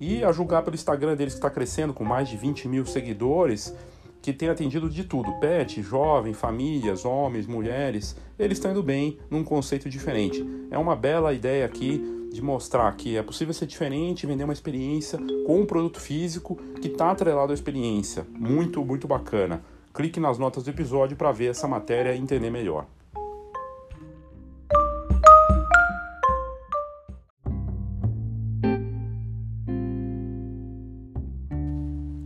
E 0.00 0.22
a 0.22 0.32
julgar 0.32 0.62
pelo 0.62 0.74
Instagram 0.74 1.16
deles 1.16 1.34
que 1.34 1.38
está 1.38 1.50
crescendo 1.50 1.92
com 1.92 2.04
mais 2.04 2.28
de 2.28 2.36
20 2.36 2.68
mil 2.68 2.86
seguidores, 2.86 3.74
que 4.22 4.32
tem 4.32 4.48
atendido 4.48 4.90
de 4.90 5.04
tudo: 5.04 5.32
pet, 5.40 5.82
jovem, 5.82 6.34
famílias, 6.34 7.04
homens, 7.04 7.46
mulheres. 7.46 8.16
Eles 8.38 8.58
estão 8.58 8.70
indo 8.70 8.82
bem 8.82 9.18
num 9.30 9.44
conceito 9.44 9.88
diferente. 9.88 10.44
É 10.70 10.78
uma 10.78 10.96
bela 10.96 11.32
ideia 11.32 11.64
aqui 11.64 12.25
de 12.36 12.42
mostrar 12.42 12.94
que 12.94 13.16
é 13.16 13.22
possível 13.22 13.54
ser 13.54 13.66
diferente, 13.66 14.26
vender 14.26 14.44
uma 14.44 14.52
experiência 14.52 15.18
com 15.46 15.62
um 15.62 15.66
produto 15.66 15.98
físico 15.98 16.54
que 16.80 16.88
está 16.88 17.10
atrelado 17.10 17.50
à 17.50 17.54
experiência. 17.54 18.26
Muito, 18.38 18.84
muito 18.84 19.08
bacana. 19.08 19.64
Clique 19.92 20.20
nas 20.20 20.38
notas 20.38 20.62
do 20.62 20.70
episódio 20.70 21.16
para 21.16 21.32
ver 21.32 21.46
essa 21.46 21.66
matéria 21.66 22.14
e 22.14 22.18
entender 22.18 22.50
melhor. 22.50 22.86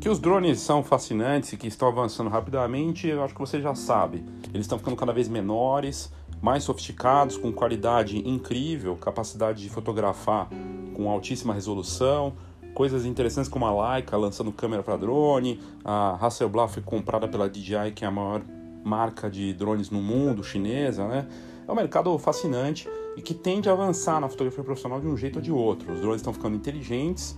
Que 0.01 0.09
os 0.09 0.19
drones 0.19 0.59
são 0.59 0.83
fascinantes 0.83 1.53
e 1.53 1.57
que 1.57 1.69
estão 1.69 1.87
avançando 1.87 2.29
rapidamente, 2.29 3.07
eu 3.07 3.23
acho 3.23 3.33
que 3.33 3.41
você 3.41 3.61
já 3.61 3.77
sabe. 3.77 4.25
Eles 4.53 4.65
estão 4.65 4.79
ficando 4.79 4.97
cada 4.97 5.13
vez 5.13 5.29
menores, 5.29 6.13
mais 6.41 6.65
sofisticados, 6.65 7.37
com 7.37 7.53
qualidade 7.53 8.19
incrível, 8.29 8.97
capacidade 8.97 9.63
de 9.63 9.69
fotografar 9.69 10.49
com 10.95 11.11
altíssima 11.11 11.53
resolução, 11.53 12.35
coisas 12.75 13.05
interessantes 13.05 13.51
como 13.51 13.67
a 13.67 13.95
Leica 13.95 14.17
lançando 14.17 14.51
câmera 14.53 14.83
para 14.83 14.97
drone, 14.97 15.61
a 15.85 16.15
Hasselblad 16.25 16.73
foi 16.73 16.83
comprada 16.83 17.29
pela 17.29 17.49
DJI, 17.49 17.93
que 17.95 18.05
é 18.05 18.09
a 18.09 18.11
maior 18.11 18.43
marca 18.83 19.29
de 19.31 19.53
drones 19.53 19.91
no 19.91 20.01
mundo, 20.01 20.43
chinesa, 20.43 21.07
né? 21.07 21.29
É 21.67 21.73
um 21.73 21.75
mercado 21.75 22.17
fascinante 22.19 22.89
e 23.17 23.23
que 23.23 23.35
tende 23.35 23.69
a 23.69 23.73
avançar 23.73 24.21
na 24.21 24.29
fotografia 24.29 24.65
profissional 24.65 25.01
de 25.01 25.07
um 25.07 25.17
jeito 25.17 25.37
ou 25.37 25.43
de 25.43 25.53
outro. 25.53 25.93
Os 25.93 26.01
drones 26.01 26.21
estão 26.21 26.33
ficando 26.33 26.57
inteligentes, 26.57 27.37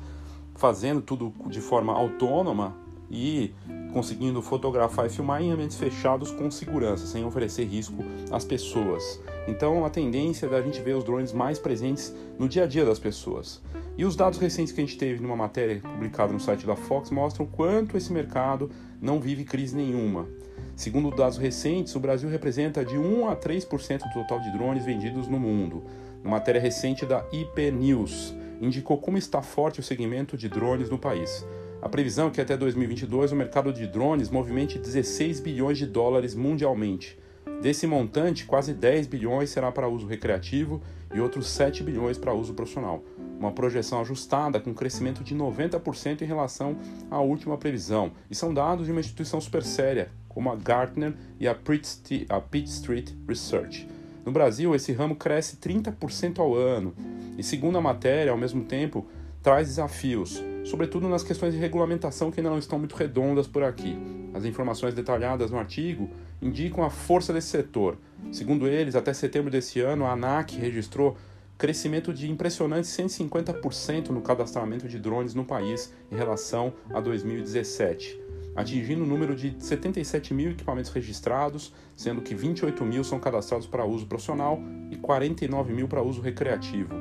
fazendo 0.54 1.02
tudo 1.02 1.32
de 1.46 1.60
forma 1.60 1.92
autônoma 1.92 2.74
e 3.12 3.54
conseguindo 3.92 4.40
fotografar 4.40 5.06
e 5.06 5.10
filmar 5.10 5.42
em 5.42 5.50
ambientes 5.50 5.76
fechados 5.76 6.30
com 6.30 6.50
segurança, 6.50 7.06
sem 7.06 7.24
oferecer 7.24 7.64
risco 7.64 8.02
às 8.30 8.42
pessoas. 8.42 9.20
Então 9.46 9.84
a 9.84 9.90
tendência 9.90 10.46
é 10.46 10.48
da 10.48 10.62
gente 10.62 10.80
ver 10.80 10.96
os 10.96 11.04
drones 11.04 11.32
mais 11.32 11.58
presentes 11.58 12.14
no 12.38 12.48
dia 12.48 12.64
a 12.64 12.66
dia 12.66 12.86
das 12.86 12.98
pessoas. 12.98 13.60
E 13.98 14.06
os 14.06 14.16
dados 14.16 14.38
recentes 14.38 14.72
que 14.72 14.80
a 14.80 14.84
gente 14.84 14.96
teve 14.96 15.20
numa 15.20 15.36
matéria 15.36 15.78
publicada 15.80 16.32
no 16.32 16.40
site 16.40 16.66
da 16.66 16.74
Fox 16.74 17.10
mostram 17.10 17.44
quanto 17.44 17.96
esse 17.96 18.10
mercado 18.10 18.70
não 19.00 19.20
vive 19.20 19.44
crise 19.44 19.76
nenhuma. 19.76 20.26
Segundo 20.74 21.14
dados 21.14 21.36
recentes, 21.36 21.94
o 21.94 22.00
Brasil 22.00 22.30
representa 22.30 22.82
de 22.82 22.96
1 22.96 23.28
a 23.28 23.36
3% 23.36 23.98
do 23.98 24.12
total 24.14 24.40
de 24.40 24.50
drones 24.52 24.86
vendidos 24.86 25.28
no 25.28 25.38
mundo. 25.38 25.84
Uma 26.24 26.38
matéria 26.38 26.60
recente 26.60 27.04
da 27.04 27.22
IP 27.30 27.70
News 27.70 28.34
indicou 28.58 28.96
como 28.96 29.18
está 29.18 29.42
forte 29.42 29.80
o 29.80 29.82
segmento 29.82 30.36
de 30.36 30.48
drones 30.48 30.88
no 30.88 30.96
país. 30.96 31.44
A 31.82 31.88
previsão 31.88 32.28
é 32.28 32.30
que 32.30 32.40
até 32.40 32.56
2022 32.56 33.32
o 33.32 33.36
mercado 33.36 33.72
de 33.72 33.88
drones 33.88 34.30
movimente 34.30 34.78
16 34.78 35.40
bilhões 35.40 35.76
de 35.76 35.84
dólares 35.84 36.32
mundialmente. 36.32 37.18
Desse 37.60 37.88
montante, 37.88 38.46
quase 38.46 38.72
10 38.72 39.08
bilhões 39.08 39.50
será 39.50 39.72
para 39.72 39.88
uso 39.88 40.06
recreativo 40.06 40.80
e 41.12 41.18
outros 41.18 41.48
7 41.48 41.82
bilhões 41.82 42.16
para 42.16 42.32
uso 42.32 42.54
profissional. 42.54 43.02
Uma 43.36 43.50
projeção 43.50 44.00
ajustada 44.00 44.60
com 44.60 44.72
crescimento 44.72 45.24
de 45.24 45.34
90% 45.34 46.22
em 46.22 46.24
relação 46.24 46.76
à 47.10 47.20
última 47.20 47.58
previsão. 47.58 48.12
E 48.30 48.34
são 48.34 48.54
dados 48.54 48.86
de 48.86 48.92
uma 48.92 49.00
instituição 49.00 49.40
super 49.40 49.64
séria, 49.64 50.08
como 50.28 50.52
a 50.52 50.54
Gartner 50.54 51.14
e 51.40 51.48
a 51.48 51.54
Pitt 51.54 52.68
Street 52.68 53.10
Research. 53.26 53.88
No 54.24 54.30
Brasil, 54.30 54.72
esse 54.72 54.92
ramo 54.92 55.16
cresce 55.16 55.56
30% 55.56 56.38
ao 56.38 56.54
ano. 56.54 56.94
E 57.36 57.42
segundo 57.42 57.76
a 57.76 57.80
matéria, 57.80 58.30
ao 58.30 58.38
mesmo 58.38 58.62
tempo, 58.62 59.04
traz 59.42 59.66
desafios, 59.66 60.40
sobretudo 60.64 61.08
nas 61.08 61.22
questões 61.22 61.54
de 61.54 61.60
regulamentação 61.60 62.30
que 62.30 62.42
não 62.42 62.58
estão 62.58 62.78
muito 62.78 62.94
redondas 62.94 63.46
por 63.46 63.62
aqui. 63.62 63.96
As 64.34 64.44
informações 64.44 64.94
detalhadas 64.94 65.50
no 65.50 65.58
artigo 65.58 66.08
indicam 66.40 66.84
a 66.84 66.90
força 66.90 67.32
desse 67.32 67.48
setor. 67.48 67.96
Segundo 68.30 68.68
eles, 68.68 68.94
até 68.94 69.12
setembro 69.12 69.50
desse 69.50 69.80
ano, 69.80 70.04
a 70.04 70.12
ANAC 70.12 70.56
registrou 70.56 71.16
crescimento 71.62 72.12
de 72.12 72.28
impressionante 72.30 72.88
150% 72.88 74.08
no 74.08 74.20
cadastramento 74.20 74.88
de 74.88 74.98
drones 74.98 75.32
no 75.32 75.44
país 75.44 75.92
em 76.10 76.16
relação 76.16 76.72
a 76.92 77.00
2017, 77.00 78.20
atingindo 78.56 79.04
o 79.04 79.06
número 79.06 79.34
de 79.36 79.54
77 79.58 80.34
mil 80.34 80.50
equipamentos 80.50 80.90
registrados, 80.90 81.72
sendo 81.96 82.20
que 82.20 82.34
28 82.34 82.84
mil 82.84 83.04
são 83.04 83.20
cadastrados 83.20 83.66
para 83.66 83.84
uso 83.84 84.06
profissional 84.06 84.60
e 84.90 84.96
49 84.96 85.72
mil 85.72 85.86
para 85.86 86.02
uso 86.02 86.20
recreativo. 86.20 86.92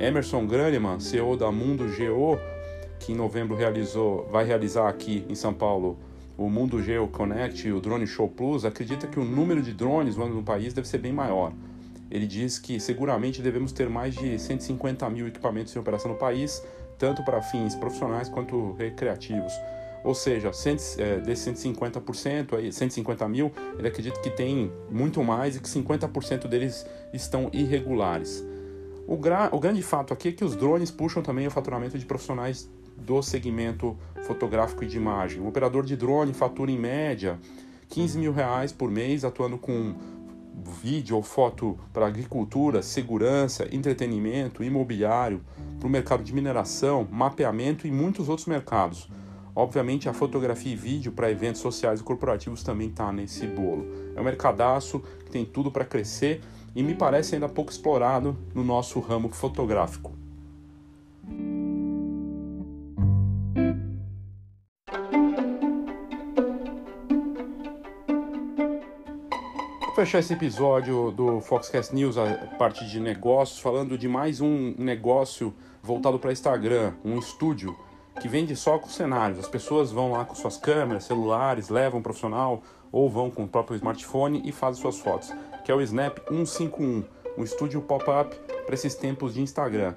Emerson 0.00 0.48
Graneman, 0.48 0.98
CEO 0.98 1.36
da 1.36 1.52
Mundo 1.52 1.88
Geo, 1.88 2.36
que 3.02 3.12
em 3.12 3.16
novembro 3.16 3.56
realizou, 3.56 4.28
vai 4.30 4.44
realizar 4.44 4.88
aqui 4.88 5.26
em 5.28 5.34
São 5.34 5.52
Paulo 5.52 5.98
o 6.38 6.48
Mundo 6.48 6.82
Geo 6.82 7.08
Connect 7.08 7.66
e 7.66 7.72
o 7.72 7.80
Drone 7.80 8.06
Show 8.06 8.28
Plus, 8.28 8.64
acredita 8.64 9.06
que 9.06 9.18
o 9.18 9.24
número 9.24 9.60
de 9.60 9.72
drones 9.72 10.14
voando 10.14 10.34
no 10.34 10.42
país 10.42 10.72
deve 10.72 10.88
ser 10.88 10.98
bem 10.98 11.12
maior. 11.12 11.52
Ele 12.10 12.26
diz 12.26 12.58
que 12.58 12.78
seguramente 12.78 13.42
devemos 13.42 13.72
ter 13.72 13.88
mais 13.88 14.14
de 14.14 14.38
150 14.38 15.08
mil 15.10 15.26
equipamentos 15.26 15.74
em 15.74 15.78
operação 15.78 16.12
no 16.12 16.16
país, 16.16 16.62
tanto 16.98 17.24
para 17.24 17.42
fins 17.42 17.74
profissionais 17.74 18.28
quanto 18.28 18.72
recreativos. 18.72 19.52
Ou 20.04 20.14
seja, 20.14 20.50
é, 20.98 21.18
desses 21.18 21.64
150%, 21.64 22.56
aí, 22.56 22.72
150 22.72 23.28
mil, 23.28 23.52
ele 23.78 23.88
acredita 23.88 24.20
que 24.20 24.30
tem 24.30 24.72
muito 24.90 25.22
mais 25.22 25.56
e 25.56 25.60
que 25.60 25.68
50% 25.68 26.48
deles 26.48 26.86
estão 27.12 27.48
irregulares. 27.52 28.44
O, 29.12 29.16
o 29.54 29.60
grande 29.60 29.82
fato 29.82 30.14
aqui 30.14 30.28
é 30.28 30.32
que 30.32 30.42
os 30.42 30.56
drones 30.56 30.90
puxam 30.90 31.22
também 31.22 31.46
o 31.46 31.50
faturamento 31.50 31.98
de 31.98 32.06
profissionais 32.06 32.66
do 32.96 33.22
segmento 33.22 33.94
fotográfico 34.26 34.84
e 34.84 34.86
de 34.86 34.96
imagem. 34.96 35.38
O 35.38 35.48
operador 35.48 35.84
de 35.84 35.94
drone 35.94 36.32
fatura 36.32 36.70
em 36.70 36.78
média 36.78 37.38
15 37.90 38.18
mil 38.18 38.32
reais 38.32 38.72
por 38.72 38.90
mês 38.90 39.22
atuando 39.22 39.58
com 39.58 39.94
vídeo 40.82 41.14
ou 41.14 41.22
foto 41.22 41.78
para 41.92 42.06
agricultura, 42.06 42.80
segurança, 42.80 43.68
entretenimento, 43.70 44.64
imobiliário, 44.64 45.42
para 45.78 45.86
o 45.86 45.90
mercado 45.90 46.24
de 46.24 46.32
mineração, 46.32 47.06
mapeamento 47.12 47.86
e 47.86 47.90
muitos 47.90 48.30
outros 48.30 48.48
mercados. 48.48 49.10
Obviamente, 49.54 50.08
a 50.08 50.14
fotografia 50.14 50.72
e 50.72 50.76
vídeo 50.76 51.12
para 51.12 51.30
eventos 51.30 51.60
sociais 51.60 52.00
e 52.00 52.02
corporativos 52.02 52.62
também 52.62 52.88
está 52.88 53.12
nesse 53.12 53.46
bolo. 53.46 53.86
É 54.16 54.20
um 54.22 54.24
mercadaço 54.24 55.00
que 55.26 55.30
tem 55.30 55.44
tudo 55.44 55.70
para 55.70 55.84
crescer 55.84 56.40
e 56.74 56.82
me 56.82 56.94
parece 56.94 57.34
ainda 57.34 57.48
pouco 57.48 57.70
explorado 57.70 58.36
no 58.54 58.64
nosso 58.64 58.98
ramo 59.00 59.28
fotográfico. 59.28 60.12
Vou 69.80 69.94
fechar 69.94 70.20
esse 70.20 70.32
episódio 70.32 71.10
do 71.10 71.40
Foxcast 71.42 71.94
News, 71.94 72.16
a 72.16 72.26
parte 72.58 72.86
de 72.88 72.98
negócios, 72.98 73.60
falando 73.60 73.98
de 73.98 74.08
mais 74.08 74.40
um 74.40 74.74
negócio 74.78 75.54
voltado 75.82 76.18
para 76.18 76.32
Instagram, 76.32 76.94
um 77.04 77.18
estúdio 77.18 77.76
que 78.20 78.26
vende 78.26 78.56
só 78.56 78.78
com 78.78 78.88
cenários. 78.88 79.38
As 79.38 79.48
pessoas 79.48 79.92
vão 79.92 80.12
lá 80.12 80.24
com 80.24 80.34
suas 80.34 80.56
câmeras, 80.56 81.04
celulares, 81.04 81.68
levam 81.68 82.00
um 82.00 82.02
profissional 82.02 82.62
ou 82.90 83.08
vão 83.08 83.30
com 83.30 83.44
o 83.44 83.48
próprio 83.48 83.76
smartphone 83.76 84.42
e 84.44 84.52
fazem 84.52 84.80
suas 84.80 84.98
fotos 84.98 85.32
que 85.64 85.70
é 85.70 85.74
o 85.74 85.80
Snap 85.80 86.18
151, 86.28 87.04
um 87.36 87.44
estúdio 87.44 87.80
pop-up 87.80 88.34
para 88.64 88.74
esses 88.74 88.94
tempos 88.94 89.34
de 89.34 89.40
Instagram. 89.40 89.94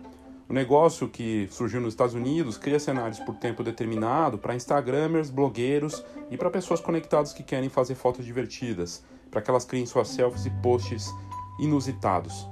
O 0.48 0.54
negócio 0.54 1.10
que 1.10 1.48
surgiu 1.50 1.82
nos 1.82 1.94
Estados 1.94 2.14
Unidos 2.14 2.58
cria 2.58 2.80
cenários 2.80 3.20
por 3.20 3.36
tempo 3.36 3.64
determinado 3.64 4.38
para 4.38 4.54
Instagramers, 4.56 5.32
blogueiros 5.32 6.06
e 6.30 6.38
para 6.38 6.52
pessoas 6.52 6.80
conectadas 6.80 7.34
que 7.34 7.42
querem 7.42 7.68
fazer 7.68 7.96
fotos 7.96 8.26
divertidas, 8.26 9.04
para 9.32 9.42
que 9.42 9.50
elas 9.50 9.66
criem 9.66 9.88
suas 9.88 10.10
selfies 10.10 10.46
e 10.46 10.52
posts 10.62 11.12
inusitados. 11.60 12.48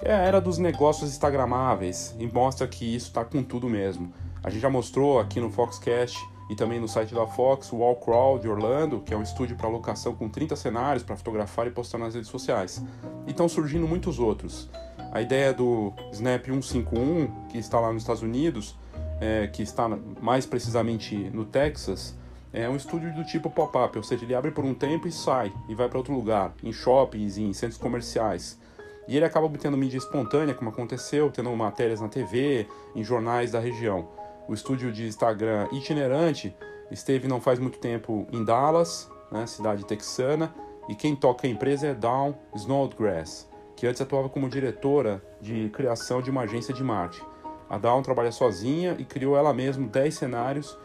É 0.00 0.12
a 0.14 0.18
era 0.18 0.40
dos 0.40 0.58
negócios 0.58 1.10
instagramáveis 1.10 2.14
e 2.18 2.26
mostra 2.26 2.66
que 2.68 2.84
isso 2.84 3.08
está 3.08 3.24
com 3.24 3.42
tudo 3.42 3.68
mesmo. 3.68 4.12
A 4.42 4.50
gente 4.50 4.62
já 4.62 4.70
mostrou 4.70 5.18
aqui 5.18 5.40
no 5.40 5.50
Foxcast 5.50 6.18
e 6.52 6.54
também 6.54 6.78
no 6.78 6.86
site 6.86 7.14
da 7.14 7.26
Fox, 7.26 7.72
o 7.72 7.78
Wall 7.78 7.96
Crawl 7.96 8.38
de 8.38 8.46
Orlando, 8.46 9.00
que 9.00 9.14
é 9.14 9.16
um 9.16 9.22
estúdio 9.22 9.56
para 9.56 9.70
locação 9.70 10.14
com 10.14 10.28
30 10.28 10.54
cenários 10.54 11.02
para 11.02 11.16
fotografar 11.16 11.66
e 11.66 11.70
postar 11.70 11.96
nas 11.96 12.14
redes 12.14 12.28
sociais. 12.28 12.84
E 13.26 13.30
estão 13.30 13.48
surgindo 13.48 13.88
muitos 13.88 14.18
outros. 14.18 14.68
A 15.10 15.22
ideia 15.22 15.54
do 15.54 15.94
Snap 16.12 16.44
151, 16.44 17.48
que 17.48 17.56
está 17.56 17.80
lá 17.80 17.90
nos 17.90 18.02
Estados 18.02 18.20
Unidos, 18.20 18.76
é, 19.18 19.46
que 19.46 19.62
está 19.62 19.88
mais 20.20 20.44
precisamente 20.44 21.16
no 21.30 21.46
Texas, 21.46 22.14
é 22.52 22.68
um 22.68 22.76
estúdio 22.76 23.14
do 23.14 23.24
tipo 23.24 23.48
pop-up, 23.48 23.96
ou 23.96 24.04
seja, 24.04 24.22
ele 24.22 24.34
abre 24.34 24.50
por 24.50 24.62
um 24.62 24.74
tempo 24.74 25.08
e 25.08 25.12
sai, 25.12 25.50
e 25.70 25.74
vai 25.74 25.88
para 25.88 25.96
outro 25.96 26.12
lugar, 26.12 26.52
em 26.62 26.70
shoppings, 26.70 27.38
em 27.38 27.50
centros 27.54 27.80
comerciais. 27.80 28.60
E 29.08 29.16
ele 29.16 29.24
acaba 29.24 29.46
obtendo 29.46 29.74
mídia 29.78 29.96
espontânea, 29.96 30.54
como 30.54 30.68
aconteceu, 30.68 31.30
tendo 31.30 31.50
matérias 31.56 32.02
na 32.02 32.08
TV, 32.08 32.66
em 32.94 33.02
jornais 33.02 33.50
da 33.50 33.58
região. 33.58 34.06
O 34.48 34.54
estúdio 34.54 34.92
de 34.92 35.06
Instagram 35.06 35.68
itinerante 35.72 36.54
esteve 36.90 37.28
não 37.28 37.40
faz 37.40 37.58
muito 37.58 37.78
tempo 37.78 38.26
em 38.32 38.44
Dallas, 38.44 39.10
né, 39.30 39.46
cidade 39.46 39.84
texana, 39.84 40.54
e 40.88 40.94
quem 40.94 41.14
toca 41.14 41.46
a 41.46 41.50
empresa 41.50 41.86
é 41.86 41.94
Dawn 41.94 42.34
Snodgrass, 42.54 43.48
que 43.76 43.86
antes 43.86 44.00
atuava 44.00 44.28
como 44.28 44.48
diretora 44.48 45.22
de 45.40 45.70
criação 45.70 46.20
de 46.20 46.30
uma 46.30 46.42
agência 46.42 46.74
de 46.74 46.82
marketing. 46.82 47.24
A 47.70 47.78
Dawn 47.78 48.02
trabalha 48.02 48.32
sozinha 48.32 48.96
e 48.98 49.04
criou 49.04 49.36
ela 49.36 49.54
mesma 49.54 49.86
10 49.86 50.14
cenários 50.14 50.76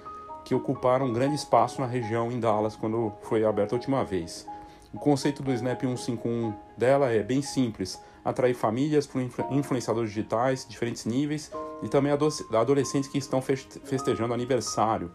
que 0.46 0.56
ocuparam 0.56 1.08
um 1.08 1.14
grande 1.14 1.36
espaço 1.36 1.82
na 1.82 1.88
região 1.88 2.32
em 2.32 2.40
Dallas 2.40 2.76
quando 2.76 3.12
foi 3.24 3.44
aberta 3.44 3.76
a 3.76 3.78
última 3.78 4.06
vez. 4.06 4.48
O 4.94 4.98
conceito 4.98 5.44
do 5.44 5.52
Snap 5.52 5.82
151 5.82 6.54
dela 6.78 7.12
é 7.12 7.22
bem 7.22 7.42
simples: 7.42 8.02
atrair 8.28 8.54
famílias 8.54 9.10
influenciadores 9.50 10.10
digitais, 10.10 10.68
diferentes 10.68 11.06
níveis, 11.06 11.50
e 11.82 11.88
também 11.88 12.12
adolescentes 12.12 13.10
que 13.10 13.18
estão 13.18 13.42
festejando 13.42 14.34
aniversário. 14.34 15.10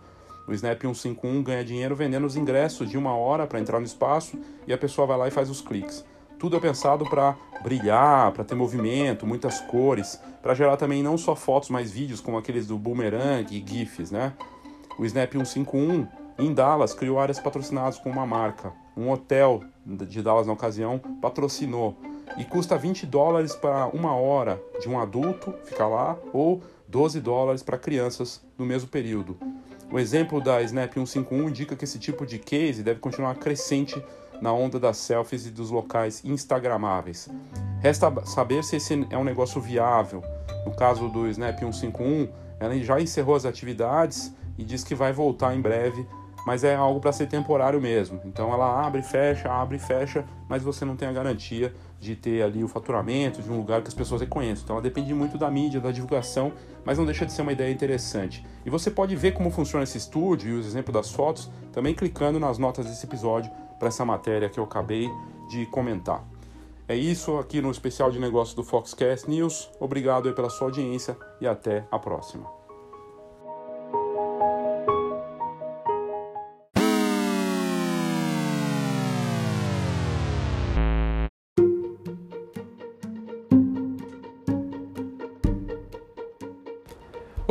O 0.48 0.52
Snap 0.54 0.80
151 0.80 1.42
ganha 1.42 1.62
dinheiro 1.62 1.94
vendendo 1.94 2.26
os 2.26 2.36
ingressos 2.36 2.88
de 2.88 2.96
uma 2.96 3.14
hora 3.14 3.46
para 3.46 3.60
entrar 3.60 3.78
no 3.78 3.84
espaço 3.84 4.38
e 4.66 4.72
a 4.72 4.78
pessoa 4.78 5.06
vai 5.06 5.18
lá 5.18 5.28
e 5.28 5.30
faz 5.30 5.50
os 5.50 5.60
cliques. 5.60 6.04
Tudo 6.38 6.56
é 6.56 6.60
pensado 6.60 7.04
para 7.08 7.36
brilhar, 7.62 8.32
para 8.32 8.44
ter 8.44 8.54
movimento, 8.54 9.26
muitas 9.26 9.60
cores, 9.60 10.18
para 10.40 10.54
gerar 10.54 10.78
também 10.78 11.02
não 11.02 11.18
só 11.18 11.36
fotos, 11.36 11.68
mas 11.68 11.92
vídeos 11.92 12.20
como 12.20 12.38
aqueles 12.38 12.66
do 12.66 12.78
Boomerang 12.78 13.46
e 13.54 13.64
GIFs, 13.64 14.10
né? 14.10 14.32
O 14.98 15.04
Snap 15.04 15.30
151 15.30 16.08
em 16.38 16.52
Dallas 16.52 16.94
criou 16.94 17.20
áreas 17.20 17.38
patrocinadas 17.38 17.98
com 17.98 18.10
uma 18.10 18.26
marca. 18.26 18.72
Um 18.96 19.10
hotel 19.10 19.62
de 19.84 20.22
Dallas 20.22 20.46
na 20.46 20.54
ocasião 20.54 20.98
patrocinou 21.20 21.96
e 22.36 22.44
custa 22.44 22.76
20 22.76 23.06
dólares 23.06 23.54
para 23.54 23.86
uma 23.88 24.14
hora 24.14 24.60
de 24.80 24.88
um 24.88 24.98
adulto 24.98 25.54
ficar 25.64 25.88
lá 25.88 26.16
ou 26.32 26.62
12 26.88 27.20
dólares 27.20 27.62
para 27.62 27.78
crianças 27.78 28.42
no 28.58 28.64
mesmo 28.64 28.88
período. 28.88 29.36
O 29.90 29.98
exemplo 29.98 30.40
da 30.40 30.62
Snap 30.62 30.92
151 30.92 31.48
indica 31.48 31.76
que 31.76 31.84
esse 31.84 31.98
tipo 31.98 32.24
de 32.24 32.38
case 32.38 32.82
deve 32.82 33.00
continuar 33.00 33.34
crescente 33.34 34.02
na 34.40 34.52
onda 34.52 34.80
das 34.80 34.96
selfies 34.96 35.46
e 35.46 35.50
dos 35.50 35.70
locais 35.70 36.24
instagramáveis. 36.24 37.28
Resta 37.80 38.10
saber 38.24 38.64
se 38.64 38.76
esse 38.76 39.06
é 39.10 39.18
um 39.18 39.24
negócio 39.24 39.60
viável. 39.60 40.22
No 40.64 40.74
caso 40.74 41.08
do 41.08 41.28
Snap 41.28 41.58
151, 41.58 42.28
ela 42.58 42.76
já 42.78 43.00
encerrou 43.00 43.36
as 43.36 43.44
atividades 43.44 44.34
e 44.56 44.64
diz 44.64 44.82
que 44.82 44.94
vai 44.94 45.12
voltar 45.12 45.54
em 45.54 45.60
breve 45.60 46.06
mas 46.46 46.64
é 46.64 46.74
algo 46.74 47.00
para 47.00 47.12
ser 47.12 47.26
temporário 47.26 47.80
mesmo. 47.80 48.20
Então 48.24 48.52
ela 48.52 48.84
abre 48.84 49.00
e 49.00 49.04
fecha, 49.04 49.50
abre 49.50 49.76
e 49.76 49.80
fecha, 49.80 50.24
mas 50.48 50.62
você 50.62 50.84
não 50.84 50.96
tem 50.96 51.08
a 51.08 51.12
garantia 51.12 51.72
de 52.02 52.16
ter 52.16 52.42
ali 52.42 52.64
o 52.64 52.68
faturamento 52.68 53.40
de 53.40 53.48
um 53.48 53.56
lugar 53.56 53.80
que 53.80 53.86
as 53.86 53.94
pessoas 53.94 54.20
reconheçam. 54.20 54.64
Então 54.64 54.74
ela 54.74 54.82
depende 54.82 55.14
muito 55.14 55.38
da 55.38 55.48
mídia, 55.48 55.80
da 55.80 55.92
divulgação, 55.92 56.52
mas 56.84 56.98
não 56.98 57.06
deixa 57.06 57.24
de 57.24 57.32
ser 57.32 57.42
uma 57.42 57.52
ideia 57.52 57.72
interessante. 57.72 58.44
E 58.66 58.70
você 58.70 58.90
pode 58.90 59.14
ver 59.14 59.32
como 59.32 59.52
funciona 59.52 59.84
esse 59.84 59.98
estúdio 59.98 60.50
e 60.50 60.58
os 60.58 60.66
exemplos 60.66 60.92
das 60.92 61.12
fotos 61.12 61.48
também 61.72 61.94
clicando 61.94 62.40
nas 62.40 62.58
notas 62.58 62.86
desse 62.86 63.06
episódio 63.06 63.52
para 63.78 63.86
essa 63.86 64.04
matéria 64.04 64.48
que 64.48 64.58
eu 64.58 64.64
acabei 64.64 65.08
de 65.48 65.64
comentar. 65.66 66.24
É 66.88 66.96
isso 66.96 67.38
aqui 67.38 67.60
no 67.60 67.70
especial 67.70 68.10
de 68.10 68.18
negócios 68.18 68.56
do 68.56 68.64
Foxcast 68.64 69.30
News. 69.30 69.70
Obrigado 69.78 70.32
pela 70.32 70.50
sua 70.50 70.66
audiência 70.66 71.16
e 71.40 71.46
até 71.46 71.86
a 71.88 72.00
próxima. 72.00 72.61